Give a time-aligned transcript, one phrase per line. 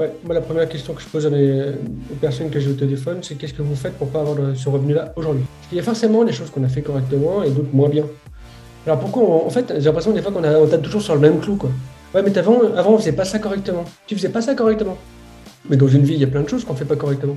[0.00, 3.34] Ouais, moi, la première question que je pose aux personnes que j'ai au téléphone, c'est
[3.34, 5.44] qu'est-ce que vous faites pour pas avoir de- ce revenu-là aujourd'hui?
[5.70, 8.06] Il y a forcément des choses qu'on a fait correctement et d'autres moins bien.
[8.86, 11.38] Alors pourquoi En fait, j'ai l'impression des fois qu'on on tape toujours sur le même
[11.38, 11.68] clou, quoi.
[12.14, 13.84] Ouais, mais avant, avant, on faisait pas ça correctement.
[14.06, 14.96] Tu faisais pas ça correctement.
[15.68, 17.36] Mais dans une vie, il y a plein de choses qu'on fait pas correctement.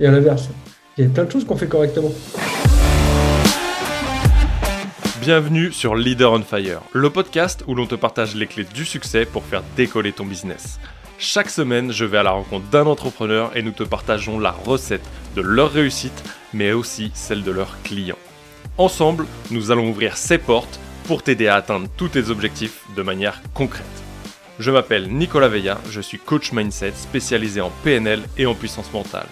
[0.00, 0.48] Et à l'inverse,
[0.96, 2.12] il y a plein de choses qu'on fait correctement.
[5.20, 9.26] Bienvenue sur Leader on Fire, le podcast où l'on te partage les clés du succès
[9.26, 10.80] pour faire décoller ton business.
[11.22, 15.04] Chaque semaine, je vais à la rencontre d'un entrepreneur et nous te partageons la recette
[15.36, 16.24] de leur réussite,
[16.54, 18.16] mais aussi celle de leurs clients.
[18.78, 23.42] Ensemble, nous allons ouvrir ces portes pour t'aider à atteindre tous tes objectifs de manière
[23.52, 23.84] concrète.
[24.58, 29.28] Je m'appelle Nicolas Veilla, je suis coach mindset spécialisé en PNL et en puissance mentale.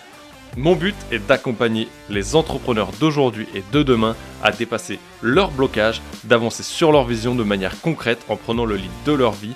[0.58, 6.62] Mon but est d'accompagner les entrepreneurs d'aujourd'hui et de demain à dépasser leurs blocages, d'avancer
[6.62, 9.54] sur leur vision de manière concrète en prenant le lead de leur vie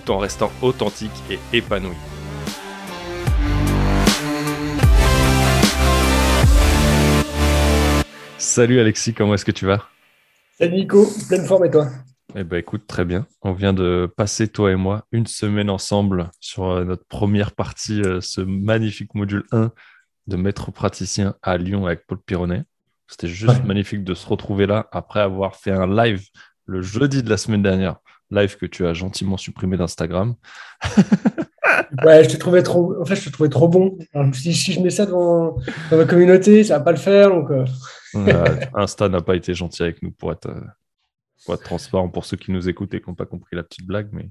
[0.00, 1.96] tout en restant authentique et épanoui.
[8.38, 9.88] Salut Alexis, comment est-ce que tu vas?
[10.58, 11.88] Salut Nico, pleine forme et toi?
[12.34, 13.26] Eh ben écoute, très bien.
[13.42, 18.00] On vient de passer, toi et moi, une semaine ensemble sur euh, notre première partie,
[18.02, 19.70] euh, ce magnifique module 1
[20.28, 22.64] de maître praticien à Lyon avec Paul Pironnet.
[23.08, 23.66] C'était juste Ouais.
[23.66, 26.22] magnifique de se retrouver là après avoir fait un live
[26.64, 27.96] le jeudi de la semaine dernière,
[28.32, 30.34] live que tu as gentiment supprimé d'Instagram.
[32.04, 33.00] Ouais, je te trouvais trop.
[33.00, 33.98] En fait, je te trouvais trop bon.
[34.12, 35.56] Alors, je me suis dit, si je mets ça dans,
[35.90, 37.28] dans ma communauté, ça va pas le faire.
[37.30, 37.64] Donc, euh,
[38.74, 40.60] Insta n'a pas été gentil avec nous pour être, euh,
[41.44, 43.86] pour être transparent pour ceux qui nous écoutent et qui n'ont pas compris la petite
[43.86, 44.30] blague, mais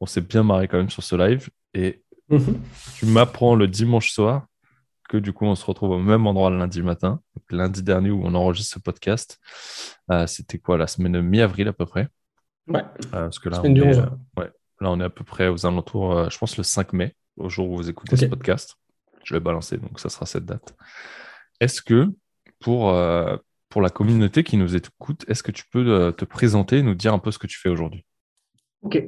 [0.00, 1.48] on s'est bien marré quand même sur ce live.
[1.74, 2.60] Et mhm.
[2.96, 4.46] tu m'apprends le dimanche soir
[5.08, 7.20] que du coup on se retrouve au même endroit le lundi matin.
[7.34, 9.40] Donc, lundi dernier où on enregistre ce podcast,
[10.10, 12.08] euh, c'était quoi la semaine mi-avril à peu près?
[12.70, 12.82] Ouais.
[12.82, 13.98] Euh, Parce que là, on est, 11.
[13.98, 14.02] euh,
[14.40, 17.14] ouais, là on est à peu près aux alentours, euh, je pense le 5 mai,
[17.36, 18.76] au jour où vous écoutez ce podcast.
[19.24, 20.74] Je vais balancer, donc ça sera cette date.
[21.60, 22.08] Est-ce que
[22.60, 23.36] pour, euh,
[23.68, 26.94] pour la communauté qui nous écoute, est-ce que tu peux euh, te présenter et nous
[26.94, 28.04] dire un peu ce que tu fais aujourd'hui?
[28.82, 29.02] Ok.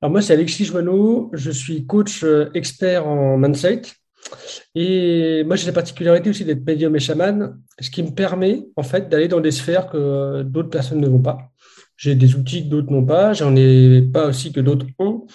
[0.00, 1.30] Alors, moi, c'est Alexis Joanneau.
[1.32, 3.82] Je suis coach expert en mindset.
[4.74, 8.82] Et moi, j'ai la particularité aussi d'être médium et chaman, ce qui me permet, en
[8.82, 11.50] fait, d'aller dans des sphères que d'autres personnes ne vont pas.
[11.96, 13.32] J'ai des outils que d'autres n'ont pas.
[13.32, 15.26] J'en ai pas aussi que d'autres ont.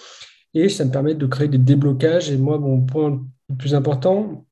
[0.54, 2.30] Et ça me permet de créer des déblocages.
[2.30, 4.44] Et moi, mon point le plus important,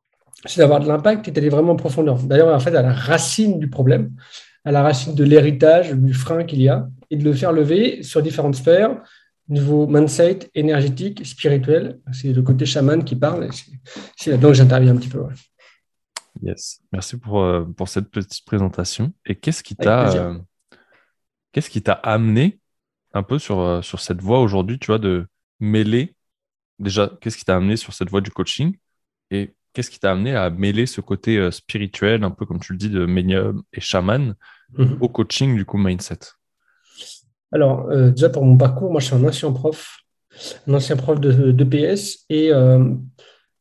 [0.45, 2.19] c'est d'avoir de l'impact et d'aller vraiment en profondeur.
[2.23, 4.13] D'ailleurs, en fait, à la racine du problème,
[4.65, 8.03] à la racine de l'héritage, du frein qu'il y a, et de le faire lever
[8.03, 9.03] sur différentes sphères,
[9.49, 11.99] niveau mindset, énergétique, spirituel.
[12.13, 13.49] C'est le côté chaman qui parle.
[14.17, 15.21] c'est- là-dedans que j'interviens un petit peu.
[15.21, 15.33] ouais.
[16.43, 16.81] Yes.
[16.93, 19.13] Merci pour, euh, pour cette petite présentation.
[19.27, 20.07] Et qu'est-ce qui t'a
[21.59, 22.61] qu'est-ce qui t'a amené
[23.15, 25.27] un peu sur, euh, sur cette voie aujourd'hui, tu vois, de
[25.59, 26.15] mêler
[26.79, 28.77] déjà, qu'est-ce qui t'a amené sur cette voie du coaching
[29.33, 32.75] et qu'est-ce qui t'a amené à mêler ce côté euh, spirituel, un peu comme tu
[32.75, 34.37] le dis, de médium et chaman
[34.79, 34.99] Mhm.
[35.01, 36.21] au coaching, du coup, mindset?
[37.51, 39.99] Alors, euh, déjà pour mon parcours, moi je suis un ancien prof,
[40.69, 42.25] un ancien prof de, de PS.
[42.29, 42.95] Et euh,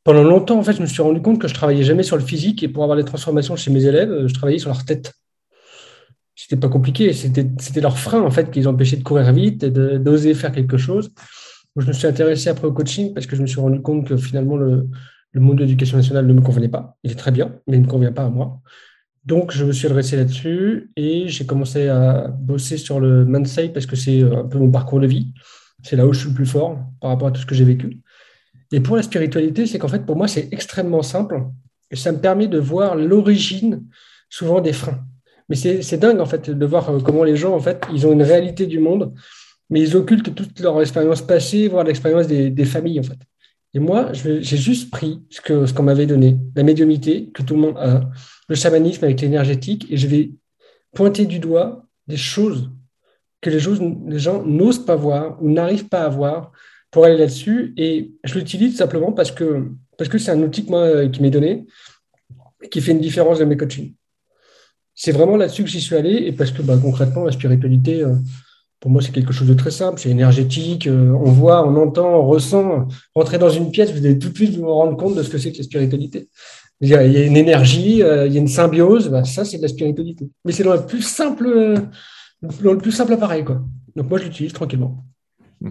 [0.03, 2.24] pendant longtemps, en fait, je me suis rendu compte que je travaillais jamais sur le
[2.24, 2.62] physique.
[2.62, 5.16] Et pour avoir des transformations chez mes élèves, je travaillais sur leur tête.
[6.38, 9.72] C'était pas compliqué, c'était leur frein en fait qui les empêchait de courir vite et
[9.72, 11.12] d'oser faire quelque chose.
[11.75, 14.16] Je me suis intéressé après au coaching parce que je me suis rendu compte que
[14.18, 14.88] finalement le,
[15.31, 16.98] le monde de l'éducation nationale ne me convenait pas.
[17.03, 18.62] Il est très bien, mais il ne me convient pas à moi.
[19.25, 23.86] Donc, je me suis adressé là-dessus et j'ai commencé à bosser sur le mindset parce
[23.86, 25.34] que c'est euh, un peu mon parcours de vie.
[25.84, 27.66] C'est là où je suis le plus fort par rapport à tout ce que j'ai
[27.66, 28.00] vécu.
[28.72, 31.44] Et pour la spiritualité, c'est qu'en fait, pour moi, c'est extrêmement simple
[31.92, 33.84] et ça me permet de voir l'origine
[34.30, 35.04] souvent des freins.
[35.50, 38.12] Mais c'est dingue, en fait, de voir euh, comment les gens, en fait, ils ont
[38.12, 39.13] une réalité du monde,
[39.69, 43.19] mais ils occultent toute leur expérience passée, voire l'expérience des, des familles, en fait.
[43.74, 47.53] Et moi, j'ai juste pris ce que ce qu'on m'avait donné, la médiumité que tout
[47.53, 48.09] le monde a,
[48.47, 50.31] le chamanisme avec l'énergétique, et je vais
[50.96, 52.72] pointer du doigt des choses
[53.41, 56.52] que les, choses, les gens n'osent pas voir ou n'arrivent pas à voir
[56.91, 57.74] pour aller là-dessus.
[57.78, 61.21] Et je l'utilise simplement parce que parce que c'est un outil que moi, euh, qui
[61.21, 61.66] m'est donné
[62.71, 63.94] qui fait une différence dans mes coachings.
[64.99, 68.15] C'est vraiment là-dessus que j'y suis allé et parce que bah, concrètement, la spiritualité, euh,
[68.79, 72.15] pour moi, c'est quelque chose de très simple, c'est énergétique, euh, on voit, on entend,
[72.15, 72.88] on ressent.
[73.13, 75.38] Rentrer dans une pièce, vous allez tout de suite vous rendre compte de ce que
[75.38, 76.29] c'est que la spiritualité.
[76.81, 79.61] Il y a une énergie, euh, il y a une symbiose, bah, ça c'est de
[79.61, 80.31] la spiritualité.
[80.44, 81.75] Mais c'est dans le plus simple,
[82.41, 83.45] dans le plus simple appareil.
[83.45, 83.61] Quoi.
[83.95, 85.05] Donc moi je l'utilise tranquillement.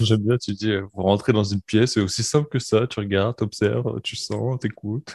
[0.00, 3.00] J'aime bien, tu dis, vous rentrez dans une pièce, c'est aussi simple que ça, tu
[3.00, 5.12] regardes, tu observes, tu sens, tu écoutes.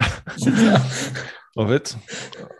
[1.56, 1.96] En fait,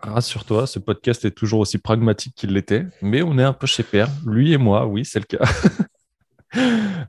[0.02, 3.84] rassure-toi, ce podcast est toujours aussi pragmatique qu'il l'était, mais on est un peu chez
[3.84, 5.44] Père, lui et moi, oui, c'est le cas.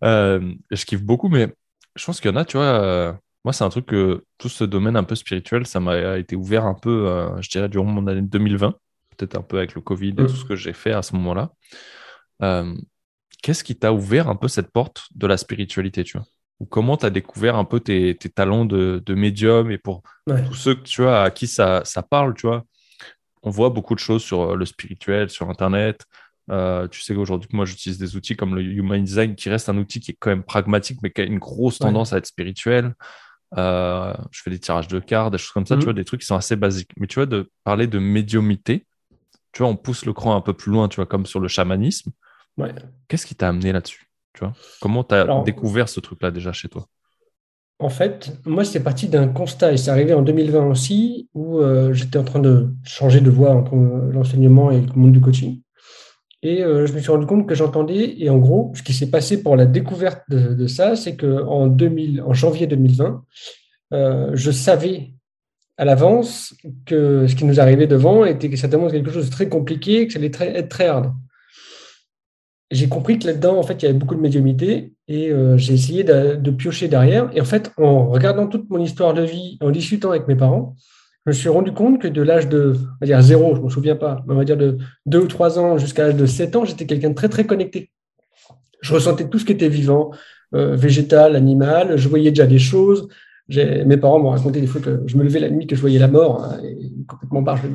[0.03, 1.51] Euh, je kiffe beaucoup, mais
[1.95, 2.79] je pense qu'il y en a, tu vois.
[2.81, 3.13] Euh,
[3.43, 6.65] moi, c'est un truc que tout ce domaine un peu spirituel, ça m'a été ouvert
[6.65, 8.75] un peu, euh, je dirais, durant mon année 2020,
[9.17, 11.51] peut-être un peu avec le Covid et tout ce que j'ai fait à ce moment-là.
[13.41, 16.27] Qu'est-ce qui t'a ouvert un peu cette porte de la spiritualité, tu vois?
[16.61, 20.79] Ou comment tu as découvert un peu tes, talents de, médium et pour tous ceux
[20.83, 22.65] tu vois, à qui ça, ça parle, tu vois?
[23.41, 26.05] On voit beaucoup de choses sur le spirituel, sur Internet.
[26.51, 29.77] Euh, tu sais qu'aujourd'hui, moi, j'utilise des outils comme le Human Design, qui reste un
[29.79, 32.93] outil qui est quand même pragmatique, mais qui a une grosse tendance à être spirituel.
[33.57, 35.85] Euh, je fais des tirages de cartes, des choses comme ça, tu mhm.
[35.85, 36.91] vois, des trucs qui sont assez basiques.
[36.97, 38.85] Mais tu vois, de parler de médiumité,
[39.51, 41.47] tu vois, on pousse le cran un peu plus loin, tu vois, comme sur le
[41.47, 42.11] chamanisme.
[43.07, 44.10] Qu'est-ce qui t'a amené là-dessus?
[44.33, 46.87] Tu vois Comment tu as découvert ce truc-là déjà chez toi?
[47.81, 51.91] En fait, moi, c'est parti d'un constat, et c'est arrivé en 2020 aussi, où euh,
[51.93, 55.61] j'étais en train de changer de voie entre l'enseignement et le monde du coaching.
[56.43, 59.09] Et euh, je me suis rendu compte que j'entendais, et en gros, ce qui s'est
[59.09, 63.23] passé pour la découverte de, ça, c'est qu'en en janvier 2020,
[63.93, 65.13] euh, je savais
[65.77, 66.55] à l'avance
[66.85, 70.19] que ce qui nous arrivait devant était certainement quelque chose de très compliqué, que ça
[70.19, 71.11] allait être très hard.
[72.71, 75.73] J'ai compris que là-dedans, en fait, il y avait beaucoup de médiumité et euh, j'ai
[75.73, 77.29] essayé de, piocher derrière.
[77.33, 80.77] Et en fait, en regardant toute mon histoire de vie, en discutant avec mes parents,
[81.25, 83.65] je me suis rendu compte que de l'âge de, on va dire zéro, je ne
[83.65, 86.55] me souviens pas, on va dire de deux ou trois ans jusqu'à l'âge de sept
[86.55, 87.91] ans, j'étais quelqu'un de très, très connecté.
[88.81, 90.11] Je ressentais tout ce qui était vivant,
[90.55, 93.09] euh, végétal, animal, je voyais déjà des choses.
[93.49, 95.99] Mes parents m'ont raconté des fois que je me levais la nuit, que je voyais
[95.99, 96.57] la mort, hein,
[97.05, 97.67] complètement barge de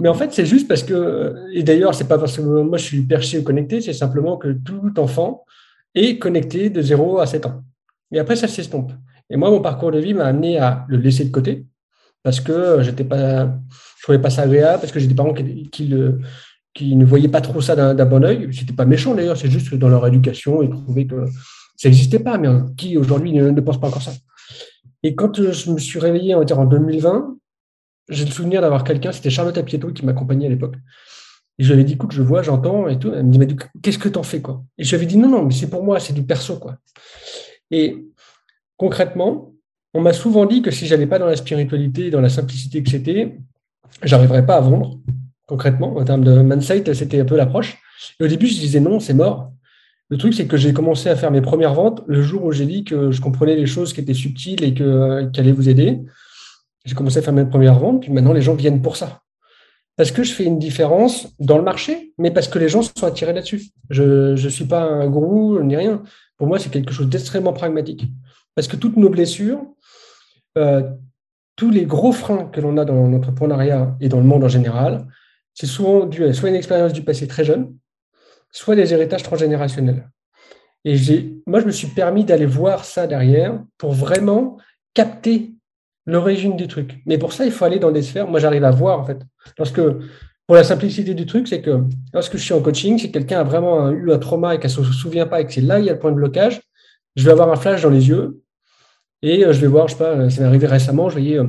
[0.00, 2.84] Mais en fait, c'est juste parce que, et d'ailleurs, c'est pas parce que moi je
[2.84, 5.44] suis perché ou connecté, c'est simplement que tout enfant
[5.94, 7.62] est connecté de 0 à 7 ans.
[8.12, 8.92] Et après, ça s'estompe.
[9.30, 11.66] Et moi, mon parcours de vie m'a amené à le laisser de côté,
[12.22, 13.46] parce que j'étais pas,
[13.98, 17.40] je trouvais pas ça agréable, parce que j'ai des parents qui, qui, ne voyaient pas
[17.40, 18.48] trop ça d'un bon oeil.
[18.52, 21.24] C'était pas méchant d'ailleurs, c'est juste que dans leur éducation, ils trouvaient que
[21.76, 24.12] ça n'existait pas, mais qui aujourd'hui ne, pense pas encore ça.
[25.02, 27.36] Et quand je me suis réveillé en 2020,
[28.08, 30.76] j'ai le souvenir d'avoir quelqu'un, c'était Charlotte Apieto qui m'accompagnait à l'époque.
[31.58, 33.12] Et je lui avais dit, écoute, je vois, j'entends et tout.
[33.14, 34.64] Elle me dit, qu'est-ce que t'en fais, quoi?
[34.76, 36.76] Et je lui avais dit, non, non, mais c'est pour moi, c'est du perso, quoi.
[37.70, 38.06] Et
[38.76, 39.52] concrètement,
[39.94, 42.90] on m'a souvent dit que si j'allais pas dans la spiritualité, dans la simplicité que
[42.90, 43.38] c'était,
[44.02, 44.98] j'arriverais pas à vendre.
[45.46, 47.78] Concrètement, en termes de mindset, c'était un peu l'approche.
[48.18, 49.52] Et au début, je disais non, c'est mort.
[50.08, 52.66] Le truc, c'est que j'ai commencé à faire mes premières ventes le jour où j'ai
[52.66, 56.00] dit que je comprenais les choses qui étaient subtiles et que, qui allaient vous aider.
[56.84, 59.22] J'ai commencé à faire mes premières ventes, puis maintenant les gens viennent pour ça.
[59.96, 63.06] Parce que je fais une différence dans le marché, mais parce que les gens sont
[63.06, 63.62] attirés là-dessus.
[63.90, 66.02] Je ne suis pas un gourou ni rien.
[66.36, 68.06] Pour moi, c'est quelque chose d'extrêmement pragmatique.
[68.56, 69.64] Parce que toutes nos blessures,
[70.58, 70.82] euh,
[71.56, 75.06] tous les gros freins que l'on a dans l'entrepreneuriat et dans le monde en général,
[75.54, 77.76] c'est souvent dû à soit une expérience du passé très jeune,
[78.50, 80.10] soit des héritages transgénérationnels.
[80.84, 80.96] Et
[81.46, 84.58] moi, je me suis permis d'aller voir ça derrière pour vraiment
[84.92, 85.54] capter
[86.06, 87.02] l'origine du truc.
[87.06, 88.28] Mais pour ça, il faut aller dans des sphères.
[88.28, 89.18] Moi, j'arrive à voir, en fait.
[89.56, 90.00] Parce que,
[90.46, 93.44] pour la simplicité du truc, c'est que lorsque je suis en coaching, si quelqu'un a
[93.44, 95.86] vraiment eu un trauma et qu'elle ne se souvient pas et que c'est là il
[95.86, 96.60] y a le point de blocage,
[97.16, 98.42] je vais avoir un flash dans les yeux
[99.22, 101.46] et euh, je vais voir, je sais pas, ça m'est arrivé récemment, je voyais, euh,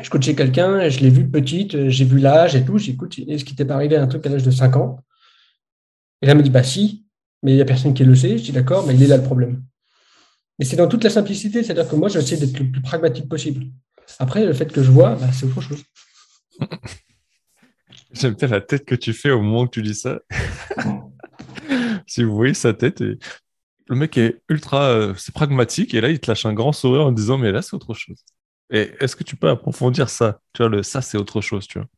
[0.00, 3.44] je coachais quelqu'un, je l'ai vu petite, euh, j'ai vu l'âge et tout, j'écoute, est-ce
[3.44, 5.00] qu'il t'est pas arrivé un truc à l'âge de 5 ans?
[6.22, 7.04] Et là, elle me dit, bah si,
[7.42, 8.38] mais il n'y a personne qui le sait.
[8.38, 9.62] Je dis, d'accord, mais il est là le problème.
[10.60, 13.64] Et c'est dans toute la simplicité, c'est-à-dire que moi, j'essaie d'être le plus pragmatique possible.
[14.18, 15.82] Après, le fait que je vois, bah, c'est autre chose.
[18.12, 20.20] J'aime bien la tête que tu fais au moment où tu dis ça.
[22.06, 26.20] si vous voyez sa tête, le mec est ultra euh, c'est pragmatique et là, il
[26.20, 28.18] te lâche un grand sourire en disant, mais là, c'est autre chose.
[28.70, 30.40] Et est-ce que tu peux approfondir ça?
[30.52, 31.88] Tu vois, le ça, c'est autre chose, tu vois.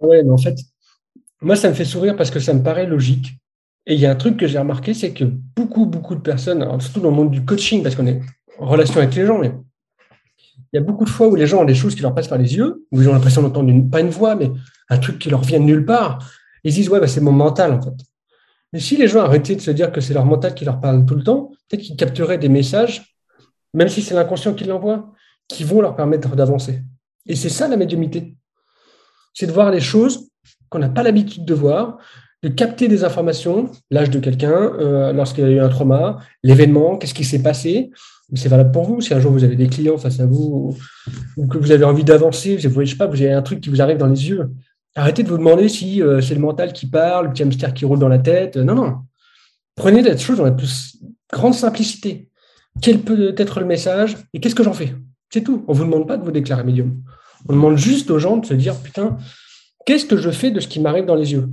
[0.00, 0.56] Oui, mais en fait,
[1.40, 3.32] moi, ça me fait sourire parce que ça me paraît logique.
[3.86, 6.66] Et il y a un truc que j'ai remarqué, c'est que beaucoup, beaucoup de personnes,
[6.80, 8.20] surtout dans le monde du coaching, parce qu'on est
[8.58, 9.52] en relation avec les gens, mais
[10.72, 12.28] il y a beaucoup de fois où les gens ont des choses qui leur passent
[12.28, 14.50] par les yeux, où ils ont l'impression d'entendre pas une voix, mais
[14.90, 16.18] un truc qui leur vient de nulle part.
[16.64, 17.94] Ils disent, ouais, bah, c'est mon mental, en fait.
[18.72, 21.06] Mais si les gens arrêtaient de se dire que c'est leur mental qui leur parle
[21.06, 23.16] tout le temps, peut-être qu'ils capteraient des messages,
[23.72, 25.12] même si c'est l'inconscient qui l'envoie,
[25.48, 26.82] qui vont leur permettre d'avancer.
[27.26, 28.36] Et c'est ça la médiumité.
[29.32, 30.28] C'est de voir les choses
[30.68, 31.98] qu'on n'a pas l'habitude de voir,
[32.48, 37.24] capter des informations, l'âge de quelqu'un, euh, lorsqu'il a eu un trauma, l'événement, qu'est-ce qui
[37.24, 37.90] s'est passé.
[38.34, 39.00] C'est valable pour vous.
[39.00, 40.76] Si un jour vous avez des clients face à vous
[41.36, 43.70] ou, que vous avez envie d'avancer, vous ne sais pas, vous avez un truc qui
[43.70, 44.50] vous arrive dans les yeux.
[44.96, 47.84] Arrêtez de vous demander si euh, c'est le mental qui parle, le petit hamster qui
[47.84, 48.56] roule dans la tête.
[48.56, 48.94] non, non.
[49.76, 50.96] Prenez la chose dans la plus
[51.32, 52.30] grande simplicité.
[52.80, 54.94] Quel peut être le message et qu'est-ce que j'en fais?
[55.30, 55.64] C'est tout.
[55.68, 57.02] On ne vous demande pas de vous déclarer médium.
[57.48, 59.18] On demande juste aux gens de se dire, putain,
[59.84, 61.48] qu'est-ce que je fais de ce qui m'arrive dans les yeux?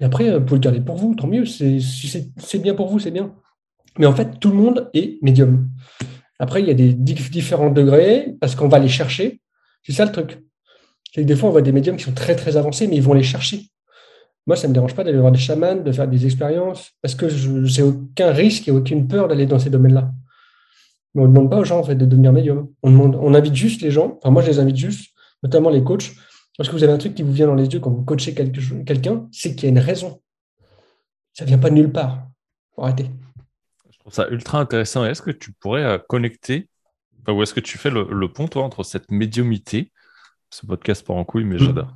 [0.00, 1.44] Et après, vous pouvez le garder pour vous, tant mieux.
[1.44, 3.34] Si c'est bien pour vous, c'est bien.
[3.98, 5.68] Mais en fait, tout le monde est médium.
[6.38, 9.40] Après, il y a des différents degrés parce qu'on va les chercher.
[9.82, 10.38] C'est ça le truc.
[11.12, 13.14] Que des fois, on voit des médiums qui sont très, très avancés, mais ils vont
[13.14, 13.62] les chercher.
[14.46, 17.14] Moi, ça ne me dérange pas d'aller voir des chamans, de faire des expériences, parce
[17.14, 20.12] que je n'ai aucun risque et aucune peur d'aller dans ces domaines-là.
[21.14, 22.68] Mais on ne demande pas aux gens en fait, de devenir médium.
[22.82, 25.10] On, on invite juste les gens, enfin moi je les invite juste,
[25.42, 26.12] notamment les coachs,
[26.58, 28.34] parce que vous avez un truc qui vous vient dans les yeux quand vous coachez
[28.34, 30.20] quelqu'un, c'est qu'il y a une raison.
[31.32, 32.26] Ça ne vient pas de nulle part.
[32.74, 33.10] Faut arrêter.
[33.90, 35.04] Je trouve ça ultra intéressant.
[35.04, 36.68] Est-ce que tu pourrais euh, connecter,
[37.28, 39.92] ou est-ce que tu fais le, pont, toi, entre cette médiumité,
[40.50, 41.64] ce podcast part en couille, mais mmh.
[41.64, 41.94] j'adore.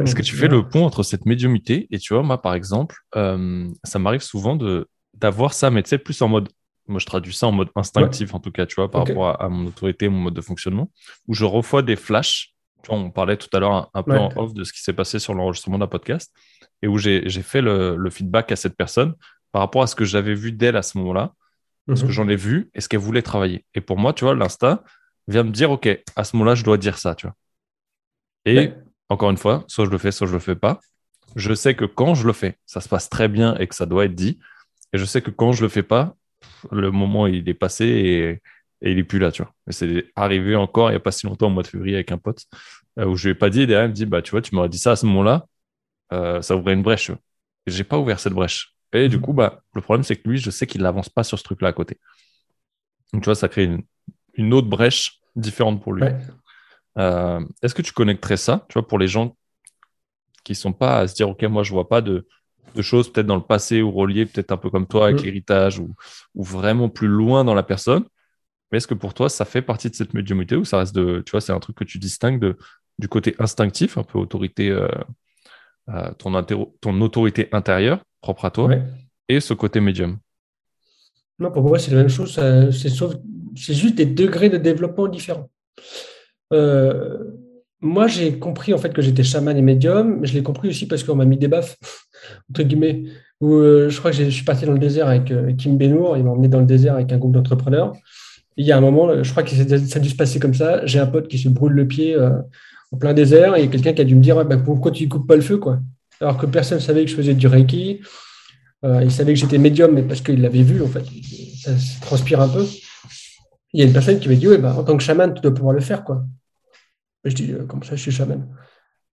[0.00, 2.96] Est-ce que tu fais le pont entre cette médiumité et tu vois, moi, par exemple,
[3.16, 6.48] euh, ça m'arrive souvent de d'avoir ça, mais tu sais, plus en mode
[6.88, 9.48] moi je traduis ça en mode instinctif en tout cas, tu vois, par rapport à,
[9.48, 10.90] mon autorité, mon mode de fonctionnement,
[11.28, 12.51] où je reçois des flashs.
[12.88, 15.34] On parlait tout à l'heure un, peu en off de ce qui s'est passé sur
[15.34, 16.32] l'enregistrement d'un podcast,
[16.82, 19.14] et où j'ai fait le, feedback à cette personne
[19.52, 21.32] par rapport à ce que j'avais vu d'elle à ce moment-là,
[21.94, 22.12] ce que mhm.
[22.12, 23.64] j'en ai vu et ce qu'elle voulait travailler.
[23.74, 24.82] Et pour moi, tu vois, l'instinct
[25.28, 27.36] vient me dire, OK, à ce moment-là, je dois dire ça, tu vois.
[28.44, 28.72] Et
[29.08, 30.80] encore une fois, soit je le fais, soit je le fais pas.
[31.36, 33.86] Je sais que quand je le fais, ça se passe très bien et que ça
[33.86, 34.38] doit être dit.
[34.92, 36.16] Et je sais que quand je le fais pas,
[36.70, 38.42] le moment il est passé et,
[38.90, 39.52] il est plus là, tu vois.
[39.70, 42.18] c'est arrivé encore il n'y a pas si longtemps au mois de février avec un
[42.18, 42.46] pote
[42.98, 44.42] euh, où je lui ai pas dit et derrière il me dit bah tu vois
[44.42, 45.46] tu m'aurais dit ça à ce moment-là,
[46.12, 47.10] euh, ça ouvrait une brèche.
[47.10, 48.74] Et j'ai pas ouvert cette brèche.
[48.92, 51.38] Et du coup bah le problème c'est que lui je sais qu'il n'avance pas sur
[51.38, 51.98] ce truc-là à côté.
[53.12, 53.70] Donc tu vois ça crée
[54.34, 56.04] une, autre brèche différente pour lui.
[56.98, 59.36] Euh, est-ce que tu connecterais ça, tu vois, pour les gens
[60.44, 62.26] qui sont pas à se dire ok moi je vois pas de
[62.74, 65.24] de choses peut-être dans le passé ou reliées peut-être un peu comme toi avec mm.
[65.24, 65.94] l'héritage ou,
[66.34, 68.04] vraiment plus loin dans la personne.
[68.72, 71.22] Mais est-ce que pour toi, ça fait partie de cette médiumité ou ça reste de,
[71.24, 72.56] tu vois, c'est un truc que tu distingues de,
[72.98, 74.88] du côté instinctif, un peu autorité, euh,
[75.90, 76.42] euh, ton,
[76.80, 78.70] ton autorité intérieure propre à toi,
[79.28, 80.18] et ce côté médium?
[81.38, 82.40] Non, pour moi, c'est la même chose.
[82.70, 85.50] C'est juste des degrés de développement différents.
[86.52, 87.18] Euh,
[87.80, 90.86] moi, j'ai compris en fait que j'étais chaman et médium, mais je l'ai compris aussi
[90.86, 91.76] parce qu'on m'a mis des baffes
[92.50, 93.04] entre guillemets,
[93.40, 96.30] où je crois que je suis parti dans le désert avec Kim Benour, il m'a
[96.30, 97.92] emmené dans le désert avec un groupe d'entrepreneurs.
[98.56, 100.84] Il y a un moment, je crois que ça a dû se passer comme ça.
[100.86, 102.38] J'ai un pote qui se brûle le pied euh,
[102.90, 105.26] en plein désert et quelqu'un qui a dû me dire bah, pourquoi tu ne coupes
[105.26, 105.80] pas le feu quoi?
[106.20, 108.00] Alors que personne ne savait que je faisais du Reiki.
[108.84, 111.04] il savait que j'étais médium, mais parce qu'il l'avait vu, en fait.
[111.62, 112.64] Ça, transpire un peu.
[113.72, 115.54] Il y a une personne qui m'a dit bah, en tant que chaman, tu dois
[115.54, 116.04] pouvoir le faire.
[116.04, 116.24] quoi.
[117.24, 118.46] je dis Comment ça, je suis chaman?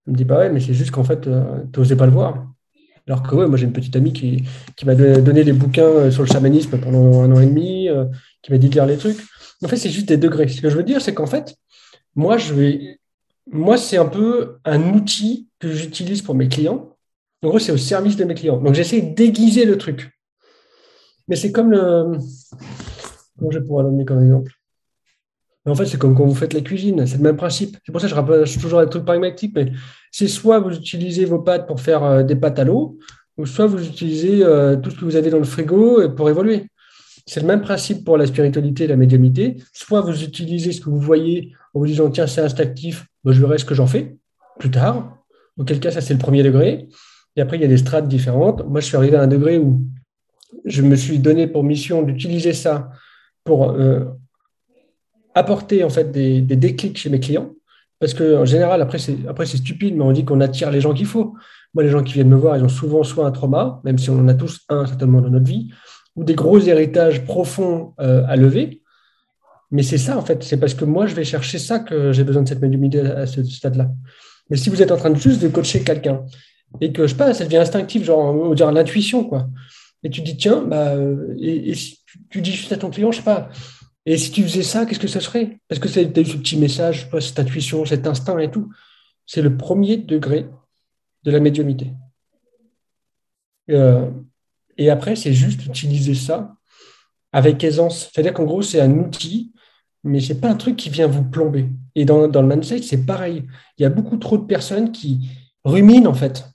[0.06, 2.49] Il me dit Bah ouais, mais c'est juste qu'en fait, tu n'osais pas le voir.
[3.10, 4.46] Alors que moi j'ai une petite amie qui,
[4.84, 8.04] m'a donné des bouquins euh, sur le chamanisme pendant un an et demi, euh,
[8.40, 9.18] qui m'a dit de lire les trucs.
[9.64, 10.46] En fait, c'est juste des degrés.
[10.46, 11.56] Ce que je veux dire, c'est qu'en fait,
[12.14, 13.00] moi, je vais,
[13.50, 16.96] moi, c'est un peu un outil que j'utilise pour mes clients.
[17.42, 18.58] En gros, c'est au service de mes clients.
[18.58, 20.12] Donc, j'essaie de déguiser le truc.
[21.26, 22.16] Mais c'est comme le.
[23.36, 24.52] Comment je pourrais donner comme exemple?
[25.66, 27.76] En fait, c'est comme quand vous faites la cuisine, c'est le même principe.
[27.84, 29.72] C'est pour ça que je rappelle toujours les trucs pragmatiques, mais
[30.10, 32.98] c'est soit vous utilisez vos pâtes pour faire euh, des pâtes à l'eau,
[33.36, 36.66] ou soit vous utilisez euh, tout ce que vous avez dans le frigo pour évoluer.
[37.26, 39.56] C'est le même principe pour la spiritualité et la médiumité.
[39.72, 43.58] Soit vous utilisez ce que vous voyez en vous disant tiens, c'est instinctif, je verrai
[43.58, 44.16] ce que j'en fais
[44.58, 45.16] plus tard.
[45.56, 46.88] Auquel cas, ça, c'est le premier degré.
[47.36, 48.64] Et après, il y a des strates différentes.
[48.66, 49.80] Moi, je suis arrivé à un degré où
[50.64, 52.90] je me suis donné pour mission d'utiliser ça
[53.44, 54.04] pour euh,
[55.34, 57.54] apporter en fait des, déclics chez mes clients.
[58.00, 61.34] Parce qu'en général, après c'est, stupide, mais on dit qu'on attire les gens qu'il faut.
[61.74, 64.10] Moi, les gens qui viennent me voir, ils ont souvent soit un trauma, même si
[64.10, 65.70] on en a tous un certainement dans notre vie,
[66.16, 68.82] ou des gros héritages profonds euh, à lever.
[69.70, 70.42] Mais c'est ça, en fait.
[70.42, 73.26] C'est parce que moi, je vais chercher ça que j'ai besoin de cette médiumité à
[73.26, 73.90] ce stade-là.
[74.48, 76.22] Mais si vous êtes en train de juste de coacher quelqu'un
[76.80, 79.48] et que, je sais pas, ça devient instinctif, genre, on dire l'intuition, quoi.
[80.02, 81.74] Et tu dis, tiens, bah, euh, et,
[82.30, 83.50] tu dis juste à ton client, je sais pas,
[84.10, 85.60] et si tu faisais ça, qu'est-ce que ça serait?
[85.68, 88.68] Parce que tu as eu ce petit message, cette intuition, cet instinct et tout.
[89.24, 90.48] C'est le premier degré
[91.22, 91.92] de la médiumité.
[93.70, 94.10] Euh,
[94.76, 96.56] et après, c'est juste utiliser ça
[97.30, 98.10] avec aisance.
[98.12, 99.52] C'est-à-dire qu'en gros, c'est un outil,
[100.02, 101.68] mais ce n'est pas un truc qui vient vous plomber.
[101.94, 103.46] Et dans, dans le mindset, c'est pareil.
[103.78, 105.30] Il y a beaucoup trop de personnes qui
[105.64, 106.49] ruminent, en fait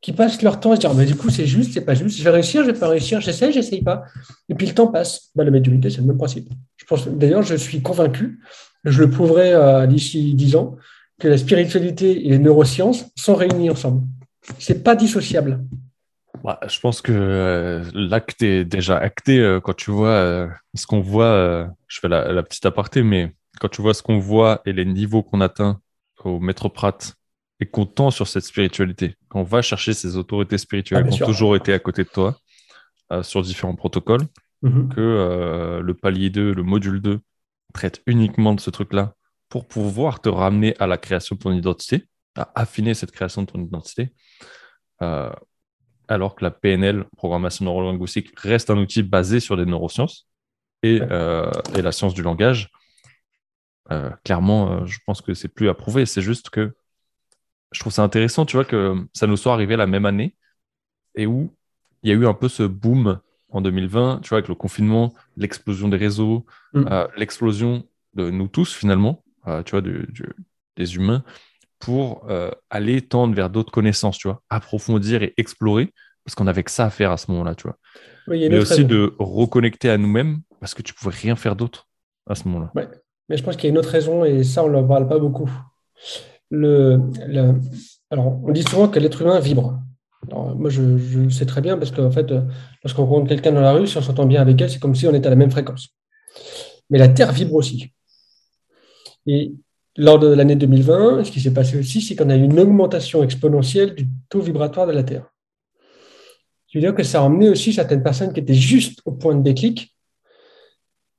[0.00, 2.18] qui passent leur temps à se dire, bah, du coup, c'est juste, c'est pas juste,
[2.18, 4.04] je vais réussir, je vais pas réussir, j'essaie, j'essaye pas.
[4.48, 5.30] Et puis le temps passe.
[5.34, 6.48] Bah, la médiumité, c'est le même principe.
[6.76, 8.40] Je pense, d'ailleurs, je suis convaincu,
[8.84, 10.76] je le prouverai euh, d'ici dix ans,
[11.18, 14.06] que la spiritualité et les neurosciences sont réunies ensemble.
[14.58, 15.62] C'est pas dissociable.
[16.42, 21.00] Bah, je pense que euh, l'acte est déjà acté euh, quand tu vois ce qu'on
[21.00, 21.68] voit.
[21.88, 25.22] je fais la, petite aparté, mais quand tu vois ce qu'on voit et les niveaux
[25.22, 25.78] qu'on atteint
[26.24, 27.19] au Maître Pratt
[27.60, 29.14] et qu'on tend sur cette spiritualité.
[29.28, 32.08] Quand on va chercher ces autorités spirituelles ah, qui ont toujours été à côté de
[32.08, 32.38] toi
[33.12, 34.22] euh, sur différents protocoles,
[34.62, 34.88] mhm.
[34.88, 37.20] que euh, le palier 2, le module 2,
[37.74, 39.14] traite uniquement de ce truc-là
[39.48, 43.46] pour pouvoir te ramener à la création de ton identité, à affiner cette création de
[43.46, 44.12] ton identité.
[45.02, 45.30] Euh,
[46.08, 50.28] alors que la PNL, programmation neurolinguistique, reste un outil basé sur des neurosciences
[50.82, 52.68] et, et la science du langage.
[54.24, 56.06] clairement, je pense que c'est plus à prouver.
[56.06, 56.74] C'est juste que
[57.72, 60.34] je trouve ça intéressant, tu vois, que ça nous soit arrivé la même année
[61.14, 61.54] et où
[62.02, 65.12] il y a eu un peu ce boom en 2020, tu vois, avec le confinement,
[65.36, 66.84] l'explosion des réseaux, mm.
[66.90, 67.84] euh, l'explosion
[68.14, 71.24] de nous tous finalement, euh, tu vois, des humains,
[71.78, 75.92] pour euh, aller tendre vers d'autres connaissances, tu vois, approfondir et explorer,
[76.24, 77.76] parce qu'on avait que ça à faire à ce moment-là, tu vois.
[78.26, 81.88] Mais aussi de reconnecter à nous-mêmes, parce que tu pouvais rien faire d'autre
[82.28, 82.70] à ce moment-là.
[82.74, 82.88] Ouais.
[83.28, 85.18] Mais je pense qu'il y a une autre raison, et ça, on n'en parle pas
[85.18, 85.50] beaucoup.
[86.52, 89.80] Alors, on dit souvent que l'être humain vibre
[90.32, 92.32] moi, je, le sais très bien parce qu'en fait,
[92.84, 95.06] lorsqu'on rencontre quelqu'un dans la rue, si on s'entend bien avec elle, c'est comme si
[95.06, 95.88] on était à la même fréquence.
[96.90, 97.92] Mais la Terre vibre aussi.
[99.26, 99.52] Et
[99.96, 103.22] lors de l'année 2020, ce qui s'est passé aussi, c'est qu'on a eu une augmentation
[103.22, 105.26] exponentielle du taux vibratoire de la Terre.
[106.68, 109.34] Je veux dire que ça a emmené aussi certaines personnes qui étaient juste au point
[109.34, 109.94] de déclic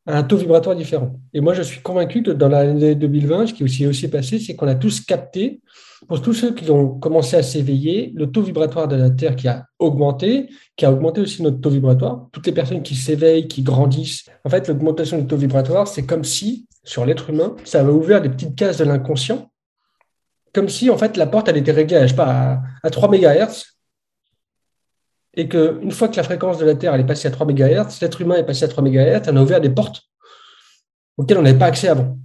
[0.08, 1.20] à un taux vibratoire différent.
[1.34, 4.56] Et moi, je suis convaincu que dans l'année 2020, ce qui s'est aussi passé, c'est
[4.56, 5.62] qu'on a tous capté
[6.08, 9.48] pour tous ceux qui ont commencé à s'éveiller, le taux vibratoire de la Terre qui
[9.48, 12.28] a augmenté, qui a augmenté aussi notre taux vibratoire.
[12.32, 16.24] Toutes les personnes qui s'éveillent, qui grandissent, en fait, l'augmentation du taux vibratoire, c'est comme
[16.24, 19.52] si, sur l'être humain, ça avait ouvert des petites cases de l'inconscient,
[20.54, 23.78] comme si, en fait, la porte, elle était réglée, je sais à, 3 MHz,
[25.34, 28.02] et qu'une fois que la fréquence de la Terre elle est passée à 3 MHz,
[28.02, 30.04] l'être humain est passé à 3 MHz, on a ouvert des portes
[31.18, 32.18] auxquelles on n'avait pas accès avant.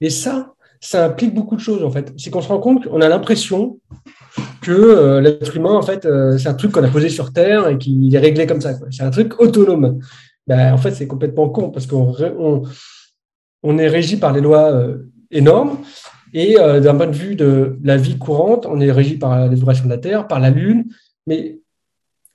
[0.00, 2.12] Et ça, ça implique beaucoup de choses en fait.
[2.16, 3.78] C'est qu'on se rend compte qu'on a l'impression
[4.62, 7.68] que euh, l'être humain, en fait, euh, c'est un truc qu'on a posé sur Terre
[7.68, 8.72] et qui est réglé comme ça.
[8.90, 10.00] C'est un truc autonome.
[10.46, 12.62] Ben, en fait, c'est complètement con parce qu'on
[13.62, 14.98] on, est régi par les lois euh,
[15.30, 15.78] énormes
[16.32, 19.86] et d'un point de vue de la vie courante, on est régi par les vibrations
[19.86, 20.84] de la Terre, par la Lune.
[21.26, 21.59] Mais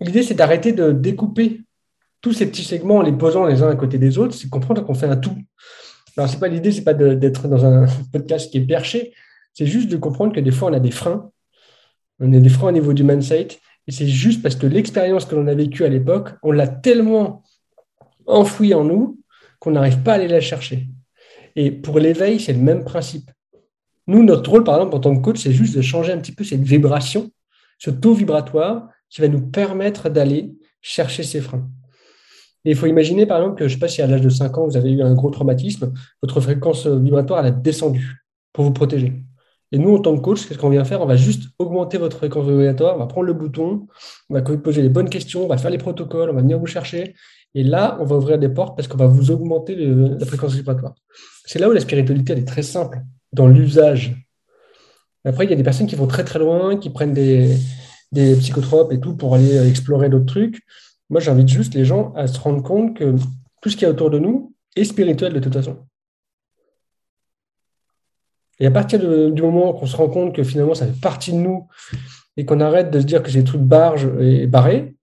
[0.06, 1.62] l'idée, c'est d'arrêter de découper
[2.22, 4.34] tous ces petits segments en les posant les uns à côté des autres.
[4.34, 5.38] C'est comprendre qu'on fait un tout.
[6.18, 9.14] Alors, c'est pas l'idée, c'est pas d'être dans un podcast qui est perché,
[9.54, 11.32] c'est juste de comprendre que des fois, on a des freins.
[12.20, 13.48] On a des freins au niveau du mindset.
[13.88, 17.44] Et c'est juste parce que l'expérience que l'on a vécue à l'époque, on l'a tellement
[18.26, 19.20] enfouie en nous
[19.60, 20.88] qu'on n'arrive pas à aller la chercher.
[21.56, 23.32] Et pour l'éveil, c'est le même principe.
[24.08, 26.32] Nous, notre rôle, par exemple, en tant que coach, c'est juste de changer un petit
[26.32, 27.32] peu cette vibration,
[27.78, 31.70] ce taux vibratoire qui va nous permettre d'aller chercher ces freins.
[32.66, 34.30] Et il faut imaginer, par exemple, que je ne sais pas si à l'âge de
[34.30, 38.66] 5 ans, vous avez eu un gros traumatisme, votre fréquence vibratoire elle a descendu pour
[38.66, 39.14] vous protéger.
[39.72, 41.02] Et nous, en tant que coach, qu'est-ce qu'on vient faire?
[41.02, 43.88] On va juste augmenter votre fréquence vibratoire, on va prendre le bouton,
[44.30, 46.66] on va poser les bonnes questions, on va faire les protocoles, on va venir vous
[46.66, 47.16] chercher.
[47.54, 50.94] Et là, on va ouvrir des portes parce qu'on va vous augmenter la fréquence vibratoire.
[51.46, 54.16] C'est là où la spiritualité, elle est très simple dans l'usage.
[55.24, 57.58] Après, il y a des personnes qui vont très très loin, qui prennent des,
[58.12, 60.62] des psychotropes et tout pour aller explorer d'autres trucs.
[61.10, 63.16] Moi, j'invite juste les gens à se rendre compte que
[63.62, 65.78] tout ce qui est autour de nous est spirituel de toute façon.
[68.60, 71.38] Et à partir du moment qu'on se rend compte que finalement ça fait partie de
[71.38, 71.68] nous
[72.38, 74.96] et qu'on arrête de se dire que c'est des trucs barges et barrés,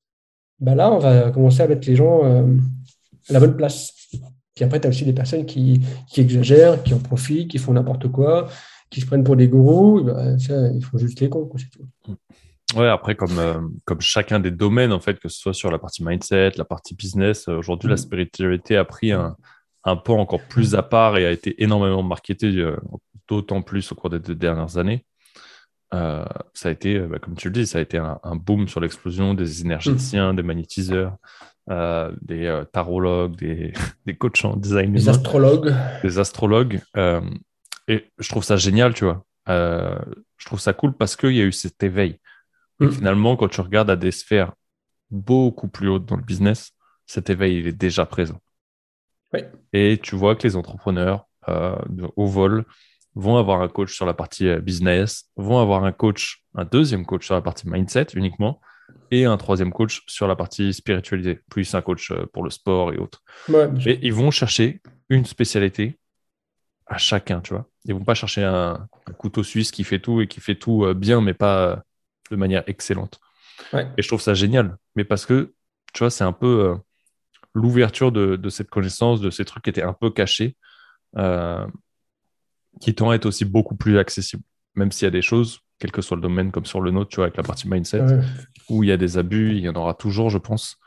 [0.61, 2.45] bah là, on va commencer à mettre les gens euh,
[3.29, 3.93] à la bonne place.
[4.55, 5.83] Puis après, tu as aussi des personnes qui,
[6.17, 8.49] exagèrent, qui en profitent, qui font n'importe quoi,
[8.89, 10.05] qui se prennent pour des gourous.
[10.05, 12.17] Bah, ça, il faut juste les cons, c'est tout.
[12.75, 15.79] Ouais, après, comme, euh, comme chacun des domaines, en fait, que ce soit sur la
[15.79, 17.99] partie mindset, la partie business, euh, aujourd'hui, la mm.
[17.99, 19.37] spiritualité a pris un,
[19.85, 22.77] un pas encore plus à part et a été énormément marketée, euh,
[23.29, 25.05] d'autant plus au cours des deux dernières années.
[25.93, 29.35] ça a été, bah, comme tu le dis, ça a été un, boom sur l'explosion
[29.35, 30.37] des énergéticiens, mm.
[30.37, 31.17] des magnétiseurs,
[31.69, 33.73] des tarologues, des,
[34.07, 34.93] des coachs en design.
[34.93, 35.75] Des astrologues.
[36.03, 36.81] Des astrologues.
[37.89, 39.25] et je trouve ça génial, tu vois.
[39.47, 42.19] je trouve ça cool parce qu'il y a eu cet éveil.
[42.81, 42.91] Mm.
[42.91, 44.53] finalement, quand tu regardes à des sphères
[45.11, 46.73] beaucoup plus hautes dans le business,
[47.07, 48.41] cet éveil, il est déjà présent.
[49.73, 51.77] Et tu vois que les entrepreneurs euh,
[52.17, 52.65] au vol
[53.15, 57.07] vont avoir un coach sur la partie euh, business, vont avoir un coach, un deuxième
[57.07, 58.61] coach sur la partie mindset uniquement,
[59.11, 62.93] et un troisième coach sur la partie spiritualité, plus un coach euh, pour le sport
[62.93, 63.23] et autres.
[63.87, 65.99] et ils vont chercher une spécialité
[66.87, 67.67] à chacun, tu vois.
[67.87, 70.87] Ils vont pas chercher un, un, couteau suisse qui fait tout et qui fait tout
[70.95, 71.83] bien, mais pas
[72.31, 73.21] de manière excellente.
[73.75, 74.77] Et je trouve ça génial.
[74.97, 75.53] Mais parce que,
[75.93, 76.75] tu vois, c'est un peu euh,
[77.55, 80.57] l'ouverture de, cette connaissance, de ces trucs qui étaient un peu cachés,
[81.17, 81.67] euh,
[82.81, 84.43] qui tend à être aussi beaucoup plus accessible.
[84.75, 87.11] Même s'il y a des choses, quel que soit le domaine, comme sur le nôtre,
[87.11, 88.03] tu vois, avec la partie mindset,
[88.69, 90.79] où il y a des abus, il y en aura toujours, je pense.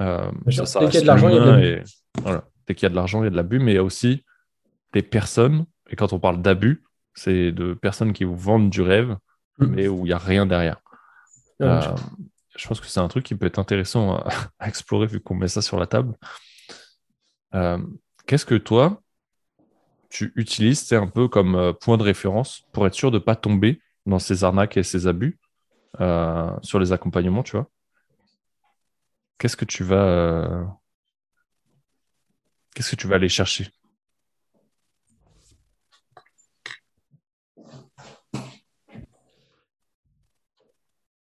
[0.00, 0.30] Euh,
[0.64, 1.84] ça, dès qu'il y a de l'argent, il y a de l'abus.
[2.22, 2.44] Voilà.
[2.66, 3.84] Dès qu'il y a de l'argent, il y a de l'abus, mais il y a
[3.84, 4.24] aussi
[4.92, 6.82] des personnes, et quand on parle d'abus,
[7.14, 9.16] c'est de personnes qui vous vendent du rêve,
[9.60, 10.80] mais où il n'y a rien derrière.
[11.62, 11.80] Euh,
[12.56, 14.16] je pense que c'est un truc qui peut être intéressant
[14.58, 16.14] à, explorer vu qu'on met ça sur la table.
[17.54, 17.78] Euh,
[18.26, 19.02] qu'est-ce que toi,
[20.08, 23.22] tu utilises c'est un peu comme euh, point de référence pour être sûr de ne
[23.22, 25.38] pas tomber dans ces arnaques et ces abus
[26.62, 27.68] sur les accompagnements, tu vois?
[29.38, 30.78] Qu'est-ce que tu vas
[32.74, 33.68] qu'est-ce que tu vas aller chercher?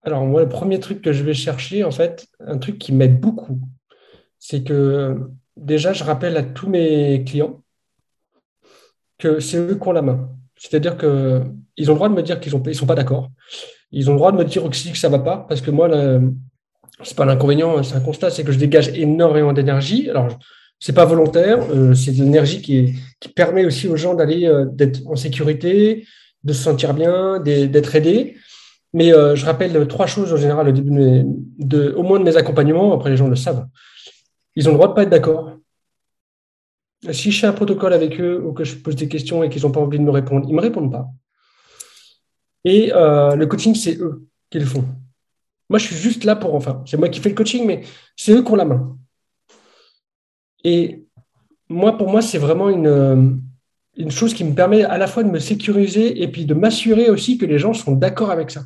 [0.03, 3.19] Alors, moi, le premier truc que je vais chercher, en fait, un truc qui m'aide
[3.19, 3.59] beaucoup,
[4.37, 5.17] c'est que
[5.57, 7.61] déjà, je rappelle à tous mes clients
[9.17, 10.29] que c'est eux qui ont la main.
[10.55, 13.29] C'est-à-dire qu'ils ont le droit de me dire qu'ils ne sont pas d'accord.
[13.91, 15.71] Ils ont le droit de me dire aussi que ça ne va pas, parce que
[15.71, 20.09] moi, ce n'est pas l'inconvénient, c'est un constat, c'est que je dégage énormément d'énergie.
[20.09, 20.27] Alors,
[20.79, 22.95] ce n'est pas volontaire, euh, c'est l'énergie qui,
[23.35, 26.05] permet aussi aux gens d'aller, euh, d'être en sécurité,
[26.43, 28.37] de se sentir bien, d'être aidés.
[28.93, 32.37] Mais euh, je rappelle trois choses en général au début de, au moins de mes
[32.37, 33.67] accompagnements, après les gens le savent.
[34.55, 35.51] Ils ont le droit de ne pas être d'accord.
[37.11, 39.61] Si je fais un protocole avec eux ou que je pose des questions et qu'ils
[39.61, 41.07] n'ont pas envie de me répondre, ils ne me répondent pas.
[42.65, 44.83] Et euh, le coaching, c'est eux qui le font.
[45.69, 47.83] Moi, je suis juste là pour, enfin, c'est moi qui fais le coaching, mais
[48.17, 48.97] c'est eux qui ont la main.
[50.63, 51.05] Et
[51.69, 53.39] moi, pour moi, c'est vraiment une,
[53.95, 57.09] une chose qui me permet à la fois de me sécuriser et puis de m'assurer
[57.09, 58.63] aussi que les gens sont d'accord avec ça.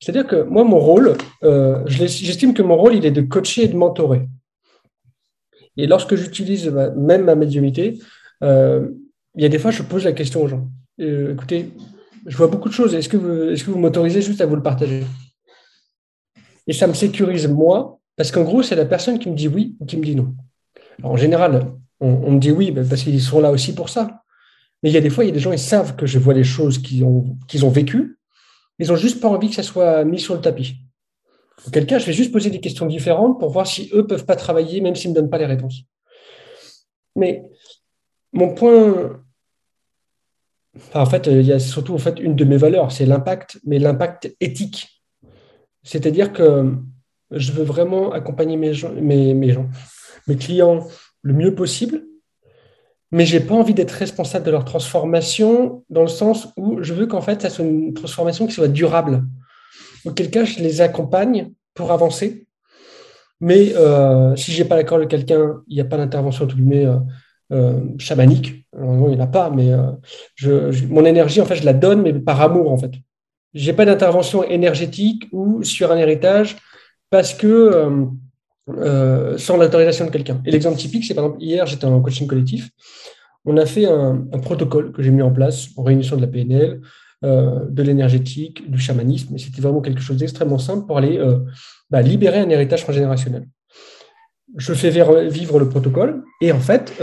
[0.00, 3.68] C'est-à-dire que moi, mon rôle, euh, j'estime que mon rôle, il est de coacher et
[3.68, 4.28] de mentorer.
[5.76, 7.98] Et lorsque j'utilise même ma médiumité,
[8.42, 8.88] euh,
[9.34, 10.68] il y a des fois, je pose la question aux gens.
[11.00, 11.70] Euh, écoutez,
[12.26, 12.94] je vois beaucoup de choses.
[12.94, 15.04] Est-ce que vous, m'autorisez juste à vous le partager?
[16.66, 19.76] Et ça me sécurise moi, parce qu'en gros, c'est la personne qui me dit oui
[19.80, 20.34] ou qui me dit non.
[21.02, 24.22] en général, on, me dit oui ben, parce qu'ils sont là aussi pour ça.
[24.82, 26.18] Mais il y a des fois, il y a des gens, ils savent que je
[26.18, 28.16] vois les choses qu'ils ont vécues
[28.78, 30.76] ils n'ont juste pas envie que ça soit mis sur le tapis.
[31.66, 34.26] Auquel cas, je vais juste poser des questions différentes pour voir si eux ne peuvent
[34.26, 35.82] pas travailler, même s'ils ne me donnent pas les réponses.
[37.14, 37.44] Mais
[38.32, 39.22] mon point.
[40.94, 43.78] en fait, il y a surtout en fait, une de mes valeurs, c'est l'impact, mais
[43.78, 45.02] l'impact éthique.
[45.82, 46.74] C'est-à-dire que
[47.30, 50.86] je veux vraiment accompagner mes gens, mes clients
[51.22, 52.04] le mieux possible,
[53.16, 57.06] mais j'ai pas envie d'être responsable de leur transformation dans le sens où je veux
[57.06, 59.24] qu'en fait, ça soit une transformation qui soit durable.
[60.04, 62.46] Auquel cas, je les accompagne pour avancer.
[63.40, 66.98] Mais euh, si j'ai pas l'accord de quelqu'un, il n'y a pas d'intervention tout euh,
[67.52, 68.66] euh, chamanique.
[68.78, 72.12] il n'y en a pas, mais euh, mon énergie, en fait, je la donne, mais
[72.12, 72.92] par amour, en fait.
[73.54, 76.58] J'ai pas d'intervention énergétique ou sur un héritage
[77.08, 78.10] parce que
[78.68, 80.40] euh, sans l'autorisation de quelqu'un.
[80.44, 82.68] Et l'exemple typique, c'est par exemple, hier, j'étais en coaching collectif.
[83.44, 86.80] On a fait un, protocole que j'ai mis en place en réunion de la PNL,
[87.24, 89.36] euh, de l'énergétique, du chamanisme.
[89.36, 91.38] Et c'était vraiment quelque chose d'extrêmement simple pour aller euh,
[91.90, 93.46] bah, libérer un héritage transgénérationnel.
[94.56, 96.94] Je fais vivre le protocole et en fait,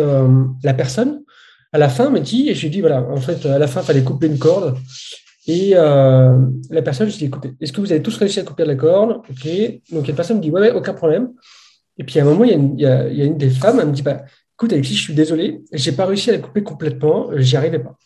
[0.63, 1.21] la personne,
[1.71, 3.81] à la fin, me dit, et je lui dis, voilà, en fait, à la fin,
[3.81, 4.75] il fallait couper une corde.
[5.47, 8.65] Et la personne, je lui dis, écoutez, est-ce que vous avez tous réussi à couper
[8.65, 9.21] la corde?
[9.29, 9.47] Ok.
[9.91, 11.33] Donc, la personne me dit, ouais, ouais, aucun problème.
[11.97, 14.23] Et puis à un moment, il y a une, des femmes, elle me dit bah,
[14.55, 17.79] Écoute, Alexis, je suis désolé, je n'ai pas réussi à la couper complètement, j'y arrivais
[17.79, 17.97] pas.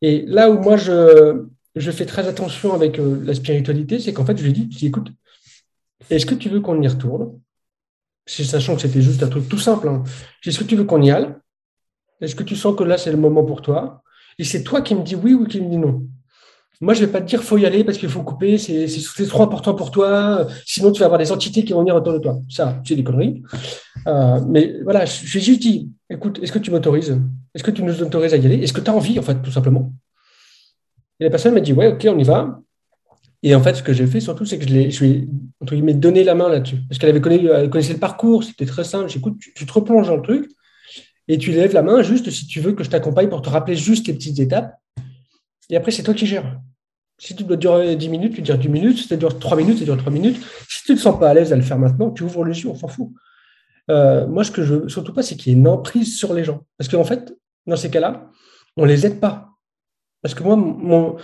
[0.00, 4.24] Et là où moi, je, je fais très attention avec euh, la spiritualité, c'est qu'en
[4.24, 5.10] fait, je lui dis Écoute,
[6.10, 7.38] est-ce que tu veux qu'on y retourne?
[8.26, 9.88] Sachant que c'était juste un truc tout simple.
[9.88, 10.04] Hein.
[10.44, 11.34] Est-ce que tu veux qu'on y aille?
[12.20, 14.02] Est-ce que tu sens que là, c'est le moment pour toi?
[14.38, 16.06] Et c'est toi qui me dis oui ou qui me dis non.
[16.80, 18.86] Moi, je vais pas te dire faut y aller parce qu'il faut couper, c'est
[19.26, 22.18] trop important pour toi, sinon tu vas avoir des entités qui vont venir autour de
[22.18, 22.38] toi.
[22.48, 23.42] Ça, c'est des conneries.
[24.06, 27.20] Euh, mais voilà, je juste dit, écoute, est-ce que tu m'autorises?
[27.52, 28.62] Est-ce que tu nous autorises à y aller?
[28.62, 29.92] Est-ce que tu as envie, en fait, tout simplement?
[31.18, 32.60] Et la personne m'a dit, ouais, ok, on y va.
[33.42, 36.22] Et en fait, ce que j'ai fait surtout, c'est que je, je lui ai, donné
[36.22, 36.78] la main là-dessus.
[36.88, 39.08] Parce qu'elle avait connu, elle connaissait le parcours, c'était très simple.
[39.08, 40.48] J'écoute, tu, tu te replonges dans le truc
[41.26, 43.76] et tu lèves la main juste si tu veux que je t'accompagne pour te rappeler
[43.76, 44.74] juste les petites étapes.
[45.70, 46.60] Et après, c'est toi qui gères.
[47.18, 48.98] Si tu dois durer 10 minutes, tu dis 10 minutes.
[48.98, 50.40] Si ça dure 3 minutes, ça dure 3 minutes.
[50.68, 52.60] Si tu ne te sens pas à l'aise à le faire maintenant, tu ouvres les
[52.62, 53.10] yeux, on s'en fout.
[53.90, 56.32] Euh, moi, ce que je veux surtout pas, c'est qu'il y ait une emprise sur
[56.32, 56.64] les gens.
[56.76, 57.34] Parce qu'en fait,
[57.66, 58.30] dans ces cas-là,
[58.76, 59.50] on ne les aide pas.
[60.22, 61.16] Parce que moi,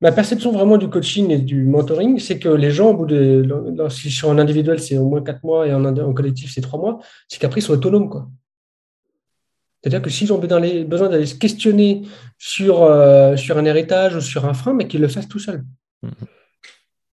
[0.00, 3.44] ma perception vraiment du coaching et du mentoring, c'est que les gens, au bout de.
[3.88, 6.80] Si je suis en individuel, c'est au moins 4 mois et en, collectif, c'est 3
[6.80, 8.30] mois, c'est qu'après, ils sont autonomes.
[9.80, 12.02] C'est-à-dire que s'ils ont besoin d'aller se questionner
[12.38, 15.64] sur, euh, sur un héritage ou sur un frein, mais qu'ils le fassent tout seuls.
[16.04, 16.26] Mm-hmm.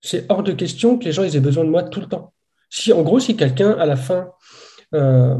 [0.00, 2.32] C'est hors de question que les gens aient besoin de moi tout le temps.
[2.70, 4.30] Si, en gros, si quelqu'un, à la fin,
[4.94, 5.38] euh,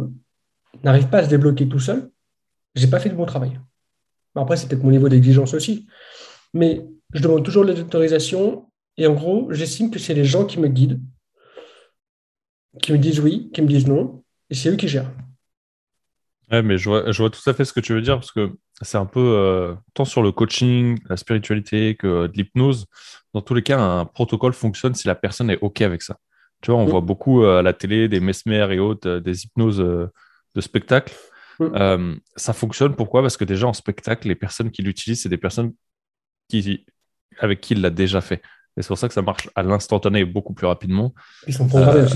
[0.83, 2.11] n'arrive pas à se débloquer tout seul,
[2.75, 3.59] j'ai pas fait de bon travail.
[4.35, 5.87] Après, c'est peut-être mon niveau d'exigence aussi.
[6.53, 8.69] Mais je demande toujours les autorisations.
[8.97, 11.01] Et en gros, j'estime que c'est les gens qui me guident,
[12.83, 14.23] qui me disent oui, qui me disent non.
[14.51, 15.11] Et c'est eux qui gèrent.
[16.51, 18.33] Ouais, mais je vois, je vois, tout à fait ce que tu veux dire parce
[18.33, 18.53] que
[18.83, 22.87] c'est un peu euh, tant sur le coaching, la spiritualité que de l'hypnose.
[23.33, 26.19] Dans tous les cas, un protocole fonctionne si la personne est OK avec ça.
[26.61, 26.91] Tu vois, on mm.
[26.91, 31.15] voit beaucoup euh, à la télé des mesmères et autres, euh, des hypnoses de spectacle.
[31.61, 32.17] Mm.
[32.37, 33.23] ça fonctionne pourquoi?
[33.23, 35.73] Parce que déjà en spectacle, les personnes qui l'utilisent, c'est des personnes
[36.49, 36.85] qui,
[37.39, 38.43] avec qui il l'a déjà fait.
[38.77, 41.15] Et c'est pour ça que ça marche à l'instantané beaucoup plus rapidement.
[41.47, 42.09] Ils sont programmés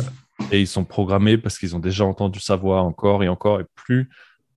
[0.51, 3.61] et ils sont programmés parce qu'ils ont déjà entendu sa voix encore et encore.
[3.61, 4.09] Et plus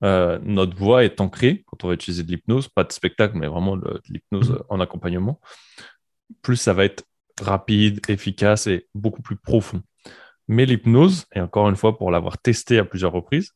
[0.04, 3.48] euh, notre voix est ancrée, quand on va utiliser de l'hypnose, pas de spectacle, mais
[3.48, 5.40] vraiment de, l'hypnose en accompagnement,
[6.42, 7.04] plus ça va être
[7.42, 9.82] rapide, efficace et beaucoup plus profond.
[10.48, 13.52] Mais l'hypnose, et encore une fois, pour l'avoir testé à plusieurs reprises,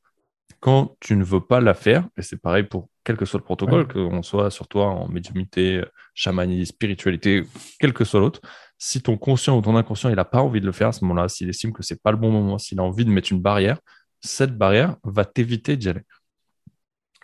[0.60, 3.44] quand tu ne veux pas la faire, et c'est pareil pour quel que soit le
[3.44, 5.84] protocole, qu'on soit sur toi en médiumité,
[6.14, 7.44] chamanisme, spiritualité,
[7.80, 8.42] quel que soit l'autre,
[8.78, 11.04] si ton conscient ou ton inconscient il n'a pas envie de le faire à ce
[11.06, 13.42] moment-là, s'il estime que c'est pas le bon moment, s'il a envie de mettre une
[13.42, 13.80] barrière,
[14.22, 16.02] cette barrière va t'éviter d'y aller.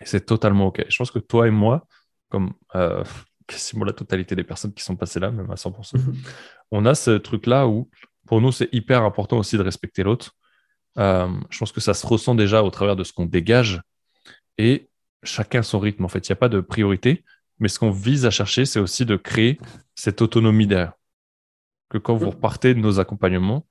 [0.00, 0.84] Et c'est totalement OK.
[0.88, 1.86] Je pense que toi et moi,
[2.28, 3.04] comme euh,
[3.46, 6.14] quasiment la totalité des personnes qui sont passées là, même à 100%, mhm.
[6.70, 7.88] on a ce truc-là où
[8.26, 10.32] pour nous, c'est hyper important aussi de respecter l'autre.
[10.98, 13.80] Euh, je pense que ça se ressent déjà au travers de ce qu'on dégage
[14.58, 14.88] et
[15.22, 16.04] chacun son rythme.
[16.04, 17.24] En fait, il n'y a pas de priorité,
[17.58, 19.58] mais ce qu'on vise à chercher, c'est aussi de créer
[19.94, 20.92] cette autonomie derrière
[21.92, 23.66] que quand vous repartez de nos accompagnements,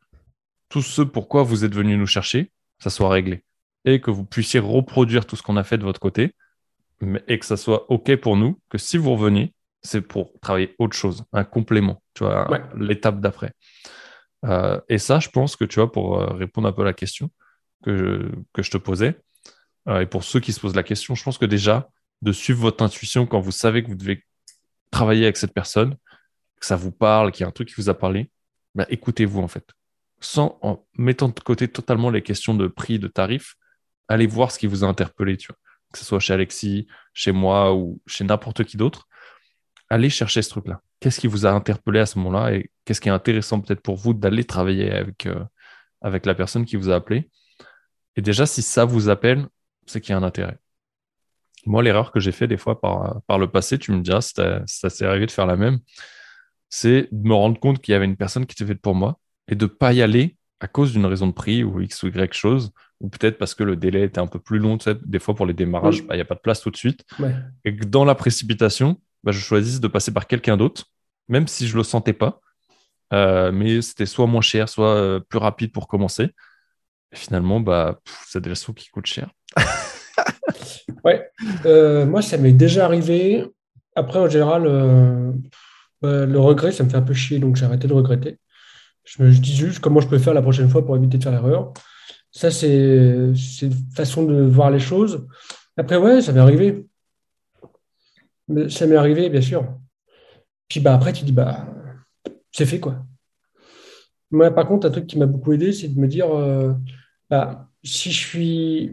[0.70, 3.44] tout ce pourquoi vous êtes venu nous chercher, ça soit réglé.
[3.84, 6.36] Et que vous puissiez reproduire tout ce qu'on a fait de votre côté,
[7.28, 10.96] et que ça soit OK pour nous, que si vous reveniez, c'est pour travailler autre
[10.96, 13.54] chose, un complément, tu vois, l'étape d'après.
[14.46, 16.94] Euh, et ça, je pense que, tu vois, pour euh, répondre un peu à la
[16.94, 17.32] question
[17.84, 19.20] que je, que je te posais,
[19.88, 21.90] euh, et pour ceux qui se posent la question, je pense que déjà,
[22.22, 24.24] de suivre votre intuition quand vous savez que vous devez
[24.92, 25.98] travailler avec cette personne,
[26.62, 28.30] que ça vous parle, qu'il y a un truc qui vous a parlé,
[28.76, 29.68] bah, écoutez-vous en fait.
[30.22, 33.56] Sans en mettant de côté totalement les questions de prix, de tarifs,
[34.08, 35.36] allez voir ce qui vous a interpellé.
[35.38, 39.10] Que ce soit chez Alexis, chez moi ou chez n'importe qui d'autre.
[39.90, 40.82] Allez chercher ce truc-là.
[41.02, 43.98] Qu'est-ce qui vous a interpellé à ce moment-là et qu'est-ce qui est intéressant peut-être pour
[43.98, 45.44] vous d'aller travailler avec, euh,
[46.02, 47.30] avec la personne qui vous a appelé?
[48.16, 49.48] Et déjà, si ça vous appelle,
[49.88, 50.60] c'est qu'il y a un intérêt.
[51.66, 54.90] Moi, l'erreur que j'ai fait des fois par, par le passé, tu me diras, ça
[54.90, 55.80] s'est arrivé de faire la même,
[56.72, 59.20] c'est de me rendre compte qu'il y avait une personne qui était faite pour moi
[59.48, 62.08] et de ne pas y aller à cause d'une raison de prix ou X ou
[62.08, 64.78] Y chose, ou peut-être parce que le délai était un peu plus long.
[65.04, 67.04] des fois, pour les démarrages, bah, il n'y a pas de place tout de suite.
[67.66, 70.86] Et que dans la précipitation, bah, je choisisse de passer par quelqu'un d'autre,
[71.28, 72.40] même si je ne le sentais pas.
[73.12, 76.30] Euh, mais c'était soit moins cher, soit euh, plus rapide pour commencer.
[77.12, 79.32] Et finalement, bah, c'est des leçons qui coûtent cher.
[81.04, 81.30] ouais,
[81.66, 83.46] euh, moi, ça m'est déjà arrivé.
[83.96, 85.34] Après, en général,
[86.02, 88.40] bah, le regret, ça me fait un peu chier, donc j'ai arrêté de regretter.
[89.04, 91.32] Je me dis juste comment je peux faire la prochaine fois pour éviter de faire
[91.32, 91.74] l'erreur.
[92.32, 95.28] Ça, c'est une façon de voir les choses.
[95.78, 96.86] Après, ouais, ça m'est arrivé.
[98.70, 99.66] Ça m'est arrivé, bien sûr.
[100.68, 101.68] Puis bah, après, tu dis, bah,
[102.52, 103.06] c'est fait, quoi.
[104.32, 106.74] Moi, par contre, un truc qui m'a beaucoup aidé, c'est de me dire, euh,
[107.30, 108.38] bah, si je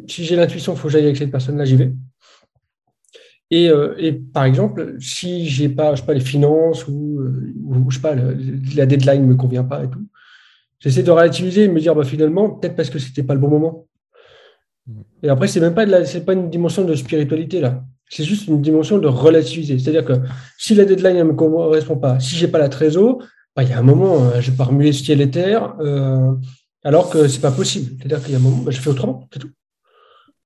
[0.08, 1.92] si j'ai l'intuition qu'il faut que j'aille avec cette personne-là, j'y vais.
[3.52, 7.90] Euh, et, par exemple, si j'ai pas, je sais pas, les finances ou, euh, ou
[7.90, 10.06] je sais pas, la deadline ne me convient pas et tout,
[10.78, 13.48] j'essaie de relativiser et me dire, bah, finalement, peut-être parce que c'était pas le bon
[13.48, 13.86] moment.
[14.86, 15.00] Mm.
[15.22, 17.84] Et après, c'est même pas, de c'est pas une dimension de spiritualité là.
[18.10, 19.78] C'est juste une dimension de relativiser.
[19.78, 20.14] C'est-à-dire que
[20.56, 23.22] si la deadline ne me correspond pas, si j'ai pas la trésor,
[23.54, 25.74] bah, il y a un moment, euh, je vais pas remuer ciel et terre,
[26.84, 27.96] alors que c'est pas possible.
[27.98, 29.50] C'est-à-dire qu'il y a un moment, bah, je fais autrement, c'est tout.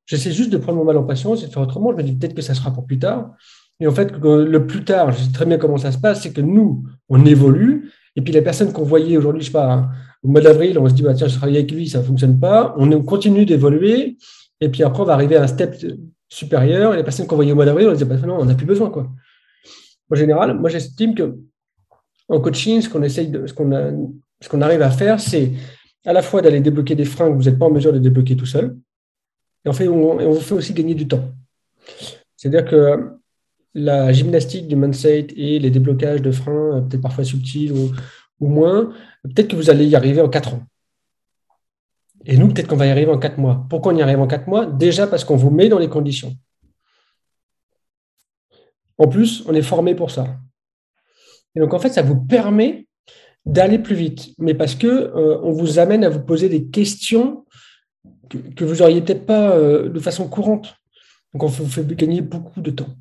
[0.06, 1.92] J'essaie juste de prendre mon mal en patience et de faire autrement.
[1.92, 3.32] Je me dis peut-être que ça sera pour plus tard.
[3.80, 6.32] Et en fait, le plus tard, je sais très bien comment ça se passe, c'est
[6.32, 7.90] que nous, on évolue.
[8.16, 9.88] Et puis la personne qu'on voyait aujourd'hui, je sais pas,
[10.22, 12.38] au mois d'avril, on se dit, bah, tiens, je travaille avec lui, ça ne fonctionne
[12.38, 12.74] pas.
[12.78, 14.16] On continue d'évoluer.
[14.60, 15.74] Et puis après, on va arriver à un step
[16.28, 16.94] supérieur.
[16.94, 18.54] Et les personnes qu'on voyait au mois d'avril, on se dit, bah, non, on n'a
[18.54, 18.90] plus besoin.
[18.90, 19.10] Quoi.
[20.10, 21.36] En général, moi, j'estime que
[22.28, 25.52] en coaching, ce qu'on essaye ce qu'on arrive à faire, c'est
[26.04, 28.36] à la fois d'aller débloquer des freins que vous n'êtes pas en mesure de débloquer
[28.36, 28.76] tout seul.
[29.64, 31.32] Et on, fait, on, vous fait aussi gagner du temps.
[32.36, 33.12] C'est-à-dire que
[33.74, 37.92] la gymnastique du mindset et les déblocages de freins, peut-être parfois subtils ou,
[38.40, 40.62] moins, peut-être que vous allez y arriver en quatre ans.
[42.24, 43.66] Et nous, peut-être qu'on va y arriver en quatre mois.
[43.70, 44.66] Pourquoi on y arrive en quatre mois?
[44.66, 46.34] Déjà parce qu'on vous met dans les conditions.
[48.98, 50.38] En plus, on est formé pour ça.
[51.54, 52.86] Et donc, en fait, ça vous permet
[53.44, 57.44] d'aller plus vite, mais parce que euh, on vous amène à vous poser des questions
[58.28, 60.76] que, vous n'auriez peut-être pas euh, de façon courante.
[61.32, 62.94] Donc, on vous fait gagner beaucoup de temps.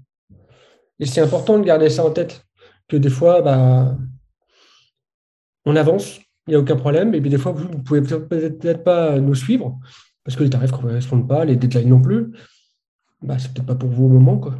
[0.99, 2.45] Et c'est important de garder ça en tête,
[2.87, 3.97] que des fois, bah,
[5.65, 8.83] on avance, il n'y a aucun problème, et puis des fois, vous ne pouvez peut-être
[8.83, 9.79] pas nous suivre,
[10.23, 12.31] parce que les tarifs ne correspondent pas, les deadlines non plus.
[13.21, 14.55] Bah, c'est peut-être pas pour vous au moment, quoi.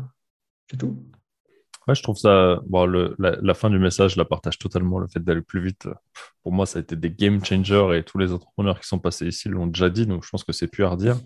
[0.70, 1.11] C'est tout.
[1.94, 2.60] Je trouve ça.
[3.20, 5.00] La, fin du message, je la partage totalement.
[5.00, 5.88] Le fait d'aller plus vite,
[6.44, 9.28] pour moi, ça a été des game changers et tous les entrepreneurs qui sont passés
[9.28, 11.18] ici l'ont déjà dit, donc je pense que c'est plus à redire.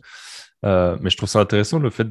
[0.65, 2.07] Euh, mais je trouve ça intéressant le fait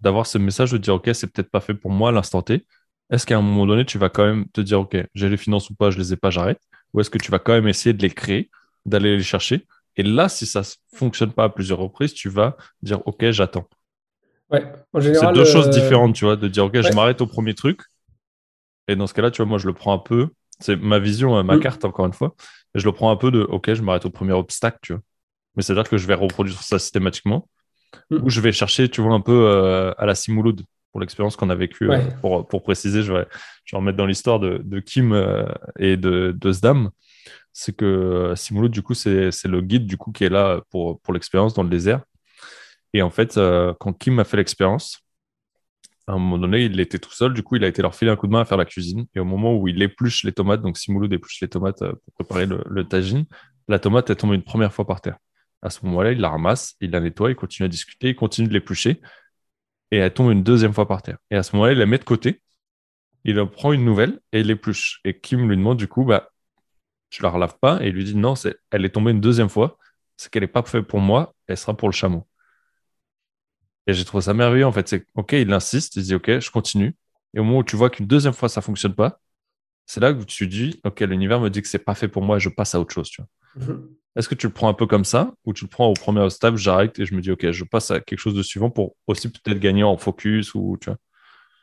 [0.00, 2.66] d'avoir ce message de dire, OK, c'est peut-être pas fait pour moi à l'instant T.
[3.10, 5.70] Est-ce qu'à un moment donné, tu vas quand même te dire, OK, j'ai les finances
[5.70, 6.60] ou pas, je les ai pas, j'arrête?
[6.92, 8.50] Ou est-ce que tu vas quand même essayer de les créer,
[8.86, 9.66] d'aller les chercher?
[9.96, 10.62] Et là, si ça
[10.94, 13.68] fonctionne pas à plusieurs reprises, tu vas dire, OK, j'attends.
[15.00, 17.80] C'est deux choses euh, différentes, tu vois, de dire, OK, je m'arrête au premier truc.
[18.88, 20.28] Et dans ce cas-là, tu vois, moi, je le prends un peu.
[20.60, 21.60] C'est ma vision, euh, ma mm.
[21.60, 22.34] carte, encore une fois.
[22.74, 25.02] Et je le prends un peu de, OK, je m'arrête au premier obstacle, tu vois.
[25.56, 27.48] Mais c'est-à-dire que je vais reproduire ça systématiquement.
[28.10, 28.22] Mm.
[28.22, 31.50] Ou je vais chercher, tu vois, un peu euh, à la Simouloud pour l'expérience qu'on
[31.50, 31.88] a vécue.
[32.20, 33.26] pour, pour, préciser, je vais,
[33.64, 35.12] je vais remettre dans l'histoire de, de, Kim
[35.76, 36.90] et de, de Zdam.
[37.52, 41.12] C'est que Simouloud, du coup, c'est le guide, du coup, qui est là pour, pour
[41.12, 42.02] l'expérience dans le désert.
[42.94, 45.00] Et en fait, euh, quand Kim a fait l'expérience,
[46.06, 47.34] à un moment donné, il était tout seul.
[47.34, 49.06] Du coup, il a été leur filer un coup de main à faire la cuisine.
[49.14, 52.14] Et au moment où il épluche les tomates, donc Simouloud épluche les tomates euh, pour
[52.14, 53.26] préparer le, tagine,
[53.68, 55.16] la tomate est tombée une première fois par terre.
[55.60, 58.46] À ce moment-là, il la ramasse, il la nettoie, il continue à discuter, il continue
[58.48, 59.00] de l'éplucher.
[59.90, 61.18] Et elle tombe une deuxième fois par terre.
[61.30, 62.42] Et à ce moment-là, il la met de côté.
[63.24, 65.00] Il en prend une nouvelle et il l'épluche.
[65.04, 66.30] Et Kim lui demande du coup, bah,
[67.10, 67.82] tu la relaves pas?
[67.82, 68.34] Et il lui dit non,
[68.70, 69.78] elle est tombée une deuxième fois.
[70.16, 72.26] C'est qu'elle n'est pas faite pour moi, elle sera pour le chameau.
[73.86, 74.88] Et j'ai trouvé ça merveilleux, en fait.
[74.88, 76.94] C'est OK, il insiste, il dit OK, je continue.
[77.34, 79.20] Et au moment où tu vois qu'une deuxième fois, ça fonctionne pas,
[79.86, 82.38] c'est là que tu dis OK, l'univers me dit que c'est pas fait pour moi,
[82.38, 83.66] je passe à autre chose, tu vois.
[83.66, 83.88] Mhm.
[84.16, 86.20] Est-ce que tu le prends un peu comme ça ou tu le prends au premier
[86.20, 88.94] obstacle, j'arrête et je me dis OK, je passe à quelque chose de suivant pour
[89.08, 90.98] aussi peut-être gagner en focus ou tu vois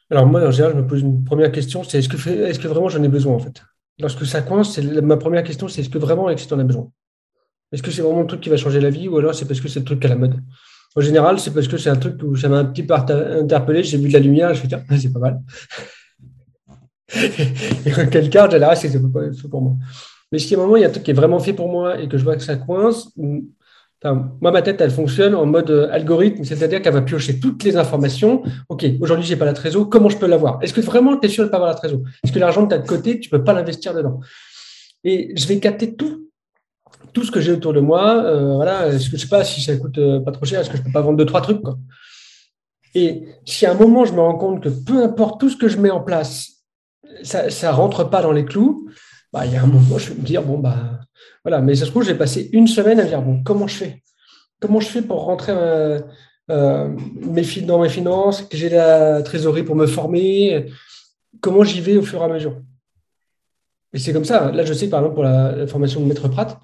[0.09, 2.67] Alors moi, en général, je me pose une première question, c'est est-ce que, est que
[2.67, 3.63] vraiment j'en ai besoin en fait?
[3.99, 6.91] Lorsque ça coince, ma première question, c'est est-ce que vraiment tu en as besoin?
[7.71, 9.61] Est-ce que c'est vraiment le truc qui va changer la vie ou alors c'est parce
[9.61, 10.35] que c'est le truc à la mode?
[10.95, 13.83] En général, c'est parce que c'est un truc où ça m'a un petit peu interpellé.
[13.83, 15.41] J'ai vu de la lumière, je me suis dit, c'est pas mal.
[17.85, 19.73] et quel cas, j'ai ah, c'est pas pour moi.
[20.31, 21.69] Mais si à un moment, il y a un truc qui est vraiment fait pour
[21.69, 23.09] moi et que je vois que ça coince,
[24.03, 27.77] moi, ma tête, elle fonctionne en mode euh, algorithme, c'est-à-dire qu'elle va piocher toutes les
[27.77, 28.41] informations.
[28.67, 30.57] OK, aujourd'hui, j'ai pas la trésor, comment je peux l'avoir?
[30.63, 32.01] Est-ce que vraiment tu es sûr de ne pas avoir la trésor?
[32.23, 34.19] Est-ce que l'argent que tu as de côté, tu ne peux pas l'investir dedans?
[35.03, 36.30] Et je vais capter tout
[37.13, 38.23] tout ce que j'ai autour de moi.
[38.23, 40.69] Euh, voilà, est-ce que je sais pas si ça coûte euh, pas trop cher, est-ce
[40.69, 41.77] que je peux pas vendre deux trois trucs quoi.
[42.93, 45.67] Et si à un moment je me rends compte que peu importe tout ce que
[45.67, 46.49] je mets en place,
[47.23, 48.89] ça ça rentre pas dans les clous,
[49.31, 50.99] bah il y a un moment je vais me dire bon bah
[51.43, 51.61] voilà.
[51.61, 54.03] Mais ça se trouve j'ai passé une semaine à me dire bon comment je fais,
[54.59, 55.53] comment je fais pour rentrer
[56.49, 60.67] euh, mes dans mes finances, que j'ai la trésorerie pour me former,
[61.39, 62.61] comment j'y vais au fur et à mesure?
[63.93, 64.51] Et c'est comme ça.
[64.51, 66.57] Là, je sais, par exemple, pour la, la formation de Maître Pratt,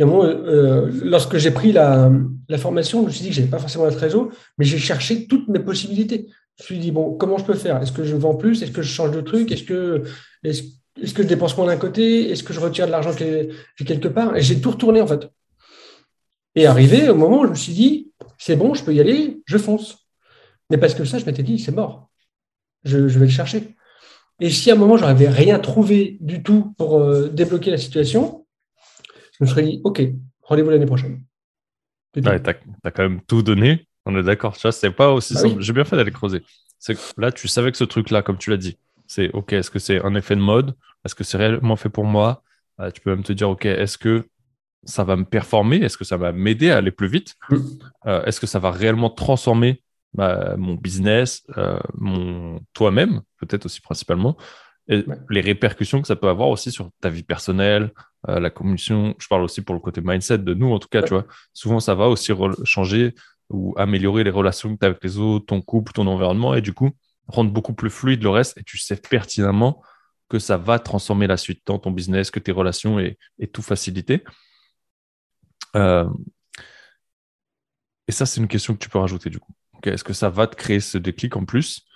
[0.00, 2.10] euh, lorsque j'ai pris la,
[2.56, 5.26] formation, je me suis dit que je n'avais pas forcément la trésor, mais j'ai cherché
[5.26, 6.28] toutes mes possibilités.
[6.56, 7.80] Je me suis dit, bon, comment je peux faire?
[7.82, 8.62] Est-ce que je vends plus?
[8.62, 9.50] Est-ce que je change de truc?
[9.52, 10.04] Est-ce que,
[10.44, 12.30] est-ce, que je dépense moins d'un côté?
[12.30, 14.36] Est-ce que je retire de l'argent quelque part?
[14.36, 15.28] Et j'ai tout retourné, en fait.
[16.54, 19.42] Et arrivé au moment où je me suis dit, c'est bon, je peux y aller,
[19.46, 20.08] je fonce.
[20.70, 22.10] Mais parce que ça, je m'étais dit, c'est mort.
[22.84, 23.76] Je, vais le chercher.
[24.40, 27.78] Et si à un moment, je n'avais rien trouvé du tout pour euh, débloquer la
[27.78, 28.46] situation,
[29.38, 30.02] je me serais dit, OK,
[30.42, 31.22] rendez-vous l'année prochaine.
[32.16, 33.86] Ouais, tu as, quand même tout donné.
[34.06, 34.56] On est d'accord.
[34.56, 35.60] Tu vois, c'est pas aussi bah simple.
[35.60, 36.42] J'ai bien fait d'aller creuser.
[36.78, 39.78] C'est là, tu savais que ce truc-là, comme tu l'as dit, c'est OK, est-ce que
[39.78, 40.74] c'est un effet de mode?
[41.04, 42.42] Est-ce que c'est réellement fait pour moi?
[42.80, 44.26] Euh, Tu peux même te dire, OK, est-ce que
[44.84, 45.76] ça va me performer?
[45.78, 47.34] Est-ce que ça va m'aider à aller plus vite?
[47.50, 47.56] Mm.
[48.06, 49.82] euh, Est-ce que ça va réellement transformer
[50.16, 54.36] mon business, euh, mon toi-même, peut-être aussi principalement?
[54.88, 57.92] Et les répercussions que ça peut avoir aussi sur ta vie personnelle,
[58.28, 59.14] euh, la communication.
[59.18, 61.26] Je parle aussi pour le côté mindset de nous, en tout cas, tu vois.
[61.52, 62.32] Souvent, ça va aussi
[62.64, 63.14] changer
[63.50, 66.60] ou améliorer les relations que tu as avec les autres, ton couple, ton environnement, et
[66.60, 66.90] du coup,
[67.28, 68.58] rendre beaucoup plus fluide le reste.
[68.58, 69.82] Et tu sais pertinemment
[70.28, 73.16] que ça va transformer la suite dans ton business, que tes relations et,
[73.52, 74.24] tout faciliter.
[75.76, 76.08] Euh,
[78.06, 79.52] et ça, c'est une question que tu peux rajouter du coup.
[79.84, 81.87] Est-ce que ça va te créer ce déclic en plus?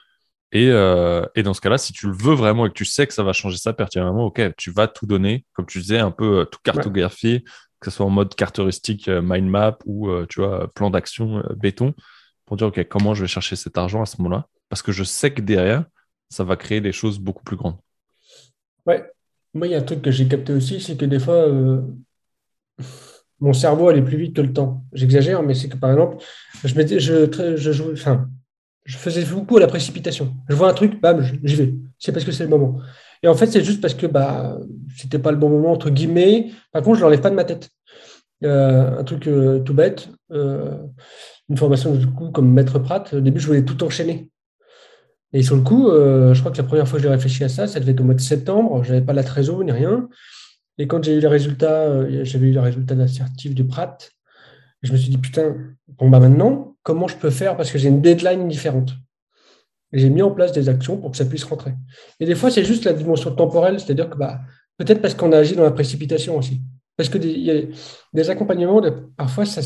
[0.55, 3.15] Euh, et, dans ce cas-là, si tu le veux vraiment et que tu sais que
[3.15, 6.41] ça va changer ça pertinemment, ok, tu vas tout donner, comme tu disais, un peu
[6.41, 7.43] euh, tout cartographier,
[7.81, 11.43] que ce soit en mode carte heuristique, euh, mind map ou tu vois, plan d'action
[11.57, 11.95] béton,
[12.45, 15.05] pour dire ok, comment je vais chercher cet argent à ce moment-là, parce que je
[15.05, 15.85] sais que derrière,
[16.29, 17.77] ça va créer des choses beaucoup plus grandes.
[18.87, 19.05] Ouais.
[19.55, 21.83] Moi, il y a un truc que j'ai capté aussi, c'est que des fois, euh,
[23.39, 24.85] mon cerveau allait plus vite que le temps.
[24.93, 26.25] J'exagère, mais c'est que par exemple,
[26.65, 28.29] je, mettais, je, je, jouais, enfin,
[28.85, 30.35] je faisais beaucoup à la précipitation.
[30.49, 31.75] Je vois un truc, bam, j'y vais.
[31.99, 32.79] C'est parce que c'est le moment.
[33.23, 34.59] Et en fait, c'est juste parce que bah,
[34.97, 36.51] c'était pas le bon moment, entre guillemets.
[36.73, 37.71] Par contre, je ne l'enlève pas de ma tête.
[38.45, 40.77] Euh, un truc euh, tout bête, euh,
[41.49, 44.31] une formation du coup comme maître Pratt, au début, je voulais tout enchaîner.
[45.33, 47.67] Et sur le coup, je crois que la première fois que j'ai réfléchi à ça,
[47.67, 48.85] ça devait être au mois de septembre.
[48.85, 50.11] Je n'avais pas la trésor ni rien.
[50.77, 54.11] Et quand j'ai eu les résultats, j'avais eu les résultats d'assertif de Pratt,
[54.83, 55.57] je me suis dit, putain,
[55.89, 58.91] bon, bah maintenant, comment je peux faire Parce que j'ai une deadline différente.
[59.93, 61.75] J'ai mis en place des actions pour que ça puisse rentrer.
[62.19, 64.41] Et des fois, c'est juste la dimension temporelle, c'est-à-dire que bah,
[64.79, 66.63] peut-être parce qu'on a agi dans la précipitation aussi.
[66.97, 68.83] Parce que des, accompagnements,
[69.17, 69.61] parfois, ça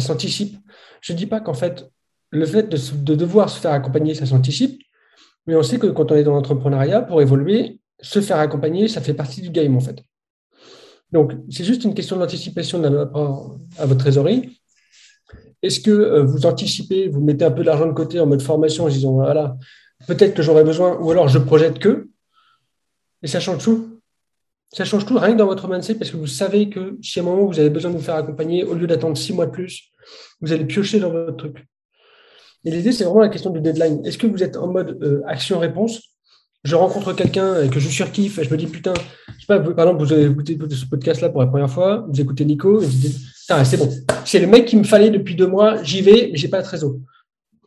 [0.00, 0.56] s'anticipe.
[1.00, 1.90] Je ne dis pas qu'en fait,
[2.30, 4.80] le fait de, devoir se faire accompagner, ça s'anticipe,
[5.46, 9.00] mais on sait que quand on est dans l'entrepreneuriat, pour évoluer, se faire accompagner, ça
[9.00, 10.02] fait partie du game, en fait.
[11.10, 14.61] Donc, c'est juste une question d'anticipation à votre trésorerie.
[15.62, 18.84] Est-ce que euh, vous anticipez, vous mettez un peu d'argent de côté en mode formation
[18.84, 19.56] en disant, voilà,
[20.06, 22.08] peut-être que j'aurai besoin, ou alors je projette que,
[23.22, 24.00] et ça change tout.
[24.72, 27.22] Ça change tout, rien que dans votre mindset, parce que vous savez que si à
[27.22, 29.50] un moment vous avez besoin de vous faire accompagner, au lieu d'attendre six mois de
[29.50, 29.90] plus,
[30.40, 31.66] vous allez piocher dans votre truc.
[32.64, 34.04] Et l'idée, c'est vraiment la question du deadline.
[34.06, 36.11] Est-ce que vous êtes en mode euh, action-réponse
[36.64, 38.94] Je rencontre quelqu'un que je surkiffe et je me dis, putain,
[39.36, 42.20] je sais pas, par exemple, vous avez écouté ce podcast-là pour la première fois, vous
[42.20, 43.18] écoutez Nico, et vous dites,
[43.64, 43.90] c'est bon.
[44.24, 46.64] C'est le mec qui me fallait depuis deux mois, j'y vais, mais j'ai pas de
[46.64, 46.94] trésor.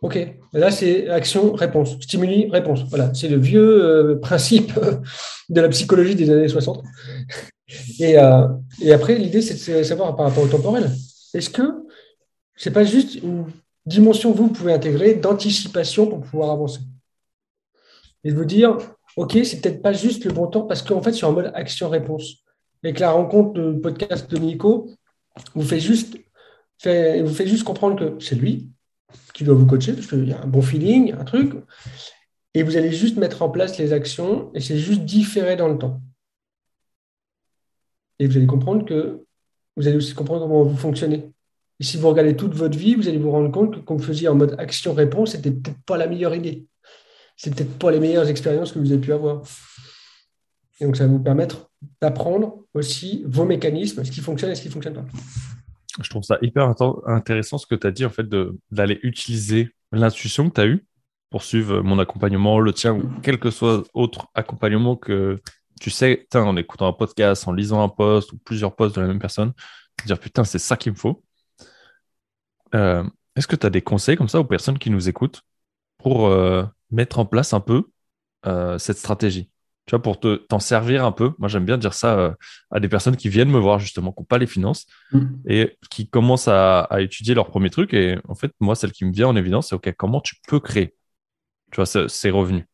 [0.01, 0.19] OK.
[0.53, 1.97] là, c'est action, réponse.
[2.01, 2.83] Stimuli, réponse.
[2.89, 3.13] Voilà.
[3.13, 4.73] C'est le vieux euh, principe
[5.49, 6.83] de la psychologie des années 60.
[7.99, 8.47] Euh,
[8.79, 10.87] et, après, l'idée, c'est de savoir par rapport au temporel.
[11.33, 11.63] Est-ce que
[12.55, 13.45] c'est pas juste une
[13.87, 16.81] dimension que vous pouvez intégrer d'anticipation pour pouvoir avancer?
[18.25, 18.77] Et de vous dire,
[19.15, 22.43] OK, c'est peut-être pas juste le bon temps parce qu'en fait, c'est en mode action-réponse.
[22.83, 24.89] Et que la rencontre de podcast de Nico
[25.53, 26.17] vous fait juste,
[26.83, 28.69] vous fait juste comprendre que c'est lui,
[29.33, 31.53] qui doit vous coacher, parce qu'il y a un bon feeling, un truc,
[32.53, 35.77] et vous allez juste mettre en place les actions, et c'est juste différé dans le
[35.77, 36.01] temps.
[38.19, 39.23] Et vous allez comprendre que
[39.75, 41.31] vous allez aussi comprendre comment vous fonctionnez.
[41.79, 44.03] Et si vous regardez toute votre vie, vous allez vous rendre compte que comme vous
[44.03, 46.65] faisiez en mode action-réponse, c'était peut-être pas la meilleure idée.
[47.35, 49.43] C'est peut-être pas les meilleures expériences que vous avez pu avoir.
[50.79, 51.69] Et donc, ça va vous permettre
[52.01, 55.05] d'apprendre aussi vos mécanismes, ce qui fonctionne et ce qui ne fonctionne pas
[56.03, 56.73] je trouve ça hyper
[57.05, 58.27] intéressant ce que tu as dit, en fait,
[58.71, 60.85] d'aller utiliser l'intuition que tu as eue
[61.29, 65.41] pour suivre mon accompagnement, le tien, ou quel que soit autre accompagnement que
[65.81, 69.07] tu sais, en écoutant un podcast, en lisant un post ou plusieurs posts de la
[69.07, 69.53] même personne,
[70.05, 71.23] dire putain, c'est ça qu'il me faut.
[72.73, 73.03] Euh,
[73.35, 75.41] est-ce que tu as des conseils comme ça aux personnes qui nous écoutent
[75.97, 76.63] pour euh,
[76.95, 77.83] mettre en place un peu
[78.45, 79.49] euh, cette stratégie
[79.85, 81.33] tu vois, pour t'en servir un peu.
[81.37, 82.31] Moi, j'aime bien dire ça euh,
[82.71, 85.25] à des personnes qui viennent me voir, justement, qui n'ont pas les finances mm.
[85.47, 87.93] et qui commencent à, étudier leur premier truc.
[87.93, 90.59] Et en fait, moi, celle qui me vient en évidence, c'est OK, comment tu peux
[90.59, 90.95] créer?
[91.71, 92.65] Tu vois, ces revenus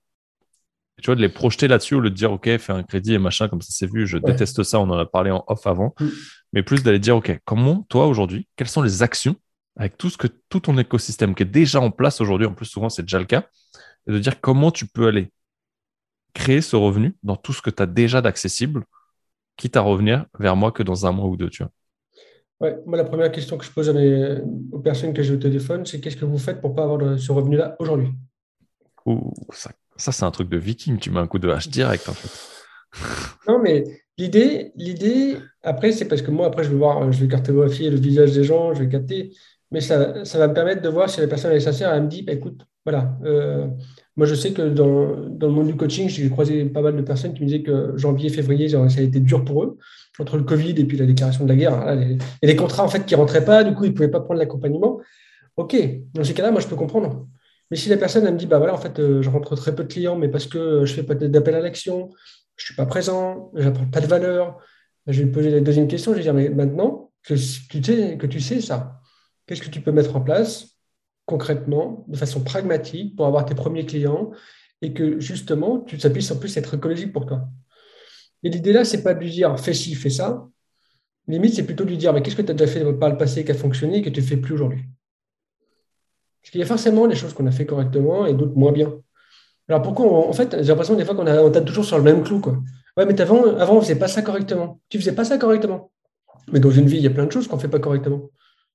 [1.01, 3.17] Tu vois, de les projeter là-dessus au lieu de dire OK, fais un crédit et
[3.17, 4.07] machin, comme ça c'est vu.
[4.07, 5.93] Je déteste ça, on en a parlé en off avant.
[5.99, 6.07] Mm.
[6.53, 9.35] Mais plus d'aller dire OK, comment, toi, aujourd'hui, quelles sont les actions
[9.75, 12.65] avec tout, ce que, tout ton écosystème qui est déjà en place aujourd'hui, en plus,
[12.65, 13.45] souvent, c'est déjà le cas,
[14.07, 15.31] et de dire comment tu peux aller
[16.33, 18.85] créer ce revenu dans tout ce que tu as déjà d'accessible,
[19.57, 21.71] quitte à revenir vers moi que dans un mois ou deux, tu vois.
[22.61, 23.89] Ouais, moi, la première question que je pose
[24.71, 27.19] aux personnes que j'ai au téléphone, c'est qu'est-ce que vous faites pour ne pas avoir
[27.19, 28.09] ce revenu-là aujourd'hui?
[29.51, 32.13] Ça, ça c'est un truc de viking, tu mets un coup de hache direct, en
[32.13, 32.29] fait.
[33.47, 33.83] non, mais
[34.17, 37.97] l'idée, l'idée, après, c'est parce que moi, après, je vais voir, je vais cartographier le
[37.97, 39.35] visage des gens, je vais capter,
[39.71, 42.09] mais ça, ça va me permettre de voir si la personne est sincère, elle me
[42.09, 43.67] dit, bah, écoute, voilà, euh,
[44.15, 47.33] moi, je sais que dans, le monde du coaching, j'ai croisé pas mal de personnes
[47.33, 49.77] qui me disaient que janvier, février, ça a été dur pour eux,
[50.19, 51.73] entre le Covid et puis la déclaration de la guerre.
[51.73, 54.19] Hein, et les contrats en fait qui rentraient pas, du coup, ils ne pouvaient pas
[54.19, 54.99] prendre l'accompagnement.
[55.57, 55.75] OK,
[56.13, 57.27] dans ces cas-là, moi, je peux comprendre.
[57.69, 59.83] Mais si la personne, me dit, bah voilà, en fait, euh, je rentre très peu
[59.83, 62.09] de clients, mais parce que je fais pas d'appel à l'action,
[62.57, 64.59] je suis pas présent, je n'apporte pas de valeur,
[65.07, 68.17] je vais lui poser la deuxième question, je vais dire, mais maintenant que tu sais,
[68.17, 68.99] que tu sais ça,
[69.45, 70.70] qu'est-ce que tu peux mettre en place
[71.31, 74.31] concrètement, de façon pragmatique, pour avoir tes premiers clients
[74.81, 77.47] et que justement, tu, ça puisse en plus être écologique pour toi.
[78.43, 80.47] Et l'idée là, c'est pas de lui dire fais ci, fais ça.
[81.27, 83.17] Limite, c'est plutôt de lui dire mais qu'est-ce que tu as déjà fait par le
[83.17, 84.83] passé qui a fonctionné et que tu ne fais plus aujourd'hui?
[86.41, 88.91] Parce qu'il y a forcément des choses qu'on a fait correctement et d'autres moins bien.
[89.69, 92.23] Alors pourquoi En fait, j'ai l'impression des fois qu'on on tape toujours sur le même
[92.23, 92.41] clou.
[92.41, 92.57] Quoi.
[92.97, 94.81] Ouais, mais avant, avant, on ne faisait pas ça correctement.
[94.89, 95.91] Tu ne faisais pas ça correctement.
[96.51, 98.29] Mais dans une vie, il y a plein de choses qu'on ne fait pas correctement.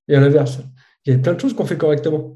[0.07, 0.59] Et à l'inverse,
[1.05, 2.35] il y a plein de choses qu'on fait correctement.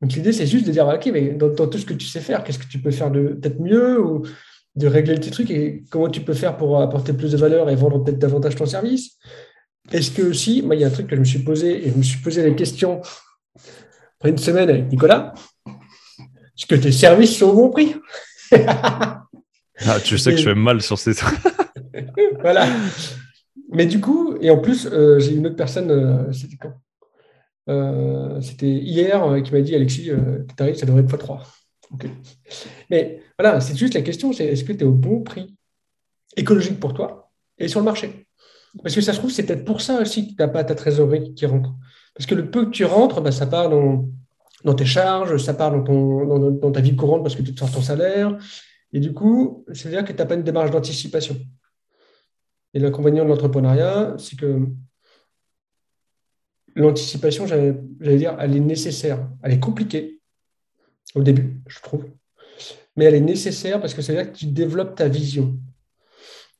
[0.00, 2.42] Donc l'idée, c'est juste de dire, OK, mais dans, tout ce que tu sais faire,
[2.42, 4.22] qu'est-ce que tu peux faire de peut-être mieux ou
[4.76, 7.68] de régler le petit truc et comment tu peux faire pour apporter plus de valeur
[7.68, 9.18] et vendre peut-être davantage ton service
[9.92, 11.90] Est-ce que aussi, moi, il y a un truc que je me suis posé et
[11.90, 13.02] je me suis posé la question
[14.18, 15.34] après une semaine avec Nicolas
[16.60, 17.94] est-ce que tes services sont au bon prix?
[19.88, 21.38] Ah, Tu sais que je fais mal sur ces trucs.
[22.42, 22.68] voilà.
[23.72, 26.74] Mais du coup, et en plus, euh, j'ai une autre personne, euh, c'était quand
[27.70, 30.10] euh, C'était hier qui m'a dit Alexis,
[30.58, 31.40] tu ça devrait être x3.
[32.90, 35.56] Mais voilà, c'est juste la question, c'est est-ce que tu es au bon prix
[36.36, 38.26] écologique pour toi et sur le marché?
[38.82, 40.74] Parce que ça se trouve, c'est peut-être pour ça aussi que tu n'as pas ta
[40.74, 41.72] trésorerie qui rentre.
[42.14, 44.08] Parce que le peu que tu rentres, bah, ça part dans,
[44.64, 47.58] dans, tes charges, ça part dans, ton, dans, ta vie courante parce que tu te
[47.58, 48.36] sors ton salaire.
[48.92, 51.36] Et du coup, c'est-à-dire que tu n'as pas une démarche d'anticipation.
[52.74, 54.68] Et l'inconvénient de l'entrepreneuriat, c'est que
[56.80, 59.28] l'anticipation, j'allais dire, elle est nécessaire.
[59.42, 60.20] Elle est compliquée
[61.14, 62.06] au début, je trouve.
[62.96, 65.58] Mais elle est nécessaire parce que veut dire que tu développes ta vision.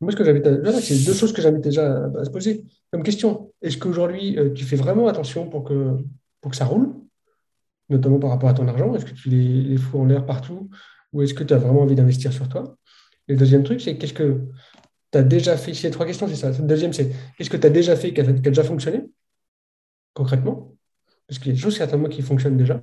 [0.01, 0.43] Moi, ce que j'avais,
[0.81, 3.53] c'est deux choses que j'avais déjà à se poser comme question.
[3.61, 5.97] Est-ce qu'aujourd'hui, euh, tu fais vraiment attention pour que,
[6.41, 6.95] pour que ça roule,
[7.91, 8.95] notamment par rapport à ton argent?
[8.95, 10.71] Est-ce que tu les, les fous en l'air partout?
[11.13, 12.77] Ou est-ce que tu as vraiment envie d'investir sur toi?
[13.29, 14.41] Et le deuxième truc, c'est qu'est-ce que
[15.13, 15.87] tu as déjà fait?
[15.87, 16.51] A trois questions, c'est ça.
[16.51, 19.03] Le deuxième, c'est qu'est-ce que tu as déjà fait qui a, déjà fonctionné?
[20.15, 20.75] Concrètement
[21.27, 22.83] Parce qu'il y a des choses certainement qui fonctionnent déjà.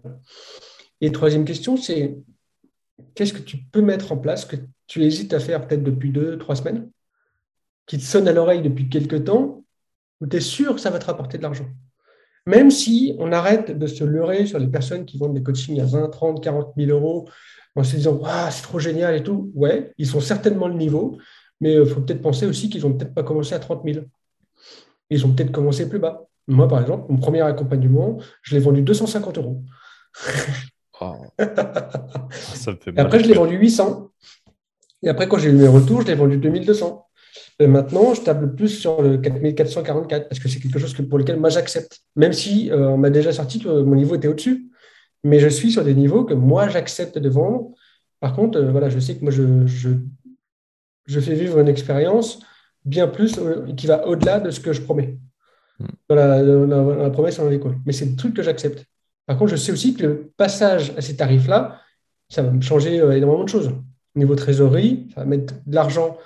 [1.01, 2.17] Et troisième question, c'est
[3.15, 4.55] qu'est-ce que tu peux mettre en place que
[4.88, 6.89] tu hésites à faire peut-être depuis deux, trois semaines,
[7.86, 9.63] qui te sonne à l'oreille depuis quelques temps,
[10.21, 11.67] où tu es sûr que ça va te rapporter de l'argent?
[12.47, 15.86] Même si on arrête de se leurrer sur les personnes qui vendent des coachings à
[15.86, 17.28] 20, 30, 40 000 euros
[17.75, 18.19] en se disant
[18.49, 19.51] c'est trop génial et tout.
[19.53, 21.17] Ouais, ils sont certainement le niveau,
[21.59, 24.05] mais il euh, faut peut-être penser aussi qu'ils n'ont peut-être pas commencé à 30 000.
[25.09, 26.25] Ils ont peut-être commencé plus bas.
[26.47, 29.63] Moi, par exemple, mon premier accompagnement, je l'ai vendu 250 euros.
[30.99, 31.13] Oh.
[32.97, 34.09] après, je l'ai vendu 800.
[35.03, 37.07] Et après, quand j'ai eu mes retours, je l'ai vendu 2200.
[37.59, 41.39] Et maintenant, je table plus sur le 4444 parce que c'est quelque chose pour lequel
[41.39, 42.01] moi j'accepte.
[42.15, 44.69] Même si euh, on m'a déjà sorti que mon niveau était au-dessus.
[45.23, 47.71] Mais je suis sur des niveaux que moi j'accepte de vendre.
[48.19, 52.39] Par contre, euh, voilà, je sais que moi je, je, fais vivre une expérience
[52.85, 55.17] bien plus euh, qui va au-delà de ce que je promets.
[56.09, 57.78] Dans la, promesse en l'école.
[57.86, 58.86] Mais c'est des trucs que j'accepte.
[59.25, 61.82] Par contre, je sais aussi que le passage à ces tarifs-là,
[62.30, 63.69] ça va me changer énormément de choses.
[64.15, 66.17] Au niveau trésorerie, ça va mettre de l'argent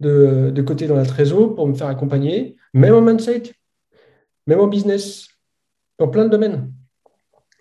[0.00, 3.52] de, côté dans la trésor pour me faire accompagner, même en mindset,
[4.46, 5.28] même en business,
[5.98, 6.72] dans plein de domaines,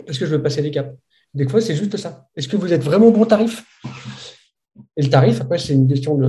[0.05, 0.95] parce que je veux passer des caps.
[1.34, 2.28] Des fois, c'est juste ça.
[2.36, 3.64] Est-ce que vous êtes vraiment au bon tarif?
[4.97, 6.20] Et le tarif, après, c'est une question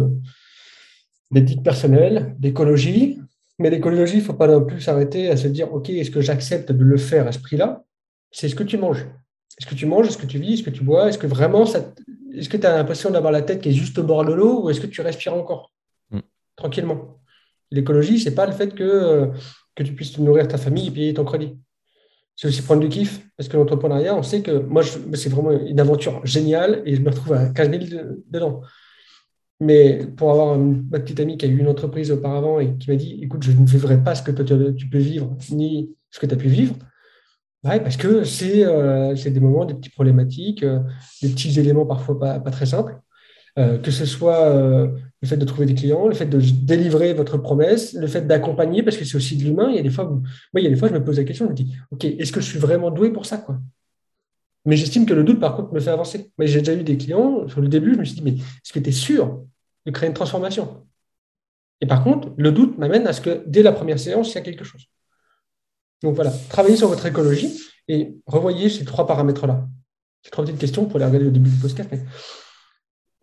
[1.31, 3.21] d'éthique personnelle, d'écologie.
[3.59, 6.21] Mais l'écologie, il ne faut pas non plus s'arrêter à se dire, OK, est-ce que
[6.21, 7.85] j'accepte de le faire à ce prix-là?
[8.31, 9.07] C'est ce que tu manges.
[9.59, 10.09] Est-ce que tu manges?
[10.09, 10.55] Est-ce que tu vis?
[10.55, 11.09] Est-ce que tu bois?
[11.09, 11.93] Est-ce que vraiment, ça...
[12.35, 14.65] est-ce que tu as l'impression d'avoir la tête qui est juste au bord de l'eau
[14.65, 15.71] ou est-ce que tu respires encore?
[16.57, 17.19] Tranquillement.
[17.71, 19.27] L'écologie, c'est pas le fait que, euh,
[19.75, 21.59] que tu puisses nourrir ta famille et payer ton crédit.
[22.37, 25.81] C'est aussi prendre du kiff, parce que l'entrepreneuriat, on sait que moi, c'est vraiment une
[25.81, 28.63] aventure géniale et je me retrouve à 15 000 dedans.
[29.63, 32.97] Mais pour avoir ma petite amie qui a eu une entreprise auparavant et qui m'a
[32.97, 34.33] dit écoute, je ne vivrai pas ce que
[34.73, 36.75] tu peux vivre, ni ce que tu as pu vivre,
[37.63, 40.81] parce que c'est euh, des moments, des petites problématiques, euh,
[41.23, 42.99] des petits éléments parfois pas, pas très simples.
[43.57, 47.39] Euh, que ce soit le fait de trouver des clients, le fait de délivrer votre
[47.39, 49.69] promesse, le fait d'accompagner, parce que c'est aussi de l'humain.
[49.71, 50.23] Il y a des fois, moi,
[50.57, 52.33] il y a des fois, je me pose la question, je me dis, OK, est-ce
[52.33, 53.61] que je suis vraiment doué pour ça quoi?
[54.65, 56.33] Mais j'estime que le doute, par contre, me fait avancer.
[56.39, 58.73] Mais j'ai déjà eu des clients, sur le début, je me suis dit, mais est-ce
[58.73, 59.45] que tu es sûr?
[59.87, 60.87] De créer une transformation
[61.81, 64.39] Et par contre, le doute m'amène à ce que dès la première séance, il y
[64.39, 64.87] a quelque chose.
[66.03, 69.67] Donc voilà, travaillez sur votre écologie et revoyez ces trois paramètres-là.
[70.23, 71.89] C'est trois petites questions pour les regarder au début du podcast.
[71.93, 72.01] Mais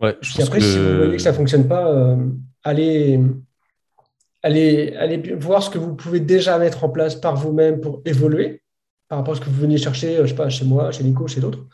[0.02, 2.16] Ouais, je après, si vous voyez que ça ne fonctionne pas, euh,
[2.64, 3.20] allez,
[4.42, 8.62] allez, allez voir ce que vous pouvez déjà mettre en place par vous-même pour évoluer
[9.10, 11.04] par rapport à ce que vous veniez chercher, euh, je sais pas, chez moi, chez
[11.04, 11.66] Nico, chez d'autres.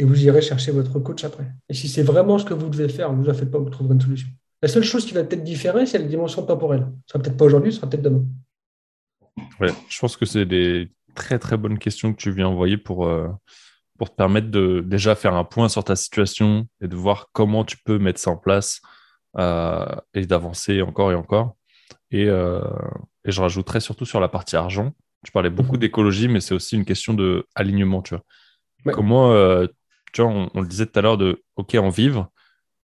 [0.00, 1.44] Et vous irez chercher votre coach après.
[1.68, 3.68] Et si c'est vraiment ce que vous devez faire, ne vous en faites pas, vous
[3.68, 4.28] trouverez une solution.
[4.62, 6.86] La seule chose qui va peut-être différer, c'est la dimension temporelle.
[7.04, 8.24] Ce sera peut-être pas aujourd'hui, ce sera peut-être demain.
[9.60, 13.06] Ouais, je pense que c'est des très très bonnes questions que tu viens envoyer pour,
[13.06, 13.28] euh,
[13.98, 17.62] pour te permettre de déjà faire un point sur ta situation et de voir comment
[17.62, 18.80] tu peux mettre ça en place
[19.36, 19.84] euh,
[20.14, 21.56] et d'avancer encore et encore.
[22.10, 22.62] Et, euh,
[23.26, 24.92] et, je rajouterais surtout sur la partie argent.
[25.26, 25.80] Tu parlais beaucoup mhm.
[25.80, 28.24] d'écologie, mais c'est aussi une question de alignement, tu vois.
[28.94, 29.34] Comment,
[30.12, 32.30] tu vois, on, le disait tout à l'heure de OK, en vivre.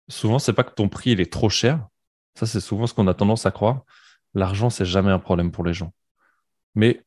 [0.08, 1.86] Souvent, c'est pas que ton prix il est trop cher.
[2.34, 3.82] Ça, c'est souvent ce qu'on a tendance à croire.
[4.34, 5.92] L'argent, c'est jamais un problème pour les gens.
[6.74, 7.04] Mais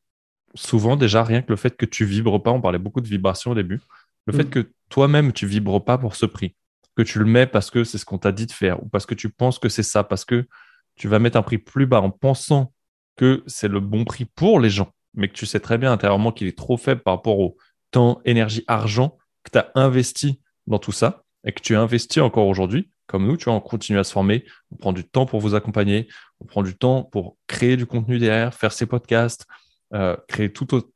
[0.56, 3.52] souvent déjà rien que le fait que tu vibres pas, on parlait beaucoup de vibration
[3.52, 3.82] au début,
[4.26, 4.50] le fait mm.
[4.50, 6.56] que toi-même tu vibres pas pour ce prix.
[6.96, 9.06] que tu le mets parce que c'est ce qu'on t'a dit de faire ou parce
[9.06, 10.48] que tu penses que c'est ça, parce que
[10.96, 12.72] tu vas mettre un prix plus bas en pensant
[13.16, 16.32] que c'est le bon prix pour les gens, mais que tu sais très bien intérieurement
[16.32, 17.58] qu'il est trop faible par rapport au
[17.92, 22.48] temps, énergie, argent que tu as investi dans tout ça et que tu investis encore
[22.48, 25.56] aujourd'hui, comme nous, tu vois, on à se former, on prend du temps pour vous
[25.56, 26.08] accompagner,
[26.40, 29.46] on prend du temps pour créer du contenu derrière, faire ces podcasts,
[29.94, 30.90] euh, créer tout autre,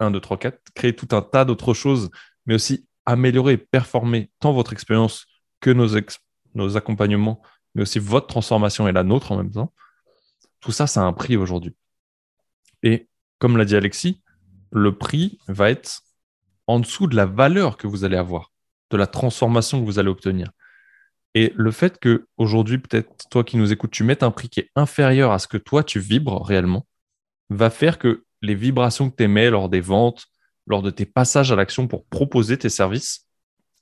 [0.00, 2.10] 1, 2, 3, 4, créer tout un tas d'autres choses,
[2.46, 5.26] mais aussi améliorer et performer tant votre expérience
[5.60, 5.88] que nos,
[6.54, 7.42] nos accompagnements,
[7.74, 9.72] mais aussi votre transformation et la nôtre en même temps.
[10.60, 11.74] Tout ça, ça a un prix aujourd'hui.
[12.82, 13.08] Et
[13.38, 14.22] comme l'a dit Alexis,
[14.72, 16.02] le prix va être
[16.70, 18.52] en dessous de la valeur que vous allez avoir,
[18.90, 20.52] de la transformation que vous allez obtenir.
[21.34, 24.60] Et le fait que aujourd'hui, peut-être toi qui nous écoutes, tu mettes un prix qui
[24.60, 26.86] est inférieur à ce que toi tu vibres réellement,
[27.50, 30.26] va faire que les vibrations que tu émets lors des ventes,
[30.68, 33.26] lors de tes passages à l'action pour proposer tes services,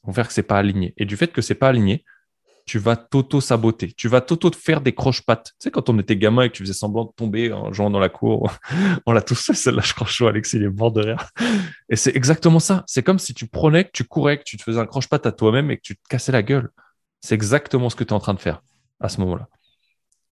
[0.05, 0.95] vont faire que c'est pas aligné.
[0.97, 2.07] Et du fait que c'est pas aligné,
[2.69, 3.93] tu vas t'auto-saboter.
[3.93, 5.53] Tu vas t'auto-faire des croche-pattes.
[5.53, 7.89] Tu sais, quand on était gamin et que tu faisais semblant de tomber en jouant
[7.89, 8.53] dans la cour,
[9.07, 11.31] on l'a tous fait, celle-là, je crois, Alexis, il est mort de rire.
[11.89, 12.85] Et c'est exactement ça.
[12.87, 15.33] C'est comme si tu prenais, que tu courais, que tu te faisais un croche-patte à
[15.33, 16.69] toi-même et que tu te cassais la gueule.
[17.23, 18.63] C'est exactement ce que tu es en train de faire
[19.01, 19.49] à ce moment-là.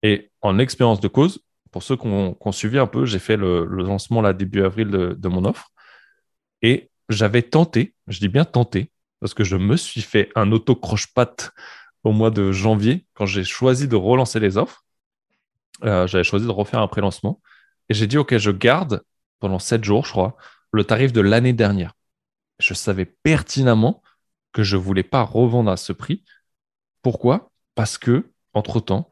[0.02, 3.64] Et en expérience de cause, pour ceux qui ont, suivi un peu, j'ai fait le,
[3.66, 5.70] lancement là début avril de, mon offre
[6.62, 11.52] et j'avais tenté, je dis bien tenté, parce que je me suis fait un auto-croche-patte
[12.04, 14.84] au mois de janvier quand j'ai choisi de relancer les offres.
[15.84, 17.40] Euh, j'avais choisi de refaire un pré-lancement
[17.88, 19.02] et j'ai dit, OK, je garde
[19.40, 20.36] pendant sept jours, je crois,
[20.72, 21.94] le tarif de l'année dernière.
[22.58, 24.02] Je savais pertinemment
[24.52, 26.24] que je ne voulais pas revendre à ce prix.
[27.02, 27.50] Pourquoi?
[27.74, 29.10] Parce que, entre-temps,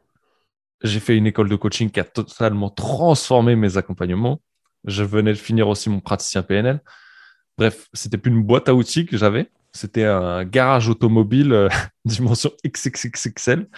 [0.82, 4.41] j'ai fait une école de coaching qui a totalement transformé mes accompagnements.
[4.84, 6.80] Je venais de finir aussi mon praticien PNL.
[7.59, 9.51] Bref, c'était plus une boîte à outils que j'avais.
[9.73, 11.68] C'était un garage automobile euh,
[12.05, 13.68] dimension XXXXL.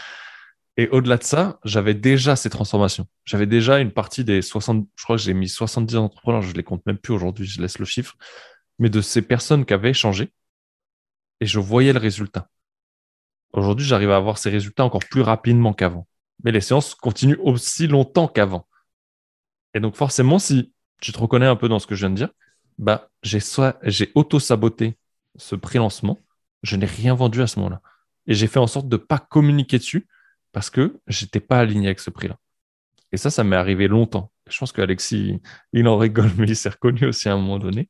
[0.78, 3.06] Et au-delà de ça, j'avais déjà ces transformations.
[3.26, 6.62] J'avais déjà une partie des 60, je crois que j'ai mis 70 entrepreneurs, je les
[6.62, 8.16] compte même plus aujourd'hui, je laisse le chiffre,
[8.78, 10.32] mais de ces personnes qui avaient changé.
[11.40, 12.48] Et je voyais le résultat.
[13.52, 16.06] Aujourd'hui, j'arrive à avoir ces résultats encore plus rapidement qu'avant
[16.42, 18.66] mais les séances continuent aussi longtemps qu'avant.
[19.74, 22.16] Et donc forcément, si tu te reconnais un peu dans ce que je viens de
[22.16, 22.30] dire,
[22.78, 23.38] bah, j'ai
[23.84, 24.96] j'ai auto-saboté
[25.36, 26.20] ce pré-lancement,
[26.62, 27.80] je n'ai rien vendu à ce moment-là.
[28.26, 30.06] Et j'ai fait en sorte de ne pas communiquer dessus
[30.52, 32.38] parce que je n'étais pas aligné avec ce prix-là.
[33.10, 34.30] Et ça, ça m'est arrivé longtemps.
[34.48, 35.40] Je pense qu'Alexis,
[35.72, 37.88] il en rigole, mais il s'est reconnu aussi à un moment donné.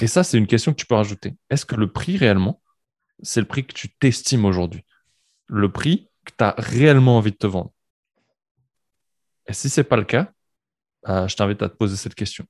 [0.00, 1.34] Et ça, c'est une question que tu peux rajouter.
[1.50, 2.60] Est-ce que le prix réellement,
[3.22, 4.84] c'est le prix que tu t'estimes aujourd'hui?
[5.46, 7.72] Le prix que tu as réellement envie de te vendre?
[9.46, 10.32] Et si ce n'est pas le cas,
[11.08, 12.44] euh, je t'invite à te poser cette question.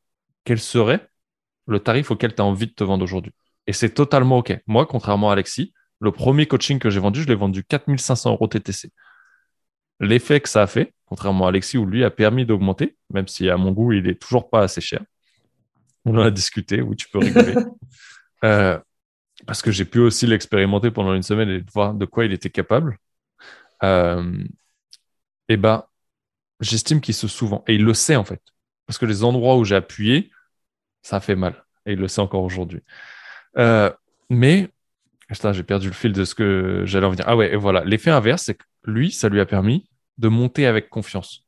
[0.45, 1.09] Quel serait
[1.67, 3.33] le tarif auquel tu as envie de te vendre aujourd'hui?
[3.67, 4.57] Et c'est totalement OK.
[4.67, 8.47] Moi, contrairement à Alexis, le premier coaching que j'ai vendu, je l'ai vendu 4500 euros
[8.47, 8.91] TTC.
[10.01, 13.49] L'effet que ça a fait, contrairement à Alexis, où lui a permis d'augmenter, même si
[13.49, 15.01] à mon goût, il n'est toujours pas assez cher.
[16.05, 17.55] On en a discuté, oui, tu peux rigoler.
[18.45, 18.79] Euh,
[19.47, 22.51] parce que j'ai pu aussi l'expérimenter pendant une semaine et voir de quoi il était
[22.51, 22.99] capable
[23.83, 24.45] euh,
[25.49, 25.85] eh ben,
[26.61, 28.43] j'estime qu'il se souvent, et il le sait en fait,
[28.87, 30.31] parce que les endroits où j'ai appuyé,
[31.03, 32.83] ça fait mal, et il le sait encore aujourd'hui.
[33.59, 33.91] Euh,
[34.31, 34.69] mais,
[35.31, 37.25] j'ai perdu le fil de ce que j'allais en venir.
[37.27, 39.89] Ah ouais, et voilà, l'effet inverse, c'est que lui, ça lui a permis
[40.19, 41.45] de monter avec confiance,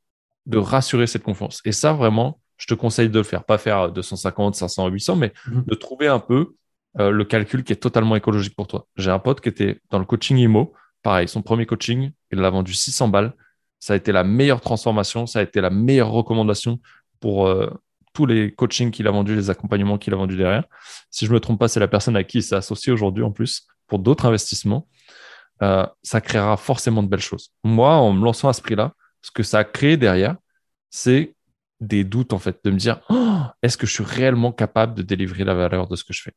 [0.46, 1.61] de rassurer cette confiance.
[1.64, 3.44] Et ça, vraiment, je te conseille de le faire.
[3.44, 5.64] Pas faire 250, 500, 800, mais mhm.
[5.66, 6.54] de trouver un peu
[6.98, 8.86] euh, le calcul qui est totalement écologique pour toi.
[8.96, 12.50] J'ai un pote qui était dans le coaching IMO, pareil, son premier coaching, il l'a
[12.50, 13.32] vendu 600 balles.
[13.78, 16.80] Ça a été la meilleure transformation, ça a été la meilleure recommandation
[17.20, 17.70] pour euh,
[18.18, 20.64] tous les coachings qu'il a vendus, les accompagnements qu'il a vendus derrière.
[21.08, 23.22] Si je ne me trompe pas, c'est la personne à qui il s'est associé aujourd'hui
[23.22, 24.88] en plus pour d'autres investissements.
[25.62, 27.52] Euh, ça créera forcément de belles choses.
[27.62, 28.92] Moi, en me lançant à ce prix-là,
[29.22, 30.34] ce que ça a créé derrière,
[30.90, 31.36] c'est
[31.78, 35.02] des doutes en fait, de me dire oh, est-ce que je suis réellement capable de
[35.02, 36.34] délivrer la valeur de ce que je fais?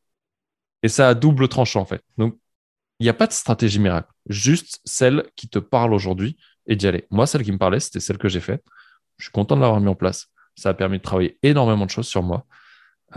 [0.83, 2.03] Et ça a double tranchant en fait.
[2.19, 2.37] Donc,
[2.99, 6.85] il n'y a pas de stratégie miracle, juste celle qui te parle aujourd'hui et d'y
[6.85, 7.07] aller.
[7.09, 8.63] Moi, celle qui me parlait, c'était celle que j'ai faite.
[9.17, 10.27] Je suis content de l'avoir mis en place.
[10.55, 12.45] Ça a permis de travailler énormément de choses sur moi.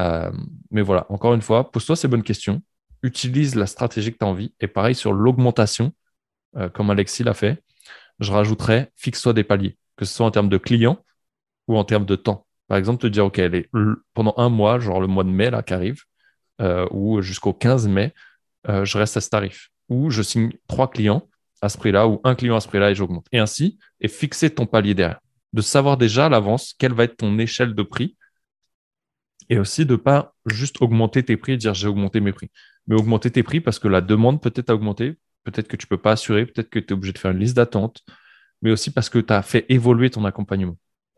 [0.00, 0.30] Euh,
[0.70, 2.62] mais voilà, encore une fois, pose-toi ces bonnes questions.
[3.02, 4.54] Utilise la stratégie que tu as envie.
[4.60, 5.92] Et pareil sur l'augmentation,
[6.56, 7.62] euh, comme Alexis l'a fait,
[8.20, 10.98] je rajouterais fixe-toi des paliers, que ce soit en termes de clients
[11.68, 12.46] ou en termes de temps.
[12.68, 13.40] Par exemple, te dire, OK,
[14.14, 16.02] pendant un mois, genre le mois de mai là, qui arrive,
[16.60, 18.14] euh, ou jusqu'au 15 mai,
[18.66, 21.28] je reste à ce tarif où je signe trois clients
[21.60, 23.26] à ce prix-là ou un client à ce prix-là et j'augmente.
[23.32, 25.20] Et ainsi, et fixer ton palier derrière.
[25.54, 28.16] De savoir déjà à l'avance quelle va être ton échelle de prix
[29.48, 32.50] et aussi de pas juste augmenter tes prix et dire j'ai augmenté mes prix,
[32.88, 35.96] mais augmenter tes prix parce que la demande peut-être a augmenté, peut-être que tu peux
[35.96, 38.02] pas assurer, peut-être que tu es obligé de faire une liste d'attente,
[38.62, 40.76] mais aussi parce que tu as fait évoluer ton accompagnement.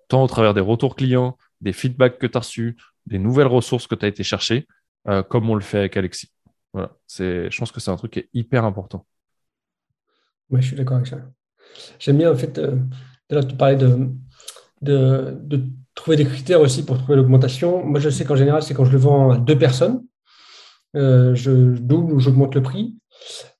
[0.09, 2.77] Tant au travers des retours clients, des feedbacks que tu as reçus,
[3.07, 4.69] des nouvelles ressources que tu as été chercher,
[5.09, 6.31] euh, comme on le fait avec Alexis.
[6.75, 6.95] Voilà.
[7.19, 9.07] Je pense que c'est un truc qui est hyper important.
[10.51, 11.19] Oui, je suis d'accord avec ça.
[11.99, 12.77] J'aime bien, en fait, euh,
[13.31, 14.11] tu parlais de,
[14.83, 15.63] de,
[15.95, 17.83] trouver des critères aussi pour trouver l'augmentation.
[17.85, 20.03] Moi, je sais qu'en général, c'est quand je le vends à deux personnes,
[20.95, 22.97] euh, je double ou j'augmente le prix.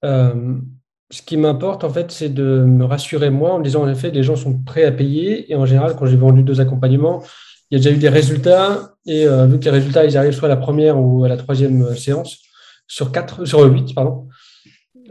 [0.05, 0.55] Euh,
[1.11, 4.11] ce qui m'importe, en fait, c'est de me rassurer moi en me disant, en effet,
[4.11, 5.51] les gens sont prêts à payer.
[5.51, 7.23] Et en général, quand j'ai vendu deux accompagnements,
[7.71, 8.95] il y a déjà eu des résultats.
[9.07, 11.39] Et euh, vu que les résultats, ils arrivent soit à la première ou à la
[11.39, 12.39] troisième séance,
[12.87, 14.29] sur quatre, sur huit, pardon,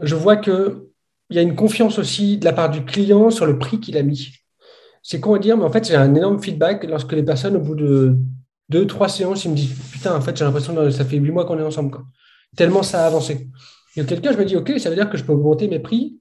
[0.00, 0.74] je vois qu'il
[1.30, 4.02] y a une confiance aussi de la part du client sur le prix qu'il a
[4.02, 4.32] mis.
[5.08, 7.60] C'est con à dire, mais en fait, j'ai un énorme feedback lorsque les personnes, au
[7.60, 8.16] bout de
[8.68, 11.30] deux, trois séances, ils me disent Putain, en fait, j'ai l'impression que ça fait huit
[11.30, 11.92] mois qu'on est ensemble.
[11.92, 12.04] Quoi.
[12.56, 13.48] Tellement ça a avancé.
[13.94, 15.78] Et auquel cas, je me dis Ok, ça veut dire que je peux augmenter mes
[15.78, 16.18] prix.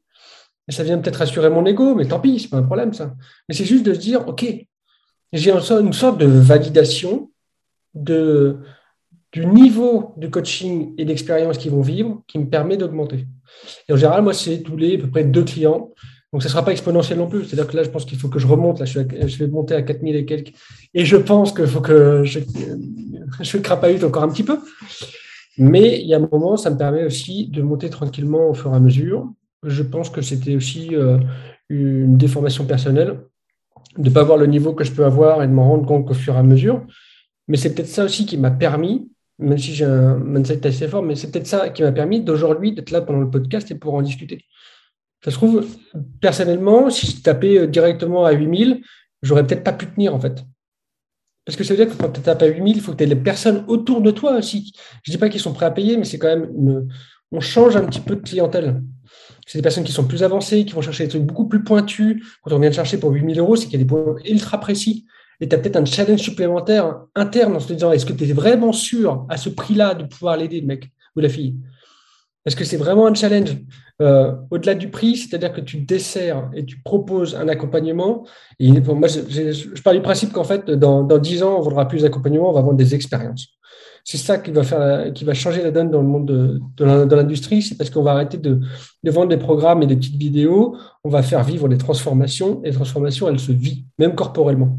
[0.68, 3.16] Et ça vient peut-être rassurer mon ego, mais tant pis, c'est pas un problème, ça.
[3.50, 4.46] Mais c'est juste de se dire Ok,
[5.34, 7.32] j'ai une sorte de validation
[7.96, 8.60] de,
[9.32, 13.26] du niveau de coaching et d'expérience qu'ils vont vivre qui me permet d'augmenter.
[13.90, 15.92] Et en général, moi, c'est tous les à peu près deux clients
[16.36, 17.46] donc, ce ne sera pas exponentiel non plus.
[17.46, 18.80] C'est-à-dire que là, je pense qu'il faut que je remonte.
[18.80, 20.52] Là, je, vais monter à 4000 et quelques.
[20.94, 22.42] Et je pense qu'il faut que je,
[23.42, 24.60] je crapahute encore un petit peu.
[25.58, 28.74] Mais il y a un moment, ça me permet aussi de monter tranquillement au fur
[28.74, 29.32] et à mesure.
[29.64, 31.20] Je pense que c'était aussi euh,
[31.70, 33.22] une déformation personnelle
[33.98, 36.06] de ne pas voir le niveau que je peux avoir et de m'en rendre compte
[36.06, 36.86] qu'au fur et à mesure.
[37.48, 39.10] Mais c'est peut-être ça aussi qui m'a permis,
[39.40, 42.74] même si j'ai un mindset assez fort, mais c'est peut-être ça qui m'a permis d'aujourd'hui
[42.74, 44.42] d'être là pendant le podcast et pour en discuter.
[45.26, 45.66] Ça se trouve,
[46.22, 48.84] personnellement, si je tapais euh, directement à 8000,
[49.24, 50.46] j'aurais peut-être pas pu tenir en fait.
[51.44, 53.06] Parce que ça veut dire que quand tu tapes à 8000, il faut que tu
[53.06, 54.72] aies les personnes autour de toi aussi.
[55.02, 56.88] Je ne dis pas qu'ils sont prêts à payer, mais c'est quand même
[57.32, 58.84] on change un petit peu de clientèle.
[59.48, 62.24] C'est des personnes qui sont plus avancées, qui vont chercher des trucs beaucoup plus pointus.
[62.44, 64.60] Quand on vient de chercher pour 8000 euros, c'est qu'il y a des points ultra
[64.60, 65.08] précis.
[65.42, 68.34] Et tu as peut-être un challenge supplémentaire interne en se disant est-ce que tu es
[68.34, 71.56] vraiment sûr à ce prix-là de pouvoir l'aider, le mec ou la fille?
[72.46, 73.58] Est-ce que c'est vraiment un challenge
[74.02, 78.26] euh, au-delà du prix, c'est-à-dire que tu desserres et tu proposes un accompagnement.
[78.60, 81.64] Et moi, je, je, pars du principe qu'en fait, dans, dans 10 ans, on ne
[81.64, 83.48] vendra plus d'accompagnement, on va vendre des expériences.
[84.04, 87.16] C'est ça qui va, faire, qui va changer la donne dans le monde de, de
[87.16, 88.60] l'industrie, c'est parce qu'on va arrêter de,
[89.04, 92.68] de, vendre des programmes et des petites vidéos, on va faire vivre des transformations, et
[92.68, 94.78] les transformations, elles se vivent, même corporellement.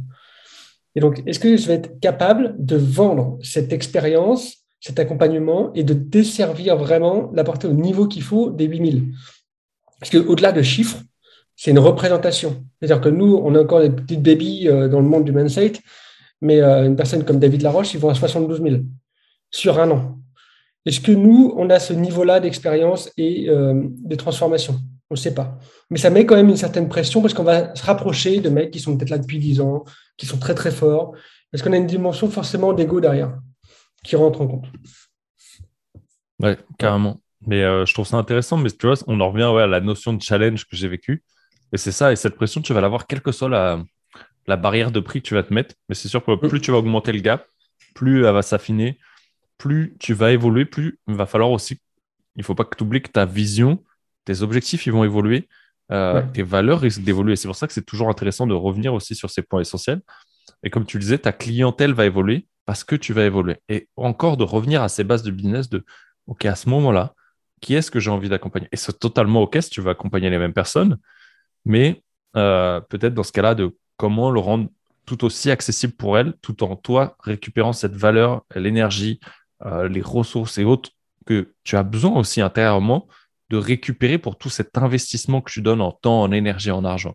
[0.95, 5.85] Et donc, est-ce que je vais être capable de vendre cette expérience cet accompagnement et
[5.85, 9.13] de desservir vraiment, l'apporter au niveau qu'il faut des 8000.
[10.01, 10.99] Parce qu'au-delà de chiffres,
[11.57, 12.65] c'est une représentation.
[12.79, 15.73] C'est-à-dire que nous, on a encore des petites babies euh, dans le monde du mindset,
[16.43, 18.77] mais euh, une personne comme David Laroche, ils vont à 72 000
[19.51, 20.19] sur un an.
[20.85, 24.77] Est-ce que nous, on a ce niveau-là d'expérience et euh, de transformation?
[25.09, 25.59] On ne sait pas.
[25.91, 28.71] Mais ça met quand même une certaine pression parce qu'on va se rapprocher de mecs
[28.71, 29.85] qui sont peut-être là depuis 10 ans,
[30.17, 31.13] qui sont très très forts,
[31.51, 33.39] parce qu'on a une dimension forcément d'ego derrière
[34.07, 34.67] qui rentre en compte.
[36.41, 37.21] Ouais, carrément.
[37.47, 40.13] Mais euh, je trouve ça intéressant, mais tu vois, on en revient à la notion
[40.13, 41.23] de challenge que j'ai vécu.
[41.73, 43.83] Et c'est ça, et cette pression, tu vas l'avoir quelle que soit la,
[44.47, 45.75] la barrière de prix que tu vas te mettre.
[45.89, 47.47] Mais c'est sûr que plus tu vas augmenter le gap,
[47.95, 48.99] plus elle va s'affiner,
[49.59, 51.81] plus tu vas évoluer, plus il va falloir aussi,
[52.37, 53.83] il ne faut pas que tu oublies que ta vision,
[54.25, 55.49] tes objectifs, ils vont évoluer,
[55.93, 57.37] euh, tes valeurs risquent d'évoluer.
[57.37, 60.01] C'est pour ça que c'est toujours intéressant de revenir aussi sur ces points essentiels.
[60.63, 63.57] Et comme tu le disais, ta clientèle va évoluer parce que tu vas évoluer.
[63.69, 65.85] Et encore de revenir à ces bases de business de,
[66.27, 67.15] OK, à ce moment-là,
[67.61, 68.69] qui est-ce que j'ai envie d'accompagner?
[68.73, 70.99] Et c'est totalement OK si tu veux accompagner les mêmes personnes,
[71.65, 72.03] mais
[72.37, 74.69] euh, peut-être dans ce cas-là, de comment le rendre
[75.07, 79.21] tout aussi accessible pour elles, tout en toi récupérant cette valeur, l'énergie,
[79.65, 80.91] euh, les ressources et autres
[81.25, 83.09] que tu as besoin aussi intérieurement
[83.49, 87.15] de récupérer pour tout cet investissement que tu donnes en temps, en énergie, en argent.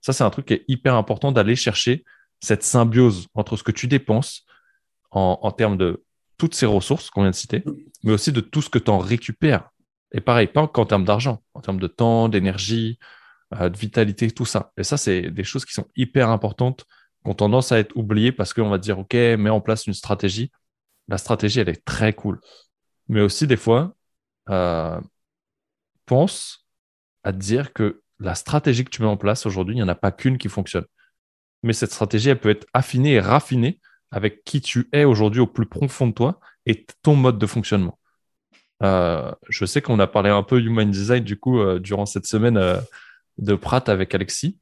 [0.00, 2.04] Ça, c'est un truc qui est hyper important d'aller chercher
[2.40, 4.46] cette symbiose entre ce que tu dépenses,
[5.16, 6.04] en, termes de
[6.36, 7.64] toutes ces ressources qu'on vient de citer,
[8.04, 9.70] mais aussi de tout ce que tu en récupères.
[10.12, 12.98] Et pareil, pas qu'en termes d'argent, en termes de temps, d'énergie,
[13.54, 14.72] euh, de vitalité, tout ça.
[14.76, 16.84] Et ça, c'est des choses qui sont hyper importantes,
[17.24, 19.94] qui ont tendance à être oubliées parce qu'on va dire, OK, mets en place une
[19.94, 20.50] stratégie.
[21.08, 22.40] La stratégie, elle est très cool.
[23.08, 23.94] Mais aussi, des fois,
[24.50, 25.00] euh,
[26.04, 26.66] pense
[27.24, 29.94] à dire que la stratégie que tu mets en place aujourd'hui, il n'y en a
[29.94, 30.84] pas qu'une qui fonctionne.
[31.62, 35.46] Mais cette stratégie, elle peut être affinée et raffinée avec qui tu es aujourd'hui au
[35.46, 37.98] plus profond de toi et ton mode de fonctionnement.
[38.82, 42.26] Euh, je sais qu'on a parlé un peu human design du coup euh, durant cette
[42.26, 42.78] semaine euh,
[43.38, 44.58] de Pratt avec Alexis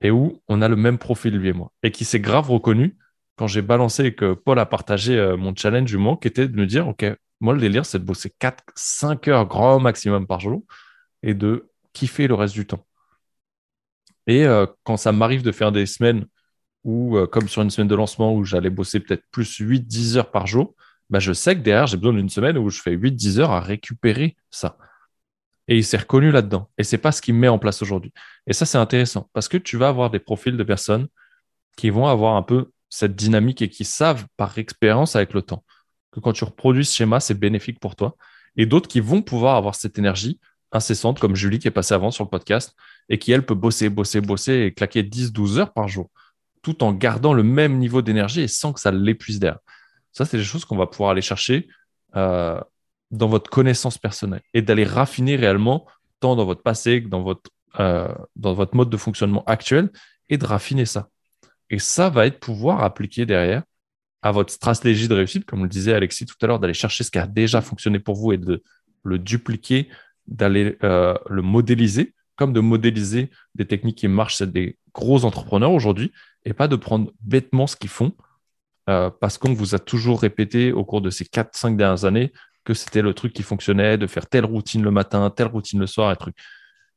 [0.00, 2.96] et où on a le même profil lui et moi et qui s'est grave reconnu
[3.36, 6.56] quand j'ai balancé et que Paul a partagé mon challenge du mois qui était de
[6.56, 7.06] me dire ok
[7.40, 10.64] moi le délire c'est de bosser 4 5 heures grand maximum par jour
[11.22, 12.84] et de kiffer le reste du temps.
[14.26, 14.44] Et
[14.84, 16.26] quand ça m'arrive de faire des semaines
[16.84, 20.30] où, euh, comme sur une semaine de lancement où j'allais bosser peut-être plus 8-10 heures
[20.30, 20.74] par jour,
[21.10, 23.60] bah, je sais que derrière, j'ai besoin d'une semaine où je fais 8-10 heures à
[23.60, 24.78] récupérer ça.
[25.68, 26.68] Et il s'est reconnu là-dedans.
[26.78, 28.12] Et c'est pas ce qu'il met en place aujourd'hui.
[28.46, 31.06] Et ça, c'est intéressant parce que tu vas avoir des profils de personnes
[31.76, 35.64] qui vont avoir un peu cette dynamique et qui savent par expérience avec le temps
[36.12, 38.16] que quand tu reproduis ce schéma, c'est bénéfique pour toi.
[38.56, 40.38] Et d'autres qui vont pouvoir avoir cette énergie
[40.72, 42.74] incessante, comme Julie qui est passée avant sur le podcast,
[43.08, 46.10] et qui, elle, peut bosser, bosser, bosser et claquer 10-12 heures par jour,
[46.62, 49.58] tout en gardant le même niveau d'énergie et sans que ça l'épuise d'air.
[50.12, 51.68] Ça, c'est des choses qu'on va pouvoir aller chercher
[52.16, 52.60] euh,
[53.10, 55.86] dans votre connaissance personnelle et d'aller raffiner réellement,
[56.20, 57.50] tant dans votre passé que dans votre,
[57.80, 59.90] euh, dans votre mode de fonctionnement actuel,
[60.28, 61.08] et de raffiner ça.
[61.68, 63.62] Et ça va être pouvoir appliquer derrière
[64.22, 67.10] à votre stratégie de réussite, comme le disait Alexis tout à l'heure, d'aller chercher ce
[67.10, 68.62] qui a déjà fonctionné pour vous et de
[69.02, 69.88] le dupliquer,
[70.26, 76.12] d'aller euh, le modéliser, comme de modéliser des techniques qui marchent des gros entrepreneurs aujourd'hui,
[76.44, 78.12] et pas de prendre bêtement ce qu'ils font,
[78.88, 82.32] euh, parce qu'on vous a toujours répété au cours de ces 4-5 dernières années
[82.64, 85.86] que c'était le truc qui fonctionnait, de faire telle routine le matin, telle routine le
[85.86, 86.36] soir, et truc.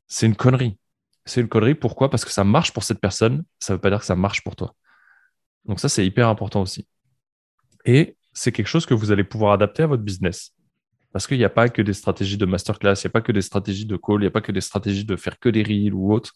[0.06, 0.78] C'est une connerie.
[1.24, 1.74] C'est une connerie.
[1.74, 2.08] Pourquoi?
[2.08, 4.44] Parce que ça marche pour cette personne, ça ne veut pas dire que ça marche
[4.44, 4.74] pour toi.
[5.64, 6.86] Donc ça, c'est hyper important aussi.
[7.84, 10.52] Et c'est quelque chose que vous allez pouvoir adapter à votre business.
[11.12, 13.32] Parce qu'il n'y a pas que des stratégies de masterclass, il n'y a pas que
[13.32, 15.62] des stratégies de call, il n'y a pas que des stratégies de faire que des
[15.62, 16.32] reels ou autre.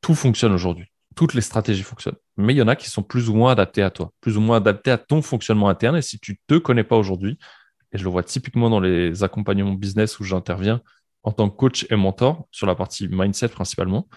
[0.00, 0.86] Tout fonctionne aujourd'hui.
[1.16, 2.16] Toutes les stratégies fonctionnent.
[2.36, 4.40] Mais il y en a qui sont plus ou moins adaptées à toi, plus ou
[4.40, 5.96] moins adaptées à ton fonctionnement interne.
[5.96, 7.38] Et si tu ne te connais pas aujourd'hui,
[7.92, 10.80] et je le vois typiquement dans les accompagnements business où j'interviens
[11.22, 14.08] en tant que coach et mentor sur la partie mindset principalement,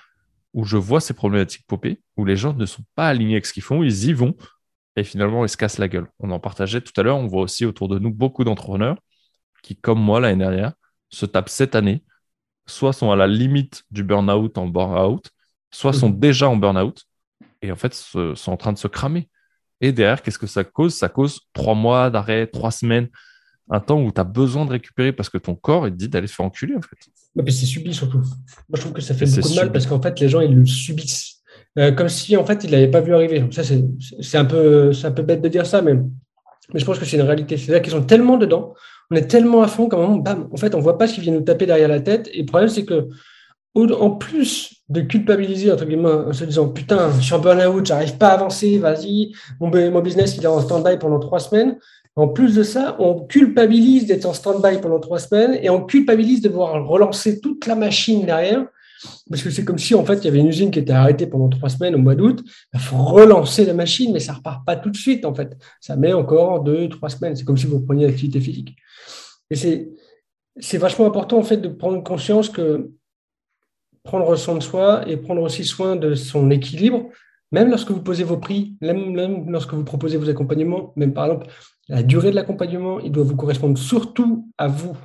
[0.53, 3.53] où je vois ces problématiques popper, où les gens ne sont pas alignés avec ce
[3.53, 4.35] qu'ils font, ils y vont,
[4.95, 6.07] et finalement, ils se cassent la gueule.
[6.19, 7.17] On en partageait tout à l'heure.
[7.17, 8.97] On voit aussi autour de nous beaucoup d'entrepreneurs
[9.63, 10.73] qui, comme moi l'année dernière,
[11.09, 12.03] se tapent cette année,
[12.67, 15.29] soit sont à la limite du burn-out en burn-out,
[15.73, 16.19] soit sont mmh.
[16.19, 17.03] déjà en burn-out
[17.61, 19.29] et en fait sont en train de se cramer.
[19.81, 20.95] Et derrière, qu'est-ce que ça cause?
[20.95, 23.09] Ça cause trois mois d'arrêt, trois semaines,
[23.69, 26.09] un temps où tu as besoin de récupérer parce que ton corps il te dit
[26.09, 26.97] d'aller se faire enculer en fait.
[27.35, 28.19] mais c'est subi surtout.
[28.19, 30.55] Moi je trouve que ça fait beaucoup de mal parce qu'en fait les gens ils
[30.55, 31.41] le subissent.
[31.79, 33.45] Euh, comme si en fait il l'avait pas vu arriver.
[33.51, 35.95] Ça c'est un peu un peu bête de dire ça, mais
[36.73, 37.57] mais je pense que c'est une réalité.
[37.57, 38.73] C'est-à-dire qu'ils sont tellement dedans,
[39.11, 41.15] on est tellement à fond qu'à un moment, bam, en fait on voit pas ce
[41.15, 42.29] qui vient nous taper derrière la tête.
[42.33, 43.09] Et le problème c'est que
[43.75, 48.17] en plus de culpabiliser entre guillemets en se disant putain je suis en burn-out, j'arrive
[48.17, 51.77] pas à avancer, vas-y, mon, business il est en stand-by pendant trois semaines.
[52.15, 56.41] En plus de ça, on culpabilise d'être en stand-by pendant trois semaines et on culpabilise
[56.41, 58.65] de devoir relancer toute la machine derrière
[59.29, 61.27] parce que c'est comme si, en fait, il y avait une usine qui était arrêtée
[61.27, 62.43] pendant trois semaines au mois d'août.
[62.73, 65.57] Il faut relancer la machine, mais ça repart pas tout de suite, en fait.
[65.81, 67.35] Ça met encore deux, trois semaines.
[67.35, 68.75] C'est comme si vous preniez l'activité physique.
[69.49, 69.89] Et c'est,
[70.59, 72.91] c'est vachement important, en fait, de prendre conscience que
[74.03, 77.09] prendre soin de soi et prendre aussi soin de son équilibre,
[77.51, 81.47] même lorsque vous posez vos prix, même, lorsque vous proposez vos accompagnements, même par exemple,
[81.87, 84.97] la durée de l'accompagnement, il doit vous correspondre surtout à vous,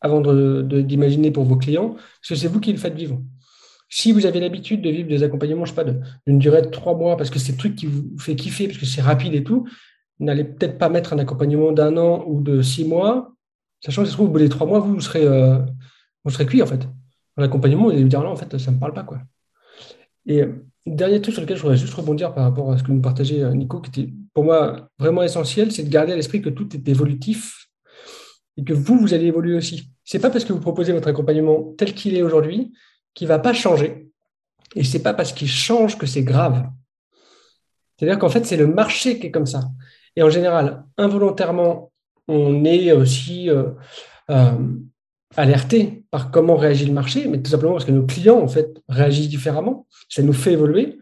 [0.00, 0.20] avant
[0.62, 3.20] d'imaginer pour vos clients, parce que c'est vous qui le faites vivre.
[3.88, 5.90] Si vous avez l'habitude de vivre des accompagnements, je sais pas,
[6.26, 8.78] d'une durée de trois mois, parce que c'est le truc qui vous fait kiffer, parce
[8.78, 9.68] que c'est rapide et tout,
[10.20, 13.34] n'allez peut-être pas mettre un accompagnement d'un an ou de six mois,
[13.80, 15.58] sachant que ça se trouve, au bout des trois mois, vous, serez, euh,
[16.24, 16.88] vous serez cuit, en fait.
[17.36, 19.18] L'accompagnement, va vous dire, non, en fait, ça ne me parle pas, quoi.
[20.26, 20.44] Et
[20.86, 23.42] dernier truc sur lequel je voudrais juste rebondir par rapport à ce que nous partagez,
[23.42, 26.74] euh, Nico, qui était pour moi vraiment essentiel, c'est de garder à l'esprit que tout
[26.74, 27.68] est évolutif
[28.56, 29.90] et que vous, vous allez évoluer aussi.
[30.04, 32.72] C'est pas parce que vous proposez votre accompagnement tel qu'il est aujourd'hui
[33.14, 34.08] qu'il va pas changer.
[34.74, 36.66] Et c'est pas parce qu'il change que c'est grave.
[37.96, 39.62] C'est-à-dire qu'en fait, c'est le marché qui est comme ça.
[40.16, 41.92] Et en général, involontairement,
[42.26, 43.70] on est aussi euh,
[44.30, 44.52] euh,
[45.36, 48.80] alerté par comment réagit le marché, mais tout simplement parce que nos clients, en fait,
[48.88, 49.86] réagissent différemment.
[50.08, 50.98] Ça nous fait évoluer.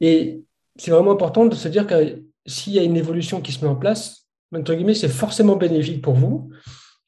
[0.00, 0.42] Et
[0.76, 3.70] c'est vraiment important de se dire que s'il y a une évolution qui se met
[3.70, 6.50] en place, entre guillemets, c'est forcément bénéfique pour vous,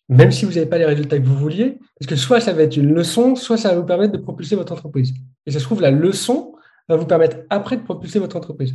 [0.09, 2.63] même si vous n'avez pas les résultats que vous vouliez, parce que soit ça va
[2.63, 5.13] être une leçon, soit ça va vous permettre de propulser votre entreprise.
[5.47, 6.55] Et ça se trouve, la leçon
[6.89, 8.75] va vous permettre après de propulser votre entreprise.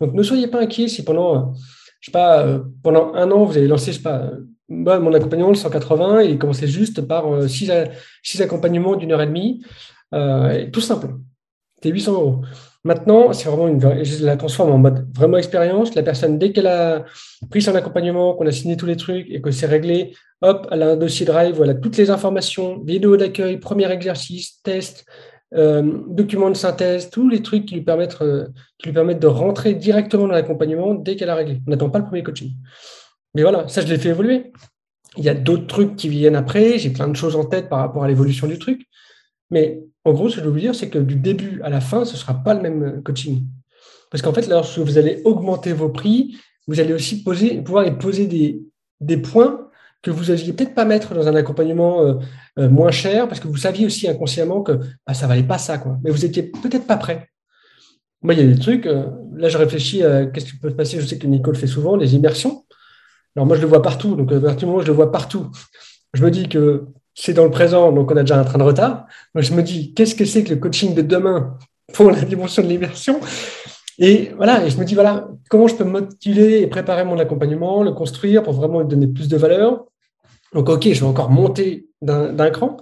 [0.00, 1.54] Donc ne soyez pas inquiets si pendant,
[2.00, 4.30] je sais pas, euh, pendant un an, vous avez lancé, je sais pas,
[4.70, 7.70] euh, mon accompagnement, le 180, il commençait juste par euh, six,
[8.22, 9.64] six accompagnements d'une heure et demie,
[10.72, 11.08] tout simple.
[11.76, 12.40] C'était 800 euros.
[12.84, 15.94] Maintenant, c'est vraiment une, je la transforme en mode vraiment expérience.
[15.94, 17.04] La personne, dès qu'elle a
[17.50, 20.82] pris son accompagnement, qu'on a signé tous les trucs et que c'est réglé, hop, elle
[20.82, 25.04] a un dossier Drive, voilà, toutes les informations, vidéo d'accueil, premier exercice, test,
[25.54, 28.48] euh, document de synthèse, tous les trucs qui lui permettent, euh,
[28.78, 31.60] qui lui permettent de rentrer directement dans l'accompagnement dès qu'elle a réglé.
[31.66, 32.52] On n'attend pas le premier coaching.
[33.34, 34.52] Mais voilà, ça, je l'ai fait évoluer.
[35.16, 36.78] Il y a d'autres trucs qui viennent après.
[36.78, 38.86] J'ai plein de choses en tête par rapport à l'évolution du truc.
[39.50, 41.80] Mais en gros, ce que je veux vous dire, c'est que du début à la
[41.80, 43.46] fin, ce ne sera pas le même coaching.
[44.10, 48.26] Parce qu'en fait, lorsque vous allez augmenter vos prix, vous allez aussi pouvoir y poser
[48.26, 48.60] des,
[49.00, 49.68] des points
[50.02, 52.14] que vous n'alliez peut-être pas mettre dans un accompagnement euh,
[52.58, 54.72] euh, moins cher, parce que vous saviez aussi inconsciemment que
[55.06, 55.98] bah, ça valait pas ça, quoi.
[56.04, 57.28] Mais vous étiez peut-être pas prêt.
[58.22, 58.86] Moi, il y a des trucs.
[58.86, 61.00] Euh, là, je réfléchis à qu'est-ce qui peut se passer?
[61.00, 62.64] Je sais que Nicole fait souvent les immersions.
[63.36, 64.14] Alors moi, je le vois partout.
[64.14, 65.46] Donc, à partir du moment où je le vois partout,
[66.14, 68.64] je me dis que c'est dans le présent, donc on a déjà un train de
[68.64, 69.06] retard.
[69.34, 71.56] Je me dis, qu'est-ce que c'est que le coaching de demain
[71.92, 73.20] pour la dimension de l'immersion?
[73.98, 77.82] Et voilà, et je me dis, voilà, comment je peux motiver et préparer mon accompagnement,
[77.82, 79.84] le construire pour vraiment lui donner plus de valeur?
[80.54, 82.76] Donc, OK, je vais encore monter d'un cran.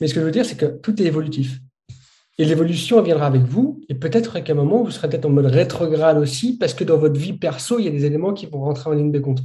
[0.00, 1.60] Mais ce que je veux dire, c'est que tout est évolutif.
[2.38, 3.80] Et l'évolution viendra avec vous.
[3.88, 6.96] Et peut-être qu'à un moment, vous serez peut-être en mode rétrograde aussi, parce que dans
[6.96, 9.40] votre vie perso, il y a des éléments qui vont rentrer en ligne de compte.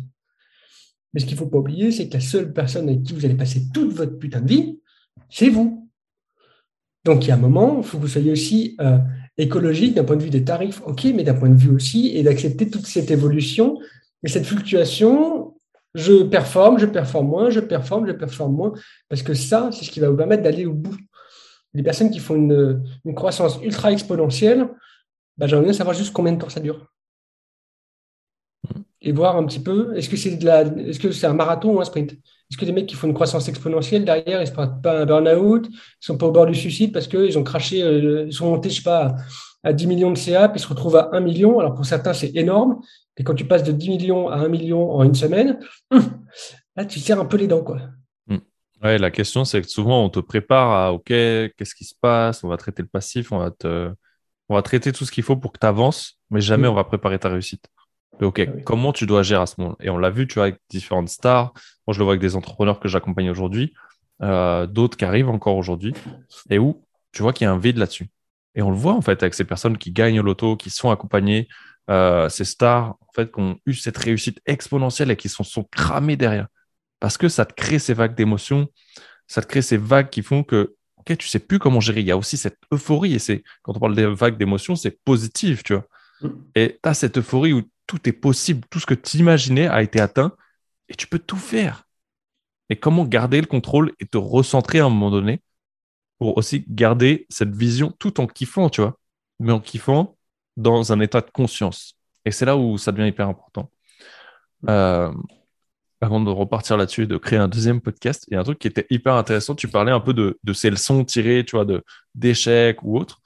[1.15, 3.23] Mais ce qu'il ne faut pas oublier, c'est que la seule personne avec qui vous
[3.23, 4.79] allez passer toute votre putain de vie,
[5.29, 5.89] c'est vous.
[7.05, 8.97] Donc, il y a un moment, il faut que vous soyez aussi euh,
[9.37, 12.21] écologique d'un point de vue des tarifs, ok, mais d'un point de vue aussi, et
[12.21, 13.79] d'accepter toute cette évolution
[14.23, 15.55] et cette fluctuation.
[15.93, 18.73] Je performe, je performe moins, je performe, je performe moins,
[19.07, 20.97] parce que ça, c'est ce qui va vous permettre d'aller au bout.
[21.73, 22.83] Les personnes qui font une,
[23.15, 24.67] croissance ultra exponentielle,
[25.37, 26.91] bah, j'aimerais bien savoir juste combien de temps ça dure
[29.05, 31.75] et voir un petit peu, est-ce que c'est de la, est-ce que c'est un marathon
[31.75, 32.13] ou un sprint?
[32.13, 35.01] Est-ce que les mecs qui font une croissance exponentielle derrière, ils ne se prennent pas
[35.01, 38.25] un burn-out, ils ne sont pas au bord du suicide parce qu'ils ont craché, euh,
[38.25, 39.15] ils sont montés, je sais pas,
[39.63, 41.59] à 10 millions de CA, puis ils se retrouvent à 1 million.
[41.59, 42.81] Alors pour certains, c'est énorme.
[43.17, 45.59] Et quand tu passes de 10 millions à 1 million en une semaine,
[46.75, 47.81] là, tu serres un peu les dents, quoi.
[48.27, 48.39] Hmm.
[48.83, 52.43] Ouais, la question, c'est que souvent, on te prépare à OK, qu'est-ce qui se passe?
[52.43, 53.91] On va traiter le passif, on va, te...
[54.49, 56.83] on va traiter tout ce qu'il faut pour que tu avances, mais jamais on va
[56.83, 57.69] préparer ta réussite.
[58.21, 60.43] Ok, ah comment tu dois gérer à ce moment Et on l'a vu, tu vois,
[60.43, 61.53] avec différentes stars.
[61.87, 63.73] Moi, je le vois avec des entrepreneurs que j'accompagne aujourd'hui,
[64.21, 65.93] euh, d'autres qui arrivent encore aujourd'hui,
[66.49, 68.07] et où tu vois qu'il y a un vide là-dessus.
[68.55, 71.47] Et on le voit en fait avec ces personnes qui gagnent l'auto, qui sont accompagnées,
[71.89, 75.63] euh, ces stars en fait qui ont eu cette réussite exponentielle et qui sont, sont
[75.63, 76.47] cramées derrière.
[76.99, 78.67] Parce que ça te crée ces vagues d'émotions,
[79.27, 82.01] ça te crée ces vagues qui font que ok, tu sais plus comment gérer.
[82.01, 84.99] Il y a aussi cette euphorie et c'est quand on parle des vagues d'émotions, c'est
[85.03, 85.85] positif, tu vois.
[86.21, 86.29] Mm.
[86.55, 89.81] Et tu as cette euphorie où tout est possible, tout ce que tu imaginais a
[89.81, 90.35] été atteint
[90.89, 91.83] et tu peux tout faire.
[92.69, 95.41] Et comment garder le contrôle et te recentrer à un moment donné
[96.17, 98.97] pour aussi garder cette vision tout en kiffant, tu vois,
[99.39, 100.17] mais en kiffant
[100.57, 101.97] dans un état de conscience.
[102.25, 103.69] Et c'est là où ça devient hyper important.
[104.69, 105.11] Euh,
[106.01, 108.59] avant de repartir là-dessus et de créer un deuxième podcast, il y a un truc
[108.59, 109.55] qui était hyper intéressant.
[109.55, 111.65] Tu parlais un peu de, ces leçons tirées, tu vois,
[112.15, 113.21] d'échecs ou autres.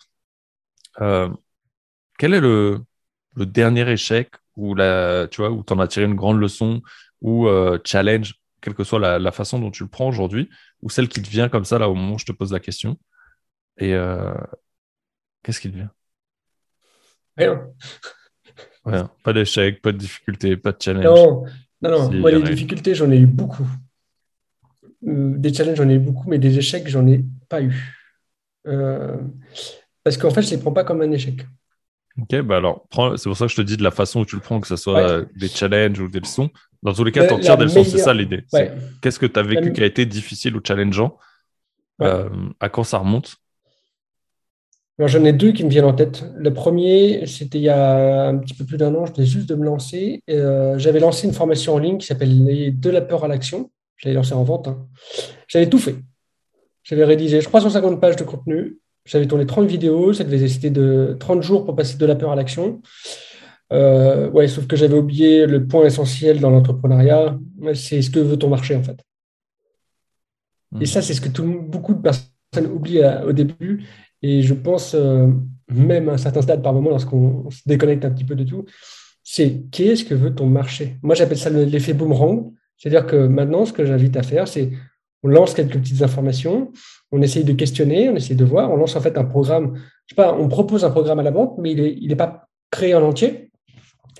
[1.02, 1.30] Euh,
[2.18, 2.84] quel est le,
[3.36, 6.82] le dernier échec ou la, tu vois, où tu en as tiré une grande leçon
[7.22, 10.50] ou euh, challenge, quelle que soit la, façon dont tu le prends aujourd'hui,
[10.82, 12.60] ou celle qui te vient comme ça là au moment où je te pose la
[12.60, 12.98] question.
[13.78, 14.34] Et euh,
[15.44, 15.92] qu'est-ce qui te vient?
[17.38, 17.72] Rien.
[19.24, 21.06] Pas d'échec, pas de difficulté, pas de challenge.
[21.06, 21.46] Non,
[21.82, 22.20] non, non.
[22.20, 23.68] Moi, les difficultés, j'en ai eu beaucoup.
[25.08, 27.74] Euh, des challenges, j'en ai eu beaucoup, mais des échecs, j'en ai pas eu.
[30.04, 31.46] parce qu'en fait, je ne les prends pas comme un échec.
[32.22, 32.86] Ok, bah alors,
[33.18, 34.68] c'est pour ça que je te dis de la façon où tu le prends, que
[34.68, 36.50] ce soit des challenges ou des leçons.
[36.82, 38.44] Dans tous les cas, tu en tires des leçons, c'est ça l'idée.
[39.02, 41.18] Qu'est-ce que tu as vécu qui a été difficile ou challengeant
[42.02, 43.38] euh, À quand ça remonte?
[45.08, 46.26] J'en ai deux qui me viennent en tête.
[46.36, 49.48] Le premier, c'était il y a un petit peu plus d'un an, je venais juste
[49.48, 50.22] de me lancer.
[50.30, 53.72] Euh, j'avais lancé une formation en ligne qui s'appelle De la peur à l'action.
[53.96, 54.68] J'avais lancé en vente.
[54.68, 54.88] Hein.
[55.48, 55.96] J'avais tout fait.
[56.84, 58.78] J'avais rédigé 350 pages de contenu.
[59.10, 62.32] J'avais tourné 30 vidéos, ça devait c'était de 30 jours pour passer de la peur
[62.32, 62.80] à l'action.
[63.74, 67.40] Euh, ouais, sauf que j'avais oublié le point essentiel dans l'entrepreneuriat,
[67.74, 69.00] c'est ce que veut ton marché en fait.
[70.80, 73.84] Et ça, c'est ce que beaucoup de personnes oublient au début.
[74.22, 75.28] Et je pense, euh,
[75.72, 78.66] même à un certain stade par moment, lorsqu'on se déconnecte un petit peu de tout,
[79.24, 80.98] c'est qu'est-ce que veut ton marché?
[81.02, 82.54] Moi, j'appelle ça l'effet boomerang.
[82.78, 84.70] C'est-à-dire que maintenant, ce que j'invite à faire, c'est
[85.24, 86.72] on lance quelques petites informations,
[87.12, 90.14] on essaye de questionner, on essaye de voir, on lance en fait un programme, je
[90.14, 93.04] sais pas, on propose un programme à la vente, mais il n'est pas créé en
[93.04, 93.52] entier,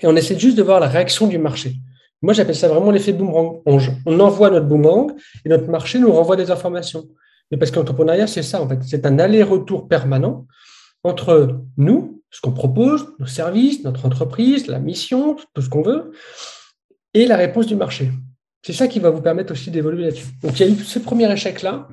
[0.02, 1.74] et on essaie juste de voir la réaction du marché.
[2.22, 3.62] Moi, j'appelle ça vraiment l'effet boomerang.
[3.64, 5.12] On, envoie notre boomerang
[5.44, 7.08] et notre marché nous renvoie des informations.
[7.50, 8.78] Mais parce qu'entrepreneuriat, c'est ça, en fait.
[8.82, 10.46] C'est un aller-retour permanent
[11.02, 16.12] entre nous, ce qu'on propose, nos services, notre entreprise, la mission, tout ce qu'on veut,
[17.14, 18.10] et la réponse du marché.
[18.62, 20.26] C'est ça qui va vous permettre aussi d'évoluer là-dessus.
[20.42, 21.88] Donc, il y a eu ce premier échec-là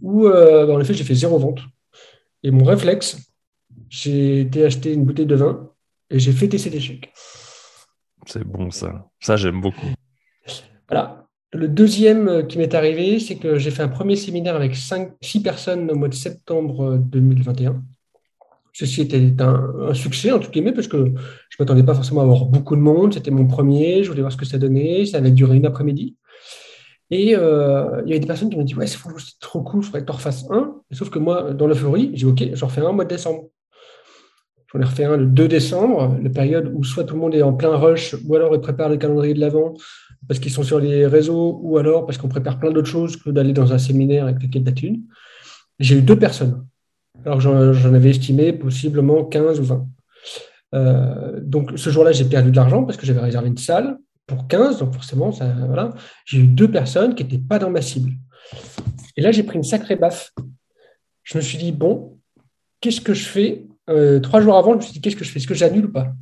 [0.00, 1.60] où, euh, en effet, j'ai fait zéro vente.
[2.42, 3.18] Et mon réflexe,
[3.88, 5.70] j'ai été acheter une bouteille de vin
[6.10, 7.12] et j'ai fêté cet échec.
[8.26, 9.08] C'est bon, ça.
[9.20, 9.88] Ça, j'aime beaucoup.
[10.88, 11.26] Voilà.
[11.52, 15.42] Le deuxième qui m'est arrivé, c'est que j'ai fait un premier séminaire avec cinq, six
[15.42, 17.82] personnes au mois de septembre 2021.
[18.78, 21.16] Ceci était un, succès, en tout cas, parce que je ne
[21.58, 23.12] m'attendais pas forcément à avoir beaucoup de monde.
[23.12, 25.04] C'était mon premier, je voulais voir ce que ça donnait.
[25.04, 26.14] Ça avait duré une après-midi.
[27.10, 29.00] Et euh, il y avait des personnes qui m'ont dit Ouais, c'est
[29.40, 30.76] trop cool, je voudrais que tu en refasses un.
[30.92, 33.48] Sauf que moi, dans l'euphorie, j'ai dit Ok, j'en refais un au mois de décembre.
[34.72, 37.42] J'en ai refait un le 2 décembre, la période où soit tout le monde est
[37.42, 39.74] en plein rush, ou alors ils préparent le calendrier de l'avant
[40.28, 43.30] parce qu'ils sont sur les réseaux, ou alors parce qu'on prépare plein d'autres choses que
[43.30, 45.02] d'aller dans un séminaire avec des quêtes d'athune.
[45.80, 46.64] J'ai eu deux personnes.
[47.24, 49.86] Alors j'en avais estimé possiblement 15 ou 20.
[50.74, 54.46] Euh, donc ce jour-là, j'ai perdu de l'argent parce que j'avais réservé une salle pour
[54.46, 55.94] 15, donc forcément, voilà.
[56.26, 58.12] J'ai eu deux personnes qui n'étaient pas dans ma cible.
[59.16, 60.32] Et là, j'ai pris une sacrée baffe.
[61.22, 62.18] Je me suis dit, bon,
[62.80, 63.66] qu'est-ce que je fais?
[63.88, 65.38] Euh, Trois jours avant, je me suis dit, qu'est-ce que je fais?
[65.38, 66.12] Est-ce que j'annule ou pas?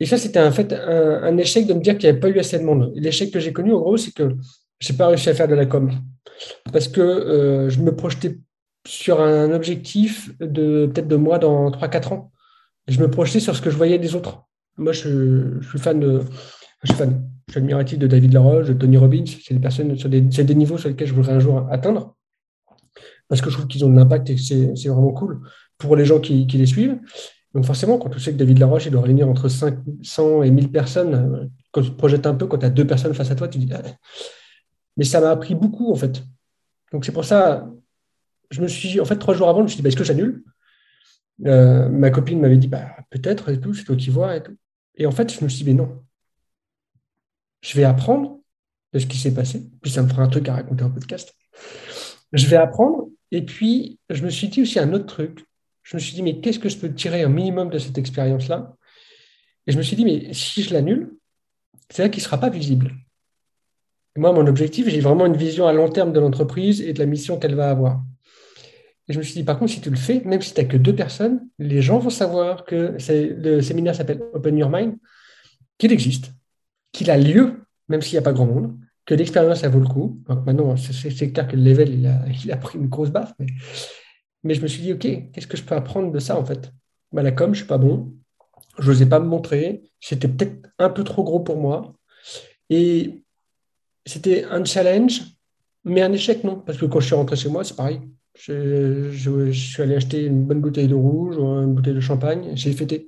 [0.00, 2.38] Et ça, c'était en fait un, échec de me dire qu'il n'y avait pas eu
[2.38, 2.92] assez de monde.
[2.94, 4.36] L'échec que j'ai connu, en gros, c'est que
[4.78, 5.90] je n'ai pas réussi à faire de la com.
[6.72, 8.38] Parce que euh, je me projetais
[8.86, 12.32] sur un objectif de peut-être de moi dans 3-4 ans.
[12.88, 14.44] je me projetais sur ce que je voyais des autres.
[14.76, 16.20] Moi, je, suis fan de.
[16.82, 17.28] Je suis fan.
[17.46, 19.24] Je suis admiratif de David Laroche, de Tony Robbins.
[19.26, 22.16] C'est des personnes sur des, des, niveaux sur lesquels je voudrais un jour atteindre.
[23.28, 25.40] Parce que je trouve qu'ils ont de l'impact et c'est vraiment cool
[25.78, 26.98] pour les gens qui, les suivent.
[27.54, 30.70] Donc forcément, quand tu sais que David Laroche, il doit réunir entre 500 et 1000
[30.72, 33.48] personnes, quand tu te projettes un peu, quand tu as deux personnes face à toi,
[33.48, 33.68] tu dis...
[33.72, 33.82] Ah.
[34.96, 36.22] Mais ça m'a appris beaucoup, en fait.
[36.92, 37.68] Donc c'est pour ça,
[38.54, 39.00] je me suis...
[39.00, 40.44] En fait, trois jours avant, je me suis dit, bah, est-ce que j'annule?
[41.44, 44.56] Euh, Ma copine m'avait dit, bah, peut-être, et tout, c'est toi qui vois, et tout.
[44.94, 46.04] Et en fait, je me suis dit, mais non.
[47.62, 48.40] Je vais apprendre
[48.92, 49.62] de ce qui s'est passé.
[49.82, 51.34] Puis ça me fera un truc à raconter en podcast.
[52.32, 53.08] Je vais apprendre.
[53.32, 55.44] Et puis, je me suis dit aussi un autre truc.
[55.82, 58.76] Je me suis dit, mais qu'est-ce que je peux tirer un minimum de cette expérience-là?
[59.66, 61.16] Et je me suis dit, mais si je l'annule,
[61.90, 62.94] c'est là qu'il ne sera pas visible.
[64.16, 67.06] moi, mon objectif, j'ai vraiment une vision à long terme de l'entreprise et de la
[67.06, 68.02] mission qu'elle va avoir.
[69.08, 70.66] Et je me suis dit, par contre, si tu le fais, même si tu n'as
[70.66, 74.96] que deux personnes, les gens vont savoir que le séminaire s'appelle Open Your Mind,
[75.76, 76.32] qu'il existe,
[76.92, 79.86] qu'il a lieu, même s'il n'y a pas grand monde, que l'expérience, ça vaut le
[79.86, 80.22] coup.
[80.26, 81.94] Donc maintenant, c'est clair que le level,
[82.42, 83.34] il a, pris une grosse baffe.
[84.42, 85.00] Mais, je me suis dit, OK,
[85.32, 86.72] qu'est-ce que je peux apprendre de ça, en fait?
[87.12, 88.14] Bah, La com, je ne suis pas bon.
[88.78, 89.82] Je n'osais pas me montrer.
[90.00, 91.94] C'était peut-être un peu trop gros pour moi.
[92.70, 93.22] Et
[94.06, 95.22] c'était un challenge,
[95.84, 96.56] mais un échec, non.
[96.56, 98.00] Parce que quand je suis rentré chez moi, c'est pareil.
[98.34, 102.52] Je, suis allé acheter une bonne bouteille de rouge ou une bouteille de champagne.
[102.54, 103.06] J'ai fêté.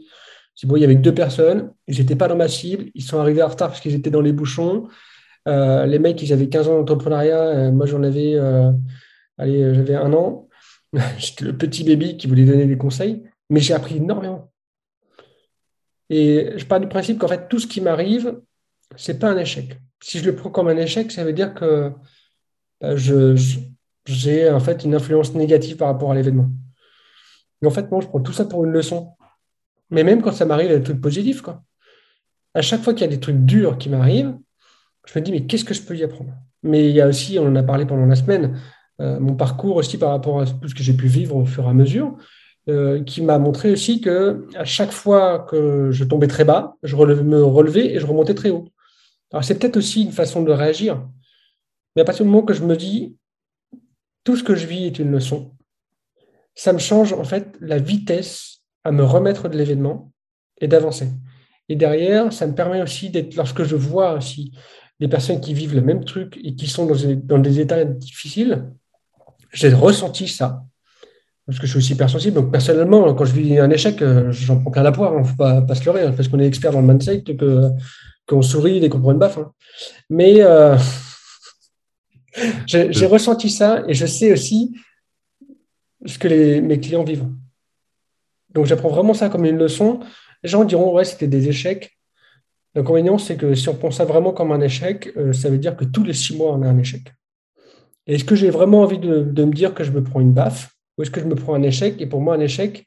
[0.54, 1.72] C'est bon, il y avait deux personnes.
[1.88, 2.86] Ils n'étaient pas dans ma cible.
[2.94, 4.88] Ils sont arrivés en retard parce qu'ils étaient dans les bouchons.
[5.48, 7.40] Euh, les mecs, ils avaient 15 ans d'entrepreneuriat.
[7.40, 8.72] Euh, moi, j'en avais, euh,
[9.36, 10.48] allez, j'avais un an.
[11.18, 13.24] J'étais le petit baby qui voulait donner des conseils.
[13.50, 14.50] Mais j'ai appris énormément.
[16.08, 18.40] Et je pars du principe qu'en fait, tout ce qui m'arrive,
[18.96, 19.78] c'est pas un échec.
[20.02, 21.92] Si je le prends comme un échec, ça veut dire que
[22.80, 23.36] bah, je
[24.06, 26.48] j'ai en fait une influence négative par rapport à l'événement.
[27.60, 29.12] Mais en fait, moi, je prends tout ça pour une leçon.
[29.90, 31.42] Mais même quand ça m'arrive, il y a des trucs positifs.
[31.42, 31.62] Quoi.
[32.54, 34.34] À chaque fois qu'il y a des trucs durs qui m'arrivent,
[35.06, 36.32] je me dis, mais qu'est-ce que je peux y apprendre?
[36.62, 38.58] Mais il y a aussi, on en a parlé pendant la semaine,
[39.00, 41.64] euh, mon parcours aussi par rapport à tout ce que j'ai pu vivre au fur
[41.64, 42.16] et à mesure,
[42.68, 46.96] euh, qui m'a montré aussi que à chaque fois que je tombais très bas, je
[46.96, 48.68] me relevais et je remontais très haut.
[49.32, 51.06] Alors c'est peut-être aussi une façon de réagir.
[51.94, 53.16] Mais à partir du moment que je me dis,
[54.26, 55.52] tout ce que je vis est une leçon.
[56.56, 60.10] Ça me change en fait la vitesse à me remettre de l'événement
[60.60, 61.08] et d'avancer.
[61.68, 64.52] Et derrière, ça me permet aussi d'être, lorsque je vois aussi
[64.98, 68.64] des personnes qui vivent le même truc et qui sont dans des, états difficiles,
[69.52, 70.64] j'ai ressenti ça.
[71.46, 72.34] Parce que je suis aussi hypersensible.
[72.34, 75.12] Donc, personnellement, quand je vis un échec, euh, j'en prends plein la poire.
[75.12, 75.20] Il hein.
[75.20, 77.22] ne faut pas, pas, se leurrer, hein, parce qu'on est expert dans le mindset,
[78.26, 79.38] qu'on sourit et qu'on prend une baffe.
[79.38, 79.52] Hein.
[80.10, 80.76] Mais euh,
[82.66, 84.76] j'ai ressenti ça et je sais aussi
[86.04, 87.28] ce que les, mes clients vivent.
[88.50, 90.00] Donc j'apprends vraiment ça comme une leçon.
[90.42, 91.96] Les gens diront, ouais, c'était des échecs.
[92.74, 95.76] L'inconvénient, c'est que si on pense ça vraiment comme un échec, euh, ça veut dire
[95.76, 97.12] que tous les six mois, on a un échec.
[98.06, 101.02] Est-ce que j'ai vraiment envie de, me dire que je me prends une baffe ou
[101.02, 102.00] est-ce que je me prends un échec?
[102.00, 102.86] Et pour moi, un échec,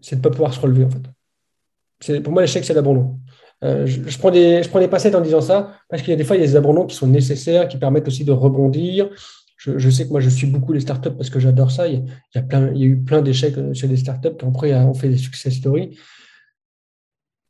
[0.00, 2.20] c'est de ne pas pouvoir se relever, en fait.
[2.20, 3.18] Pour moi, l'échec, c'est l'abandon.
[3.62, 6.16] Euh, je, prends des, je prends des passettes en disant ça parce qu'il y a
[6.16, 9.08] des fois, il y a des abandons qui sont nécessaires, qui permettent aussi de rebondir.
[9.56, 11.86] Je, sais que moi, je suis beaucoup les startups parce que j'adore ça.
[11.86, 14.44] Il y, a, plein, il y a eu plein d'échecs euh, chez les startups qui
[14.44, 15.96] après ont fait des success stories.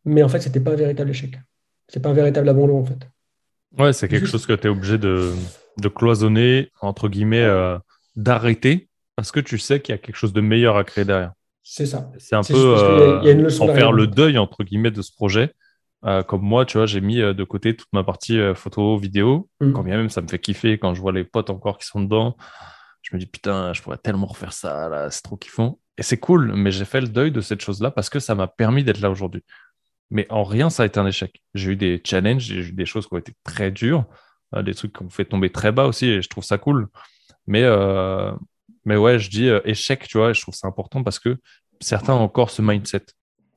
[0.05, 1.39] Mais en fait, ce n'était pas un véritable échec.
[1.89, 3.09] Ce n'est pas un véritable abandon, en fait.
[3.79, 5.33] Ouais, c'est quelque chose que tu es obligé de,
[5.81, 7.79] de, cloisonner, entre guillemets, euh,
[8.15, 11.33] d'arrêter parce que tu sais qu'il y a quelque chose de meilleur à créer derrière.
[11.63, 12.11] C'est ça.
[12.19, 12.75] C'est un peu
[13.61, 15.55] en faire le deuil, entre guillemets, de ce projet
[16.05, 18.97] Euh, comme moi, tu vois, j'ai mis euh, de côté toute ma partie euh, photo,
[18.97, 19.49] vidéo.
[19.61, 19.73] Mm.
[19.73, 22.01] Quand bien même, ça me fait kiffer quand je vois les potes encore qui sont
[22.01, 22.37] dedans.
[23.03, 25.79] Je me dis, putain, je pourrais tellement refaire ça, là, c'est trop kiffant.
[25.99, 28.47] Et c'est cool, mais j'ai fait le deuil de cette chose-là parce que ça m'a
[28.47, 29.45] permis d'être là aujourd'hui.
[30.11, 31.43] Mais en rien, ça a été un échec.
[31.55, 34.05] J'ai eu des challenges, j'ai eu des choses qui ont été très dures,
[34.57, 36.89] des trucs qui ont fait tomber très bas aussi, et je trouve ça cool.
[37.47, 37.63] Mais,
[38.85, 41.39] mais ouais, je dis échec, tu vois, et je trouve ça important parce que
[41.81, 43.07] certains ont encore ce mindset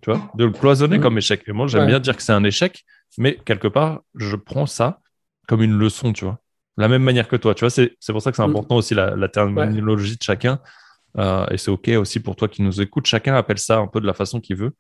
[0.06, 1.42] tu vois, de le cloisonner comme échec.
[1.48, 2.86] Et moi, j'aime bien dire que c'est un échec,
[3.18, 5.00] mais quelque part, je prends ça
[5.48, 6.40] comme une leçon, tu vois.
[6.78, 8.50] La même manière que toi, tu vois, c'est pour ça que c'est mm.
[8.52, 10.60] important aussi la, terminologie de chacun.
[11.18, 13.08] Euh, et c'est OK aussi pour toi qui nous écoute.
[13.08, 14.76] Chacun appelle ça un peu de la façon qu'il veut.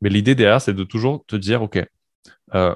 [0.00, 1.84] Mais l'idée derrière, c'est de toujours te dire, OK,
[2.54, 2.74] euh,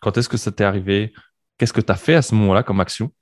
[0.00, 1.12] quand est-ce que ça t'est arrivé?
[1.56, 3.12] Qu'est-ce que tu as fait à ce moment-là comme action?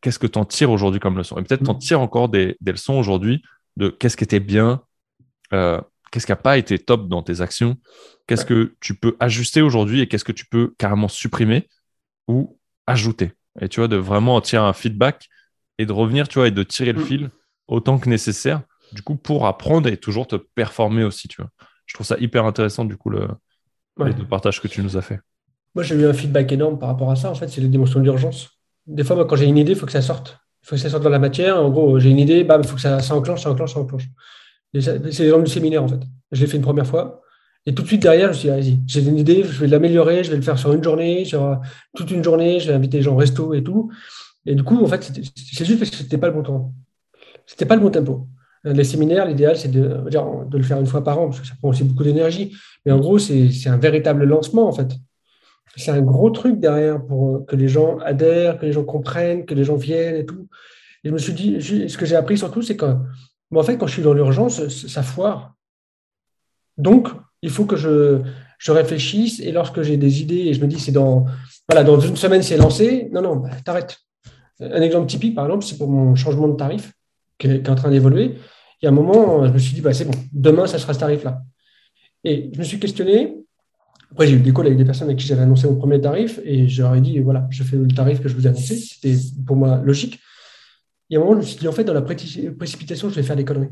[0.00, 1.36] Qu'est-ce que tu en tires aujourd'hui comme leçon?
[1.36, 1.78] Et peut-être tu en mm.
[1.78, 3.42] tires encore des, leçons aujourd'hui
[3.76, 4.80] de qu'est-ce qui était bien,
[5.52, 5.78] euh,
[6.12, 7.76] qu'est-ce qui n'a pas été top dans tes actions,
[8.28, 11.68] qu'est-ce que tu peux ajuster aujourd'hui et qu'est-ce que tu peux carrément supprimer
[12.28, 13.32] ou ajouter.
[13.60, 15.28] Et tu vois, de vraiment en tirer un feedback
[15.78, 17.06] et de revenir, tu vois, et de tirer le mm.
[17.06, 17.30] fil
[17.66, 18.62] autant que nécessaire,
[18.92, 21.50] du coup, pour apprendre et toujours te performer aussi, tu vois.
[21.86, 23.28] Je trouve ça hyper intéressant, du coup, le,
[24.28, 25.20] partage que tu nous as fait.
[25.74, 28.02] Moi, j'ai eu un feedback énorme par rapport à ça, en fait, c'est les démonstrations
[28.02, 28.50] d'urgence.
[28.86, 30.38] Des fois, moi, quand j'ai une idée, il faut que ça sorte.
[30.62, 31.56] Il faut que ça sorte dans la matière.
[31.56, 34.04] En gros, j'ai une idée, il faut que ça, ça enclenche, ça enclenche, ça enclenche.
[34.80, 36.00] C'est l'exemple du séminaire, en fait.
[36.30, 37.22] Je l'ai fait une première fois.
[37.64, 39.68] Et tout de suite derrière, je me suis dit, vas-y, j'ai une idée, je vais
[39.68, 41.60] l'améliorer, je vais le faire sur une journée, sur
[41.94, 43.90] toute une journée, je vais inviter les gens au resto et tout.
[44.46, 46.74] Et du coup, en fait, c'est juste parce que c'était pas le bon temps.
[47.46, 48.26] C'était pas le bon tempo.
[48.64, 51.54] Les séminaires, l'idéal, c'est de, de le faire une fois par an, parce que ça
[51.60, 52.52] prend aussi beaucoup d'énergie.
[52.84, 54.90] Mais en gros, c'est un véritable lancement, en fait.
[55.76, 59.54] C'est un gros truc derrière pour que les gens adhèrent, que les gens comprennent, que
[59.54, 60.48] les gens viennent et tout.
[61.04, 62.86] Et je me suis dit, ce que j'ai appris surtout, c'est que
[63.52, 65.54] mais en fait, quand je suis dans l'urgence, ça foire.
[66.78, 67.08] Donc,
[67.42, 68.22] il faut que je,
[68.68, 71.26] réfléchisse et lorsque j'ai des idées et je me dis, c'est dans,
[71.68, 73.98] voilà, dans une semaine, c'est lancé, non, non, bah, t'arrêtes.
[74.60, 76.92] Un exemple typique, par exemple, c'est pour mon changement de tarif
[77.38, 78.36] qui est, en train d'évoluer.
[78.80, 80.94] Il y a un moment, je me suis dit, bah, c'est bon, demain, ça sera
[80.94, 81.42] ce tarif-là.
[82.24, 83.36] Et je me suis questionné.
[84.12, 86.38] Après, j'ai eu des calls avec des personnes avec qui j'avais annoncé mon premier tarif
[86.44, 88.76] et je leur ai dit, voilà, je fais le tarif que je vous ai annoncé.
[88.76, 90.20] C'était pour moi logique
[91.12, 93.14] il y a un moment, je me suis dit, en fait, dans la précipitation, je
[93.16, 93.68] vais faire des conneries.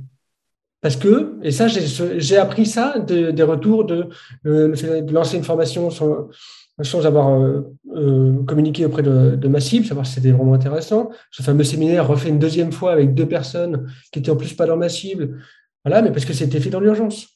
[0.83, 4.11] Parce que, et ça, j'ai appris ça des retours de,
[4.45, 7.63] de, lancer une formation sans, avoir euh,
[7.97, 11.09] euh, communiqué auprès de, ma cible, savoir si c'était vraiment intéressant.
[11.31, 14.67] Ce fameux séminaire refait une deuxième fois avec deux personnes qui étaient en plus pas
[14.67, 15.41] dans ma cible.
[15.83, 17.27] Voilà, mais parce que c'était fait dans l'urgence.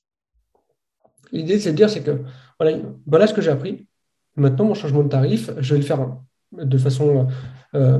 [1.33, 2.21] L'idée, c'est de dire, c'est que
[2.61, 2.77] voilà,
[3.07, 3.87] voilà ce que j'ai appris.
[4.37, 6.15] Maintenant, mon changement de tarif, je vais le faire
[6.53, 7.27] de façon
[7.75, 7.99] euh,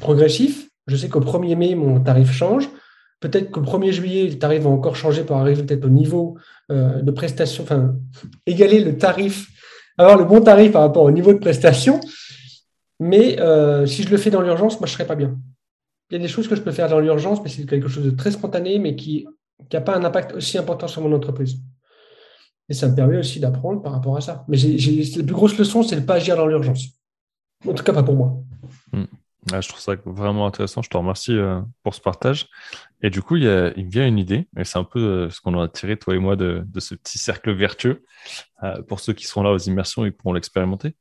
[0.00, 2.68] progressive je sais qu'au 1er mai, mon tarif change.
[3.20, 6.38] Peut-être qu'au 1er juillet, le tarif va encore changer pour arriver peut-être au niveau
[6.70, 7.94] euh, de prestation, enfin,
[8.46, 9.48] égaler le tarif,
[9.98, 12.00] avoir le bon tarif par rapport au niveau de prestation.
[13.00, 15.36] Mais euh, si je le fais dans l'urgence, moi, je ne serai pas bien.
[16.10, 18.04] Il y a des choses que je peux faire dans l'urgence, mais c'est quelque chose
[18.04, 19.26] de très spontané, mais qui
[19.72, 21.56] n'a pas un impact aussi important sur mon entreprise.
[22.68, 24.44] Et ça me permet aussi d'apprendre par rapport à ça.
[24.48, 26.86] Mais la plus grosse leçon, c'est de ne pas agir dans l'urgence.
[27.66, 28.36] En tout cas, pas pour moi.
[29.52, 30.82] Hmm je trouve ça vraiment intéressant.
[30.82, 32.48] Je te remercie euh, pour ce partage.
[33.02, 35.58] Et du coup, il, me vient une idée, et c'est un peu euh, ce qu'on
[35.60, 38.04] a tiré, toi et moi, de, ce petit cercle vertueux.
[38.62, 40.96] Euh, pour ceux qui seront là aux immersions, ils pourront l'expérimenter.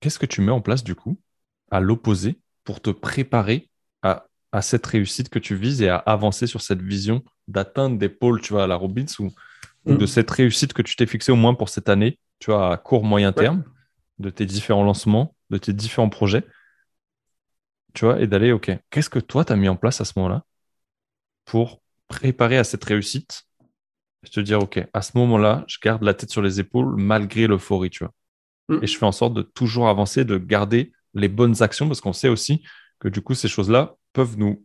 [0.00, 1.18] Qu'est-ce que tu mets en place, du coup,
[1.70, 3.70] à l'opposé, pour te préparer
[4.02, 4.26] à,
[4.60, 8.52] cette réussite que tu vises et à avancer sur cette vision d'atteindre des pôles, tu
[8.52, 9.32] vois, à la Robbins, ou,
[9.86, 10.06] de mm.
[10.06, 13.02] cette réussite que tu t'es fixée au moins pour cette année, tu vois, à court,
[13.02, 13.64] moyen terme?
[14.18, 16.44] De tes différents lancements, de tes différents projets,
[17.94, 20.12] tu vois, et d'aller, OK, qu'est-ce que toi, tu as mis en place à ce
[20.16, 20.44] moment-là
[21.44, 23.44] pour préparer à cette réussite
[24.24, 27.46] et te dire, OK, à ce moment-là, je garde la tête sur les épaules malgré
[27.46, 28.12] l'euphorie, tu vois.
[28.68, 28.82] Mm.
[28.82, 32.12] Et je fais en sorte de toujours avancer, de garder les bonnes actions parce qu'on
[32.12, 32.62] sait aussi
[32.98, 34.64] que du coup, ces choses-là peuvent nous,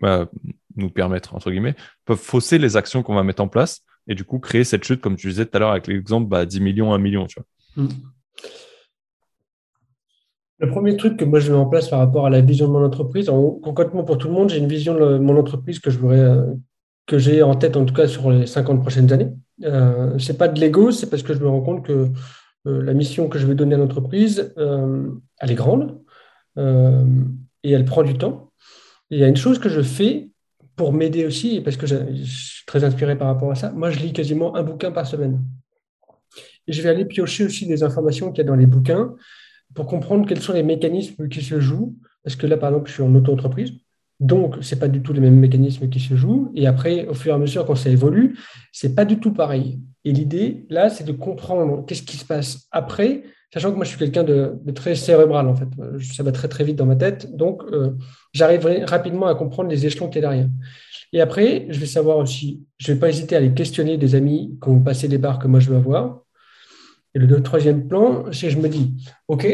[0.00, 0.28] bah,
[0.74, 4.24] nous permettre, entre guillemets, peuvent fausser les actions qu'on va mettre en place et du
[4.24, 6.92] coup créer cette chute, comme tu disais tout à l'heure avec l'exemple, bah, 10 millions,
[6.92, 7.84] 1 million, tu vois.
[7.84, 7.88] Mm.
[10.58, 12.72] Le premier truc que moi je mets en place par rapport à la vision de
[12.72, 13.30] mon entreprise,
[13.62, 16.46] concrètement pour tout le monde, j'ai une vision de mon entreprise que je voudrais, euh,
[17.06, 19.32] que j'ai en tête en tout cas sur les 50 prochaines années.
[19.64, 22.10] Euh, c'est pas de l'ego, c'est parce que je me rends compte que
[22.66, 25.10] euh, la mission que je vais donner à l'entreprise, euh,
[25.40, 26.00] elle est grande
[26.58, 28.50] et elle prend du temps.
[29.10, 30.30] il y a une chose que je fais
[30.74, 33.72] pour m'aider aussi, parce que je suis très inspiré par rapport à ça.
[33.72, 35.42] Moi, je lis quasiment un bouquin par semaine.
[36.66, 39.14] Je vais aller piocher aussi des informations qu'il y a dans les bouquins
[39.76, 41.94] pour comprendre quels sont les mécanismes qui se jouent.
[42.24, 43.74] Parce que là, par exemple, je suis en auto-entreprise.
[44.18, 46.50] Donc, ce n'est pas du tout les mêmes mécanismes qui se jouent.
[46.56, 48.36] Et après, au fur et à mesure, quand ça évolue,
[48.72, 49.78] ce n'est pas du tout pareil.
[50.04, 53.90] Et l'idée, là, c'est de comprendre qu'est-ce qui se passe après, sachant que moi, je
[53.90, 55.68] suis quelqu'un de, très cérébral, en fait.
[56.00, 57.36] Ça va très, très vite dans ma tête.
[57.36, 57.90] Donc, euh,
[58.32, 60.48] j'arriverai rapidement à comprendre les échelons qui est derrière.
[61.12, 64.14] Et après, je vais savoir aussi, je ne vais pas hésiter à aller questionner des
[64.14, 66.25] amis qui ont passé les barres que moi, je veux avoir.
[67.16, 68.92] Et le troisième plan, c'est je me dis,
[69.26, 69.46] OK,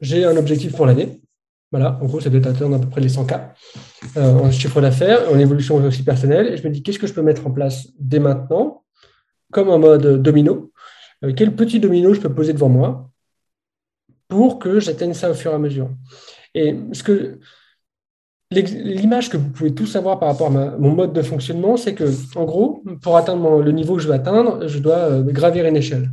[0.00, 1.20] j'ai un objectif pour l'année.
[1.70, 3.50] Voilà, en gros, ça doit atteindre à peu près les 100K
[4.16, 6.46] euh, en chiffre d'affaires, en évolution aussi personnelle.
[6.46, 8.84] Et je me dis, qu'est-ce que je peux mettre en place dès maintenant,
[9.52, 10.72] comme en mode domino?
[11.22, 13.10] Euh, Quel petit domino je peux poser devant moi
[14.28, 15.90] pour que j'atteigne ça au fur et à mesure?
[16.54, 16.74] Et
[17.04, 17.38] que
[18.50, 22.04] l'image que vous pouvez tous avoir par rapport à mon mode de fonctionnement, c'est que,
[22.34, 25.76] en gros, pour atteindre le niveau que je veux atteindre, je dois euh, gravir une
[25.76, 26.10] échelle.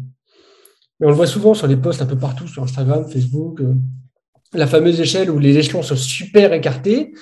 [1.00, 3.62] Mais on le voit souvent sur les posts un peu partout, sur Instagram, Facebook,
[4.54, 7.14] la fameuse échelle où les échelons sont super écartés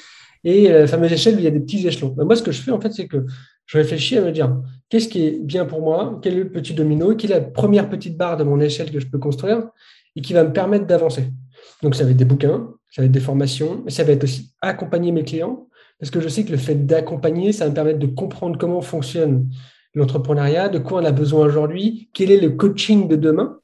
[0.44, 2.16] et la fameuse échelle où il y a des petits échelons.
[2.18, 3.26] Moi, ce que je fais, en fait, c'est que
[3.66, 4.56] je réfléchis à me dire
[4.90, 7.90] qu'est-ce qui est bien pour moi, quel est le petit domino, quelle est la première
[7.90, 9.64] petite barre de mon échelle que je peux construire
[10.16, 11.34] et qui va me permettre d'avancer?
[11.82, 14.24] Donc, ça va être des bouquins, ça va être des formations, mais ça va être
[14.24, 15.68] aussi accompagner mes clients,
[16.00, 18.82] parce que je sais que le fait d'accompagner, ça va me permettre de comprendre comment
[18.82, 19.50] fonctionne
[19.96, 23.60] l'entrepreneuriat, de quoi on a besoin aujourd'hui, quel est le coaching de demain,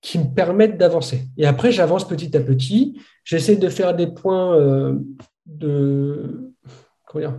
[0.00, 1.28] qui me permettent d'avancer.
[1.36, 3.00] Et après, j'avance petit à petit.
[3.24, 4.98] J'essaie de faire des points euh,
[5.46, 6.52] de.
[7.06, 7.34] Comment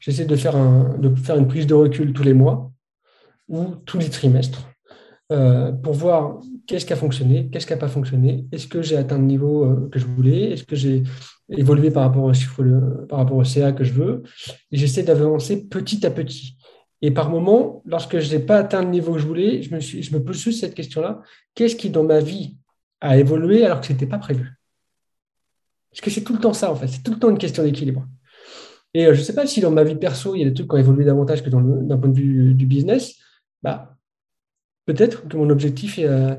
[0.00, 2.72] J'essaie de faire, une prise de recul tous les mois
[3.48, 4.66] ou tous les trimestres
[5.30, 8.96] euh, pour voir qu'est-ce qui a fonctionné, qu'est-ce qui n'a pas fonctionné, est-ce que j'ai
[8.96, 11.04] atteint le niveau euh, que je voulais, est-ce que j'ai
[11.48, 12.32] évolué par rapport au
[13.06, 14.22] par rapport au CA que je veux?
[14.72, 16.56] Et j'essaie d'avancer petit à petit.
[17.02, 20.18] Et par moment, lorsque je n'ai pas atteint le niveau que je voulais, je me,
[20.18, 21.20] pose juste cette question-là.
[21.54, 22.56] Qu'est-ce qui, dans ma vie,
[23.00, 24.52] a évolué alors que ce n'était pas prévu?
[25.90, 26.86] Parce que c'est tout le temps ça, en fait.
[26.86, 28.06] C'est tout le temps une question d'équilibre.
[28.94, 30.54] Et euh, je ne sais pas si dans ma vie perso, il y a des
[30.54, 33.16] trucs qui ont évolué davantage que d'un point de vue du business.
[33.64, 33.96] Bah,
[34.86, 36.36] peut-être que mon objectif euh,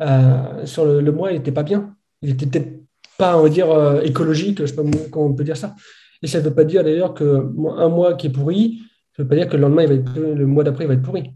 [0.00, 1.96] euh, sur le, mois n'était pas bien.
[2.22, 2.84] Il n'était peut-être
[3.18, 5.74] pas, on va dire, écologique, je ne sais pas comment on peut dire ça.
[6.22, 8.80] Et ça ne veut pas dire d'ailleurs qu'un mois qui est pourri,
[9.16, 10.88] ça ne veut pas dire que le lendemain, il va être, le mois d'après, il
[10.88, 11.30] va être pourri.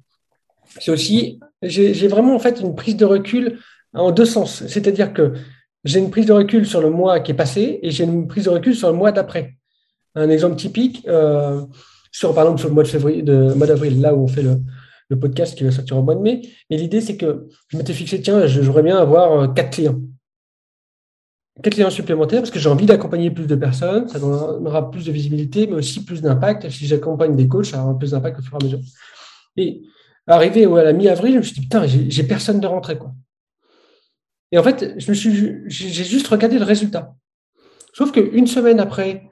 [0.81, 3.59] C'est aussi, j'ai vraiment en fait une prise de recul
[3.95, 4.67] en deux sens.
[4.67, 5.35] C'est-à-dire que
[5.85, 8.45] j'ai une prise de recul sur le mois qui est passé et j'ai une prise
[8.45, 9.55] de recul sur le mois d'après.
[10.17, 11.63] Un exemple typique, euh,
[12.11, 12.75] sur, par exemple sur le
[13.55, 14.59] mois d'avril, là où on fait le,
[15.09, 16.43] le, podcast qui va sortir au mois de mai.
[16.71, 20.01] Et l'idée, c'est que je m'étais fixé, tiens, j'aimerais bien avoir euh, quatre clients
[21.62, 25.12] quatre clients supplémentaires parce que j'ai envie d'accompagner plus de personnes, ça donnera plus de
[25.12, 26.68] visibilité, mais aussi plus d'impact.
[26.70, 28.80] Si j'accompagne des coachs, ça aura plus d'impact au fur et à mesure.
[29.56, 29.82] Et
[30.26, 32.98] arrivé à la mi-avril, je me suis dit, putain, j'ai personne de rentrée.
[32.98, 33.12] Quoi.
[34.52, 37.14] Et en fait, j'ai juste regardé le résultat.
[37.93, 39.28] Sauf qu'une semaine après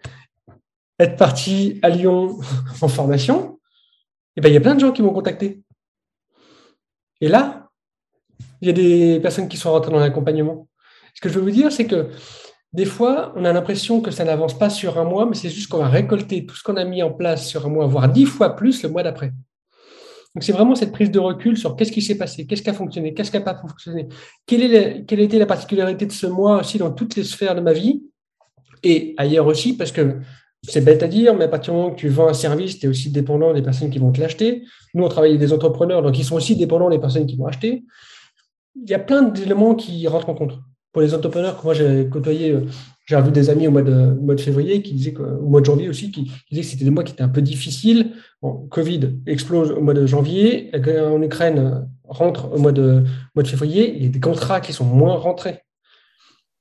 [0.98, 2.38] être parti à Lyon
[2.80, 3.60] en formation,
[4.36, 5.62] eh ben, il y a plein de gens qui m'ont contacté.
[7.20, 7.70] Et là,
[8.60, 10.68] il y a des personnes qui sont rentrées dans l'accompagnement.
[11.16, 12.10] Ce que je veux vous dire, c'est que
[12.74, 15.68] des fois, on a l'impression que ça n'avance pas sur un mois, mais c'est juste
[15.70, 18.26] qu'on va récolter tout ce qu'on a mis en place sur un mois, voire dix
[18.26, 19.32] fois plus le mois d'après.
[20.34, 22.74] Donc, c'est vraiment cette prise de recul sur qu'est-ce qui s'est passé, qu'est-ce qui a
[22.74, 24.09] fonctionné, qu'est-ce qui n'a pas fonctionné,
[24.44, 27.62] quelle, est quelle était la particularité de ce mois aussi dans toutes les sphères de
[27.62, 28.02] ma vie
[28.82, 30.18] et ailleurs aussi, parce que
[30.68, 32.84] c'est bête à dire, mais à partir du moment que tu vends un service, tu
[32.84, 34.64] es aussi dépendant des personnes qui vont te l'acheter.
[34.93, 37.47] Nous, on travaille avec des entrepreneurs, donc ils sont aussi dépendants des personnes qui vont
[37.47, 37.84] acheter.
[38.74, 40.59] Il y a plein d'éléments qui rentrent en compte
[40.97, 42.62] pour les entrepreneurs que moi j'ai côtoyé, euh,
[43.05, 45.66] j'ai revu des amis au mois de, mois de février qui disaient au mois de
[45.66, 48.14] janvier aussi, qui, disaient que c'était des mois qui étaient un peu difficiles.
[48.70, 53.05] Covid explose au mois de janvier, en Ukraine euh, rentre au mois de,
[53.35, 55.64] mois de février, il y a des contrats qui sont moins rentrés.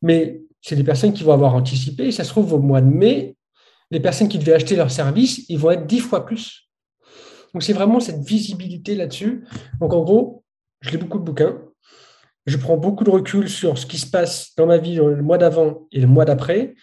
[0.01, 2.11] Mais c'est des personnes qui vont avoir anticipé.
[2.11, 3.37] ça se trouve au mois de mai,
[3.89, 6.67] les personnes qui devaient acheter leurs services, ils vont être dix fois plus.
[7.53, 9.45] Donc c'est vraiment cette visibilité là-dessus.
[9.79, 10.43] Donc en gros,
[10.81, 11.57] je lis beaucoup de bouquins
[12.45, 15.37] je prends beaucoup de recul sur ce qui se passe dans ma vie le mois
[15.37, 16.75] d'avant et le mois d'après.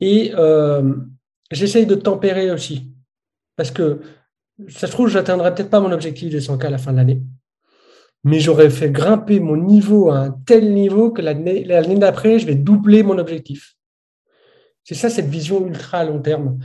[0.00, 0.94] Et euh,
[1.50, 2.92] j'essaye de tempérer aussi.
[3.56, 4.00] Parce que
[4.68, 6.98] ça se trouve, je n'atteindrai peut-être pas mon objectif des 100K à la fin de
[6.98, 7.22] l'année.
[8.22, 11.64] Mais j'aurais fait grimper mon niveau à un tel niveau que l'année
[11.96, 13.76] d'après, je vais doubler mon objectif.
[14.84, 16.58] C'est ça, cette vision ultra long terme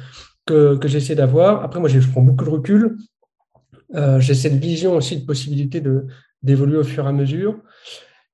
[0.45, 1.63] que, j'essaie d'avoir.
[1.63, 2.97] Après, moi, je prends beaucoup de recul.
[3.95, 5.81] Euh, j'ai cette vision aussi de possibilité
[6.43, 7.59] d'évoluer au fur et à mesure.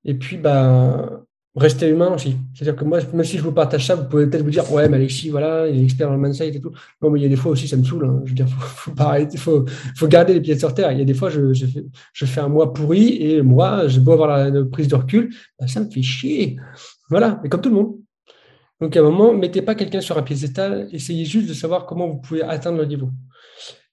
[0.06, 1.24] Et puis, bah,
[1.56, 2.38] rester humain aussi.
[2.54, 4.88] C'est-à-dire que moi, même si je vous partage ça, vous pouvez peut-être vous dire, ouais,
[4.88, 6.72] mais Alexis, voilà, il est expert dans le mindset et tout.
[7.02, 8.06] Non, mais il y a des fois aussi, ça me saoule.
[8.06, 8.22] Hein.
[8.24, 8.92] Je veux dire, faut,
[9.38, 9.66] faut,
[9.96, 10.92] faut, garder les pieds sur terre.
[10.92, 14.30] Il y a des fois, je, fais, un mois pourri et moi, j'ai beau avoir
[14.30, 16.58] la, prise de recul, bah, ça me fait chier.
[17.10, 17.98] Voilà, mais comme tout le monde.
[18.80, 22.08] Donc, à un moment, mettez pas quelqu'un sur un piédestal, essayez juste de savoir comment
[22.08, 23.10] vous pouvez atteindre le niveau.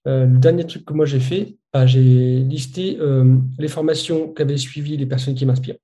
[0.07, 4.57] Euh, le dernier truc que moi j'ai fait, bah, j'ai listé euh, les formations qu'avaient
[4.57, 5.77] suivies les personnes qui m'inspirent.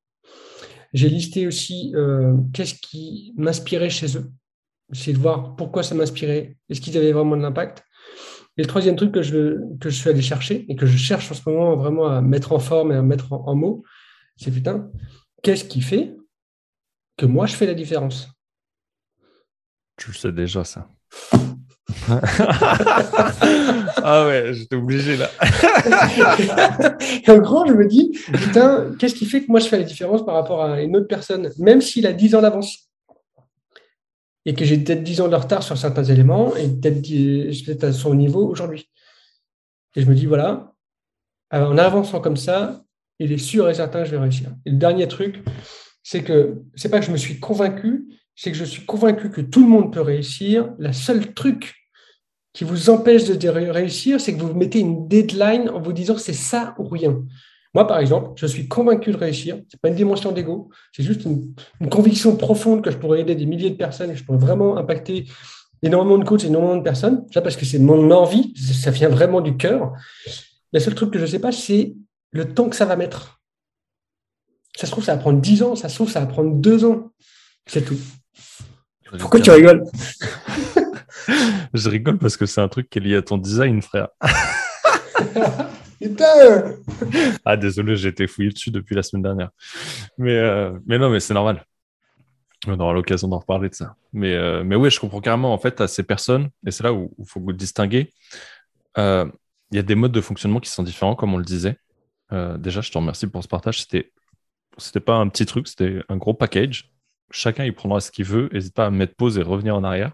[0.94, 4.30] J'ai listé aussi euh, qu'est-ce qui m'inspirait chez eux.
[4.90, 7.84] J'essaie de voir pourquoi ça m'inspirait, est-ce qu'ils avaient vraiment de l'impact?
[8.56, 11.32] Et le troisième truc que je, que je suis allé chercher et que je cherche
[11.32, 13.82] en ce moment vraiment à mettre en forme et à mettre en mots,
[14.36, 14.88] c'est putain,
[15.42, 16.16] qu'est-ce qui fait
[17.16, 18.28] que moi je fais la différence?
[19.96, 20.88] Tu le sais déjà, ça.
[24.02, 25.30] ah ouais, j'étais obligé là.
[27.28, 30.24] en gros, je me dis, putain, qu'est-ce qui fait que moi je fais la différence
[30.24, 32.88] par rapport à une autre personne, même s'il a 10 ans d'avance?
[34.46, 38.14] Et que j'ai peut-être 10 ans de retard sur certains éléments et peut-être à son
[38.14, 38.90] niveau aujourd'hui.
[39.96, 40.74] Et je me dis, voilà,
[41.50, 42.82] en avançant comme ça,
[43.18, 44.50] il est sûr et certain que je vais réussir.
[44.66, 45.42] Et le dernier truc,
[46.02, 48.06] c'est que c'est pas que je me suis convaincu,
[48.36, 50.72] c'est que je suis convaincu que tout le monde peut réussir.
[50.78, 51.74] La seule truc
[52.52, 56.32] qui vous empêche de réussir, c'est que vous mettez une deadline en vous disant c'est
[56.32, 57.22] ça ou rien.
[57.74, 59.56] Moi, par exemple, je suis convaincu de réussir.
[59.56, 61.54] Ce n'est pas une démonstration d'ego, c'est juste une,
[61.90, 65.24] conviction profonde que je pourrais aider des milliers de personnes et je pourrais vraiment impacter
[65.82, 67.26] énormément de coachs et énormément de personnes.
[67.32, 69.92] Ça, parce que c'est mon envie, ça vient vraiment du cœur.
[70.72, 71.94] Le seul truc que je ne sais pas, c'est
[72.30, 73.40] le temps que ça va mettre.
[74.76, 76.84] Ça se trouve, ça va prendre 10 ans, ça se trouve, ça va prendre 2
[76.84, 77.12] ans.
[77.66, 77.98] C'est tout.
[79.18, 79.84] Pourquoi tu rigoles
[81.74, 84.08] Je rigole parce que c'est un truc qui est lié à ton design, frère.
[86.00, 86.74] Putain
[87.44, 89.50] Ah, désolé, j'ai été fouillé dessus depuis la semaine dernière.
[90.18, 91.64] Mais, euh, mais non, mais c'est normal.
[92.66, 93.94] On aura l'occasion d'en reparler de ça.
[94.12, 96.92] Mais, euh, mais oui, je comprends carrément en fait à ces personnes, et c'est là
[96.92, 98.10] où il faut vous distinguer.
[98.98, 99.26] Euh,
[99.70, 101.78] il y a des modes de fonctionnement qui sont différents, comme on le disait.
[102.58, 103.82] Déjà, je te remercie pour ce partage.
[103.82, 104.12] C'était,
[104.76, 106.90] c'était pas un petit truc, c'était un gros package.
[107.30, 108.48] Chacun il prendra ce qu'il veut.
[108.52, 110.12] N'hésite pas à mettre pause et revenir en arrière.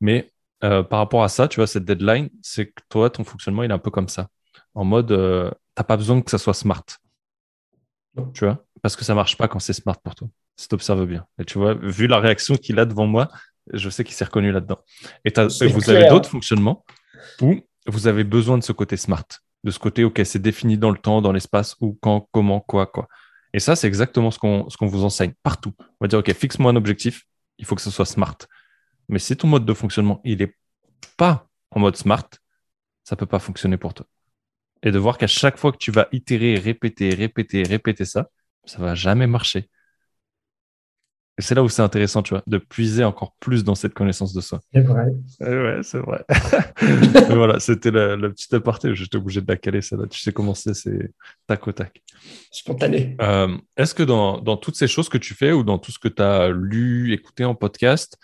[0.00, 0.30] Mais
[0.62, 3.70] euh, par rapport à ça, tu vois, cette deadline, c'est que toi, ton fonctionnement, il
[3.70, 4.28] est un peu comme ça.
[4.74, 6.84] En mode, euh, t'as pas besoin que ça soit smart.
[8.32, 10.28] Tu vois Parce que ça marche pas quand c'est smart pour toi.
[10.56, 11.26] Si tu observes bien.
[11.38, 13.28] Et tu vois, vu la réaction qu'il a devant moi,
[13.72, 14.78] je sais qu'il s'est reconnu là-dedans.
[15.24, 15.32] Et,
[15.66, 16.84] vous avez d'autres fonctionnements
[17.40, 19.24] où vous avez besoin de ce côté smart
[19.64, 22.86] de ce côté, OK, c'est défini dans le temps, dans l'espace, où, quand, comment, quoi,
[22.86, 23.08] quoi.
[23.54, 25.72] Et ça, c'est exactement ce qu'on vous enseigne partout.
[25.78, 27.22] On va dire, OK, fixe-moi un objectif,
[27.56, 28.36] il faut que ce soit smart.
[29.08, 30.56] Mais si ton mode de fonctionnement, il n'est
[31.16, 32.28] pas en mode smart,
[33.04, 34.06] ça ne peut pas fonctionner pour toi.
[34.82, 38.28] Et de voir qu'à chaque fois que tu vas itérer, répéter, répéter, répéter ça,
[38.64, 39.70] ça ne va jamais marcher.
[41.36, 44.32] Et c'est là où c'est intéressant, tu vois, de puiser encore plus dans cette connaissance
[44.32, 44.60] de soi.
[44.72, 45.06] C'est vrai.
[45.40, 46.24] ouais, c'est vrai.
[47.34, 48.94] voilà, c'était le, le, petit aparté.
[48.94, 49.96] J'étais obligé de la caler, ça.
[49.96, 50.06] Là.
[50.08, 51.12] Tu sais comment c'est, c'est
[51.48, 52.02] tac au tac.
[52.52, 53.16] Spontané.
[53.20, 55.98] Euh, est-ce que dans, dans, toutes ces choses que tu fais ou dans tout ce
[55.98, 58.16] que tu as lu, écouté en podcast,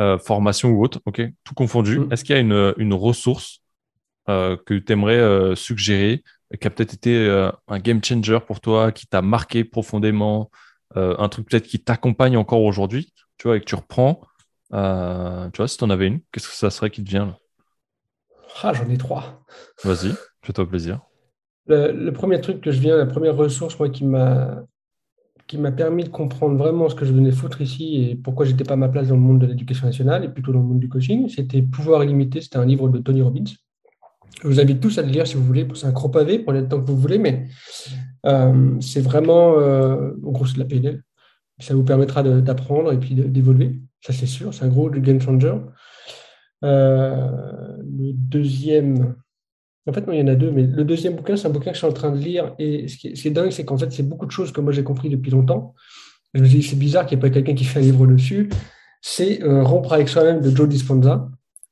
[0.00, 2.12] euh, formation ou autre, ok, tout confondu, mm.
[2.12, 3.62] est-ce qu'il y a une, une ressource
[4.28, 6.24] euh, que tu aimerais euh, suggérer,
[6.60, 10.50] qui a peut-être été euh, un game changer pour toi, qui t'a marqué profondément
[10.96, 14.20] euh, un truc peut-être qui t'accompagne encore aujourd'hui, tu vois, et que tu reprends.
[14.72, 17.26] Euh, tu vois, si tu en avais une, qu'est-ce que ça serait qui te vient
[17.26, 17.38] là?
[18.62, 19.44] Ah, j'en ai trois.
[19.84, 21.00] Vas-y, fais-toi plaisir.
[21.66, 24.62] Le, premier truc que je viens, la première ressource moi, qui m'a
[25.46, 28.64] qui m'a permis de comprendre vraiment ce que je venais foutre ici et pourquoi j'étais
[28.64, 30.80] pas à ma place dans le monde de l'éducation nationale et plutôt dans le monde
[30.80, 32.40] du coaching, c'était Pouvoir illimité.
[32.40, 33.44] C'était un livre de Tony Robbins.
[34.42, 35.66] Je vous invite tous à le lire si vous voulez.
[35.74, 37.46] C'est un gros pavé, prenez le temps que vous voulez, mais
[38.80, 41.02] c'est vraiment, euh, en gros, c'est de la PNL.
[41.58, 43.80] Ça vous permettra d'apprendre et puis d'évoluer.
[44.00, 44.52] Ça, c'est sûr.
[44.52, 45.54] C'est un gros game changer.
[46.64, 47.30] Euh,
[47.80, 49.14] le deuxième,
[49.88, 51.70] en fait, non, il y en a deux, mais le deuxième bouquin, c'est un bouquin
[51.70, 52.54] que je suis en train de lire.
[52.58, 54.84] Et ce qui est, dingue, c'est qu'en fait, c'est beaucoup de choses que moi j'ai
[54.84, 55.74] compris depuis longtemps.
[56.34, 58.50] Je me dis, c'est bizarre qu'il n'y ait pas quelqu'un qui fait un livre dessus.
[59.00, 61.30] C'est Rompre avec soi-même de Joe Dispenza.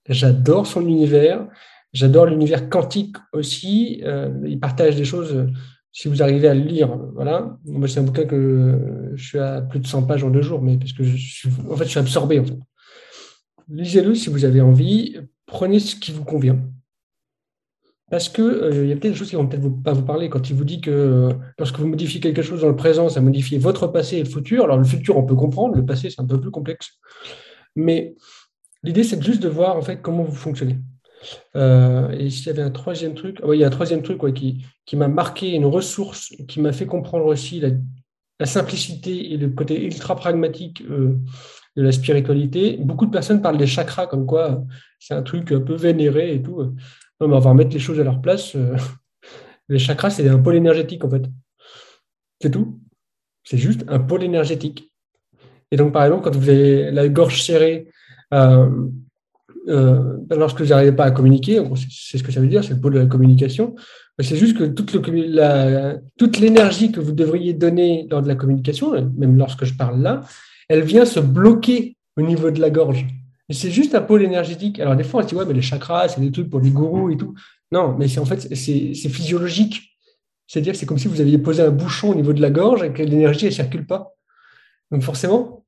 [0.09, 1.47] J'adore son univers.
[1.95, 4.03] J'adore l'univers quantique aussi.
[4.05, 5.47] Euh, il partage des choses, euh,
[5.95, 7.57] si vous arrivez à le lire, voilà.
[7.65, 10.61] Moi, c'est un bouquin que je suis à plus de 100 pages en deux jours,
[10.61, 12.43] mais parce que je suis, en fait, je suis absorbé.
[13.69, 15.17] Lisez-le si vous avez envie.
[15.47, 16.59] Prenez ce qui vous convient.
[18.11, 20.51] Parce que euh, y a peut-être des choses qui vont peut-être pas vous parler quand
[20.51, 21.29] il vous dit que
[21.61, 24.65] lorsque vous modifiez quelque chose dans le présent, ça modifie votre passé et le futur.
[24.65, 26.99] Alors le futur, on peut comprendre, le passé, c'est un peu plus complexe.
[27.77, 28.17] Mais
[28.83, 30.77] l'idée, c'est juste de voir en fait comment vous fonctionnez.
[31.57, 34.65] Euh, et s'il y avait un troisième truc, il y a un troisième truc qui,
[34.87, 37.71] qui m'a marqué, une ressource qui m'a fait comprendre aussi la,
[38.47, 41.17] simplicité et le côté ultra pragmatique euh,
[41.77, 42.77] de la spiritualité.
[42.79, 44.63] Beaucoup de personnes parlent des chakras comme quoi
[44.99, 46.63] c'est un truc un peu vénéré et tout.
[47.21, 48.55] Non, mais on va remettre les choses à leur place.
[48.57, 48.77] Euh,
[49.69, 51.25] les chakras, c'est un pôle énergétique en fait.
[52.41, 52.81] C'est tout.
[53.45, 54.93] C'est juste un pôle énergétique.
[55.71, 57.89] Et donc, par exemple, quand vous avez la gorge serrée,
[59.69, 62.81] euh, lorsque vous n'arrivez pas à communiquer, c'est ce que ça veut dire, c'est le
[62.81, 63.75] pôle de la communication.
[64.21, 69.65] C'est juste que toute, l'énergie que vous devriez donner lors de la communication, même lorsque
[69.65, 70.21] je parle là,
[70.69, 73.07] elle vient se bloquer au niveau de la gorge.
[73.51, 74.81] C'est juste un pôle énergétique.
[74.81, 76.71] Alors, des fois, on se dit, ouais, mais les chakras, c'est des trucs pour les
[76.71, 77.35] gourous et tout.
[77.73, 79.83] Non, mais c'est en fait, c'est physiologique.
[80.47, 82.83] C'est-à-dire que c'est comme si vous aviez posé un bouchon au niveau de la gorge
[82.83, 84.15] et que l'énergie ne circule pas.
[84.91, 85.64] Donc forcément,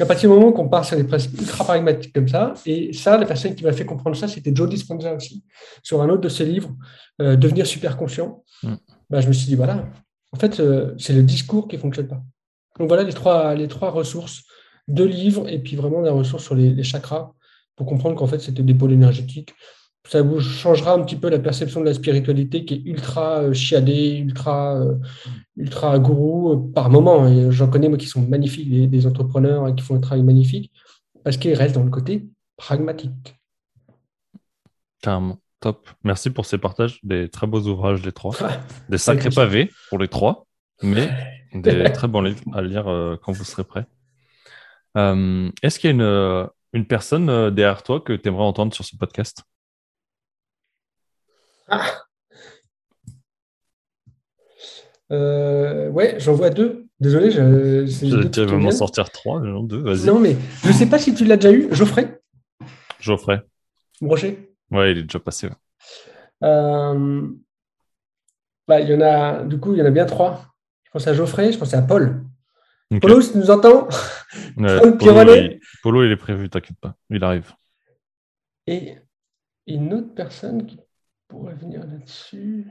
[0.00, 3.18] à partir du moment qu'on part sur des principes ultra pragmatiques comme ça, et ça,
[3.18, 5.44] la personne qui m'a fait comprendre ça, c'était Joe Dispenza aussi,
[5.82, 6.74] sur un autre de ses livres,
[7.20, 8.42] euh, Devenir super conscient.
[8.62, 8.74] Mm.
[9.10, 9.88] Bah, je me suis dit, voilà,
[10.32, 12.22] en fait, euh, c'est le discours qui ne fonctionne pas.
[12.78, 14.42] Donc voilà les trois, les trois ressources,
[14.88, 17.32] deux livres, et puis vraiment des ressources sur les, les chakras,
[17.76, 19.54] pour comprendre qu'en fait, c'était des pôles énergétiques
[20.08, 23.52] ça vous changera un petit peu la perception de la spiritualité qui est ultra euh,
[23.52, 24.96] chiadée, ultra, euh,
[25.56, 27.28] ultra gourou euh, par moment.
[27.28, 30.72] Et j'en connais moi qui sont magnifiques, des, entrepreneurs hein, qui font un travail magnifique,
[31.24, 32.26] parce qu'ils restent dans le côté
[32.56, 33.38] pragmatique.
[35.00, 35.38] Carrément.
[35.60, 35.88] Top.
[36.02, 36.98] Merci pour ces partages.
[37.04, 38.34] Des très beaux ouvrages, les trois.
[38.88, 40.46] des sacrés pavés pour les trois,
[40.82, 41.08] mais
[41.54, 42.84] des très bons livres à lire
[43.22, 43.86] quand vous serez prêts.
[44.96, 48.96] Est-ce qu'il y a une, une personne derrière toi que tu aimerais entendre sur ce
[48.96, 49.44] podcast?
[51.68, 52.02] Ah.
[55.10, 56.86] Euh, ouais, j'en vois deux.
[56.98, 60.06] Désolé, je, je vais m'en sortir trois, non, deux, vas-y.
[60.06, 61.68] Non, mais je ne sais pas si tu l'as déjà eu.
[61.72, 62.20] Geoffrey
[63.00, 63.42] Geoffrey.
[64.00, 65.50] Brochet Ouais, il est déjà passé.
[66.42, 67.28] Euh,
[68.66, 70.46] bah, il y en a, du coup, il y en a bien trois.
[70.84, 72.24] Je pense à Geoffrey, je pense à Paul.
[73.00, 73.88] Polo, si tu nous entends
[75.82, 77.52] Polo, il est prévu, t'inquiète pas, il arrive.
[78.66, 78.96] Et
[79.66, 80.78] une autre personne qui
[81.32, 82.66] pourrait venir là-dessus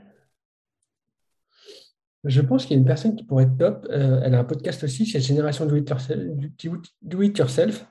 [2.24, 3.86] Je pense qu'il y a une personne qui pourrait être top.
[3.90, 7.86] Euh, elle a un podcast aussi, c'est Génération Do It Yourself.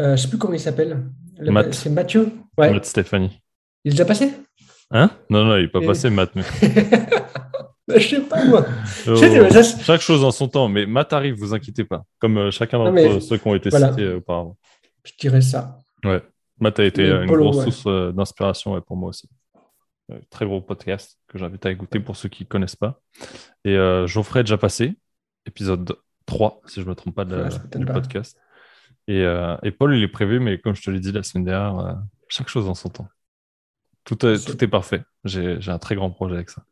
[0.00, 1.06] Euh, je ne sais plus comment il s'appelle.
[1.72, 2.32] C'est Mathieu.
[2.58, 2.70] Ouais.
[2.70, 3.40] Matt Stéphanie.
[3.84, 4.30] Il est déjà passé?
[4.90, 5.10] Hein?
[5.30, 6.30] Non, non, il n'est pas passé, Matt.
[6.34, 6.42] Mais...
[7.88, 8.66] bah, je sais pas, moi.
[9.08, 9.16] Oh,
[9.80, 12.04] chaque chose en son temps, mais Matt arrive, vous inquiétez pas.
[12.18, 14.56] Comme euh, chacun d'entre ceux qui ont été cités auparavant.
[15.04, 15.80] Je dirais ça.
[16.04, 16.22] Ouais.
[16.60, 19.28] Matt a été une grosse source d'inspiration pour moi aussi.
[20.10, 23.00] Euh, très gros podcast que j'invite à écouter pour ceux qui ne connaissent pas.
[23.64, 24.98] Et euh, Geoffrey déjà passé,
[25.46, 28.38] épisode 3, si je ne me trompe pas, de du podcast.
[29.08, 31.44] Et, euh, et, Paul, il est prévu, mais comme je te l'ai dit la semaine
[31.44, 33.08] dernière, chaque chose en son temps.
[34.04, 35.02] Tout est, tout est parfait.
[35.24, 36.64] J'ai un très grand projet avec ça.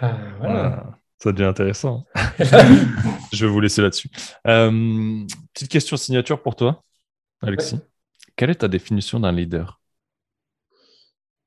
[0.00, 0.98] Ah, voilà.
[1.18, 2.06] Ça devient intéressant.
[2.38, 4.08] je vais vous laisser là-dessus.
[4.42, 6.82] petite question signature pour toi,
[7.42, 7.80] Alexis.
[8.36, 9.80] Quelle est ta définition d'un leader?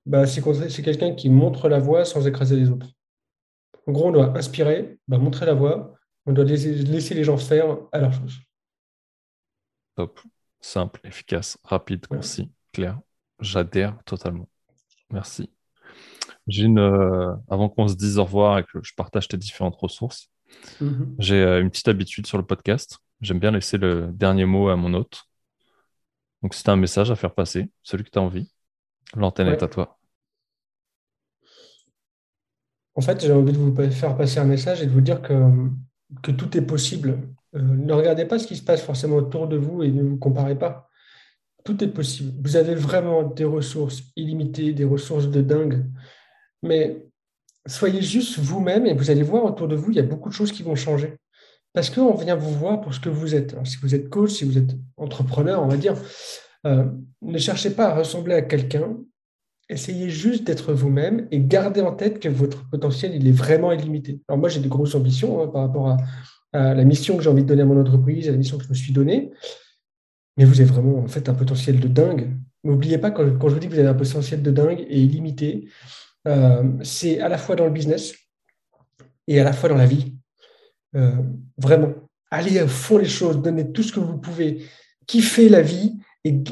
[0.10, 2.88] Bah, c'est quelqu'un qui montre la voie sans écraser les autres.
[3.86, 5.94] En gros, on doit inspirer, bah, montrer la voie,
[6.26, 8.40] on doit laisser, les gens faire à leur chose.
[9.96, 10.20] Top,
[10.60, 13.00] simple, efficace, rapide, concis, clair.
[13.40, 14.50] J'adhère totalement.
[15.12, 15.52] Merci.
[16.48, 19.76] J'ai une, euh, avant qu'on se dise au revoir et que je partage tes différentes
[19.76, 20.32] ressources,
[20.82, 21.16] mm-hmm.
[21.20, 22.98] j'ai euh, une petite habitude sur le podcast.
[23.22, 25.24] J'aime bien laisser le dernier mot à mon hôte.
[26.42, 28.50] Donc, si tu as un message à faire passer, celui que tu as envie,
[29.16, 29.99] L'antenne est à toi.
[33.00, 35.34] En fait, j'ai envie de vous faire passer un message et de vous dire que,
[36.22, 37.18] tout est possible.
[37.56, 40.18] Euh, ne regardez pas ce qui se passe forcément autour de vous et ne vous
[40.18, 40.90] comparez pas.
[41.64, 42.34] Tout est possible.
[42.44, 45.86] Vous avez vraiment des ressources illimitées, des ressources de dingue.
[46.62, 47.06] Mais
[47.66, 50.34] soyez juste vous-même et vous allez voir autour de vous, il y a beaucoup de
[50.34, 51.16] choses qui vont changer.
[51.72, 53.56] Parce qu'on vient vous voir pour ce que vous êtes.
[53.64, 55.96] si vous êtes coach, si vous êtes entrepreneur, on va dire,
[56.68, 56.84] euh,
[57.22, 58.98] ne cherchez pas à ressembler à quelqu'un,
[59.70, 64.20] essayez juste d'être vous-même et gardez en tête que votre potentiel, il est vraiment illimité.
[64.28, 65.98] Alors moi, j'ai de grosses ambitions hein, par rapport à,
[66.52, 68.70] la mission que j'ai envie de donner à mon entreprise, à la mission que je
[68.70, 69.32] me suis donnée,
[70.36, 72.32] mais vous avez vraiment en fait un potentiel de dingue.
[72.64, 75.70] N'oubliez pas, quand, je vous dis que vous avez un potentiel de dingue et illimité,
[76.28, 78.16] euh, c'est à la fois dans le business
[79.28, 80.16] et à la fois dans la vie.
[80.96, 81.22] Euh,
[81.60, 81.94] vraiment,
[82.32, 84.66] allez au fond les choses, donnez tout ce que vous pouvez,
[85.06, 86.44] kiffez la vie et,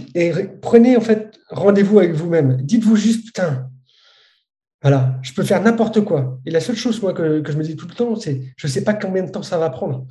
[0.61, 2.57] prenez en fait rendez-vous avec vous-même.
[2.61, 3.69] Dites-vous juste, putain,
[4.81, 6.39] voilà, je peux faire n'importe quoi.
[6.45, 8.71] Et la seule chose, moi, que, je me dis tout le temps, c'est, je ne
[8.71, 10.05] sais pas combien de temps ça va prendre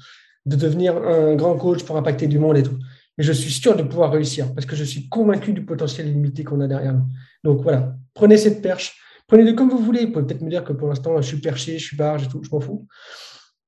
[0.44, 2.78] de devenir un grand coach pour impacter du monde et tout.
[3.18, 6.44] Mais je suis sûr de pouvoir réussir parce que je suis convaincu du potentiel limité
[6.44, 7.06] qu'on a derrière nous.
[7.42, 10.06] Donc voilà, prenez cette perche, prenez-le comme vous voulez.
[10.06, 12.28] Vous pouvez peut-être me dire que pour l'instant, je suis perché, je suis barge et
[12.28, 12.86] tout, je m'en fous.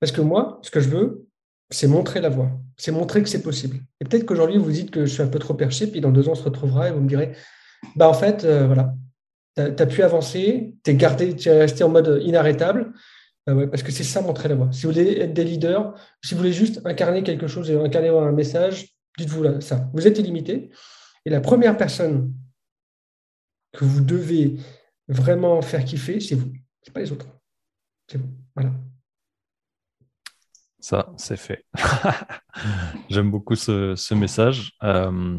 [0.01, 1.27] Parce que moi, ce que je veux,
[1.70, 3.78] c'est montrer la voie, c'est montrer que c'est possible.
[4.01, 6.28] Et peut-être qu'aujourd'hui, vous dites que je suis un peu trop perché, puis dans deux
[6.28, 7.32] ans, on se retrouvera et vous me direz,
[7.97, 8.95] bah en fait, euh, voilà,
[9.57, 12.93] tu as, pu avancer, tu es gardé, tu es resté en mode inarrêtable,
[13.47, 14.73] Ah ouais, parce que c'est ça montrer la voie.
[14.73, 18.09] Si vous voulez être des leaders, si vous voulez juste incarner quelque chose et incarner
[18.09, 19.90] un message, dites-vous ça.
[19.93, 20.70] Vous êtes illimité.
[21.24, 22.32] Et la première personne
[23.73, 24.59] que vous devez
[25.09, 26.53] vraiment faire kiffer, c'est vous.
[26.82, 27.27] Ce pas les autres.
[28.11, 28.28] C'est vous.
[28.55, 28.73] Voilà.
[30.89, 31.66] Ça, c'est fait.
[33.10, 34.73] J'aime beaucoup ce, message.
[34.82, 35.39] Euh,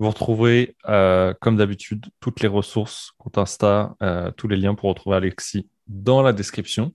[0.00, 4.88] vous retrouverez, euh, comme d'habitude, toutes les ressources, compte Insta, euh, tous les liens pour
[4.88, 6.92] retrouver Alexis dans la description.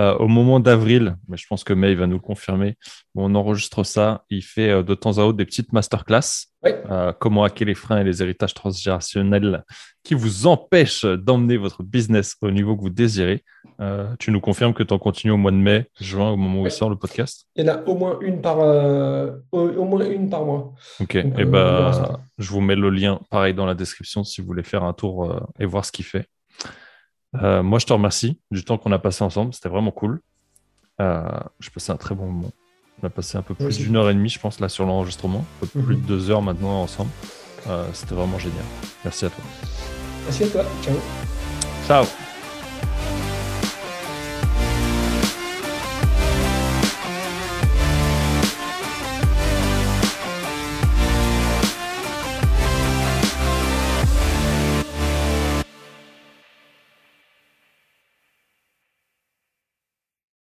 [0.00, 2.76] Euh, au moment d'avril, mais je pense que May va nous le confirmer,
[3.14, 6.46] on enregistre ça, il fait euh, de temps à autre des petites masterclass.
[6.64, 9.62] Euh, comment hacker les freins et les héritages transgénérationnels
[10.02, 13.44] qui vous empêchent d'emmener votre business au niveau que vous désirez.
[14.18, 16.66] tu nous confirmes que tu en continues au mois de mai, juin, au moment où
[16.66, 17.46] il sort le podcast?
[17.56, 18.58] Il y en a au moins une par,
[19.52, 20.74] au, moins une par mois.
[21.00, 24.62] Ok, et ben, je vous mets le lien pareil dans la description si vous voulez
[24.62, 26.26] faire un tour et voir ce qu'il fait.
[27.36, 29.54] Euh, moi, je te remercie du temps qu'on a passé ensemble.
[29.54, 30.20] C'était vraiment cool.
[31.00, 31.28] Euh,
[31.60, 32.50] J'ai passé un très bon moment.
[33.02, 35.44] On a passé un peu plus d'une heure et demie, je pense, là, sur l'enregistrement.
[35.62, 36.02] Un peu plus mhm.
[36.02, 37.10] de deux heures maintenant ensemble.
[37.68, 38.64] Euh, C'était vraiment génial.
[39.04, 39.44] Merci à toi.
[40.24, 40.64] Merci à toi.
[40.82, 40.96] Ciao.
[41.86, 42.29] Ciao.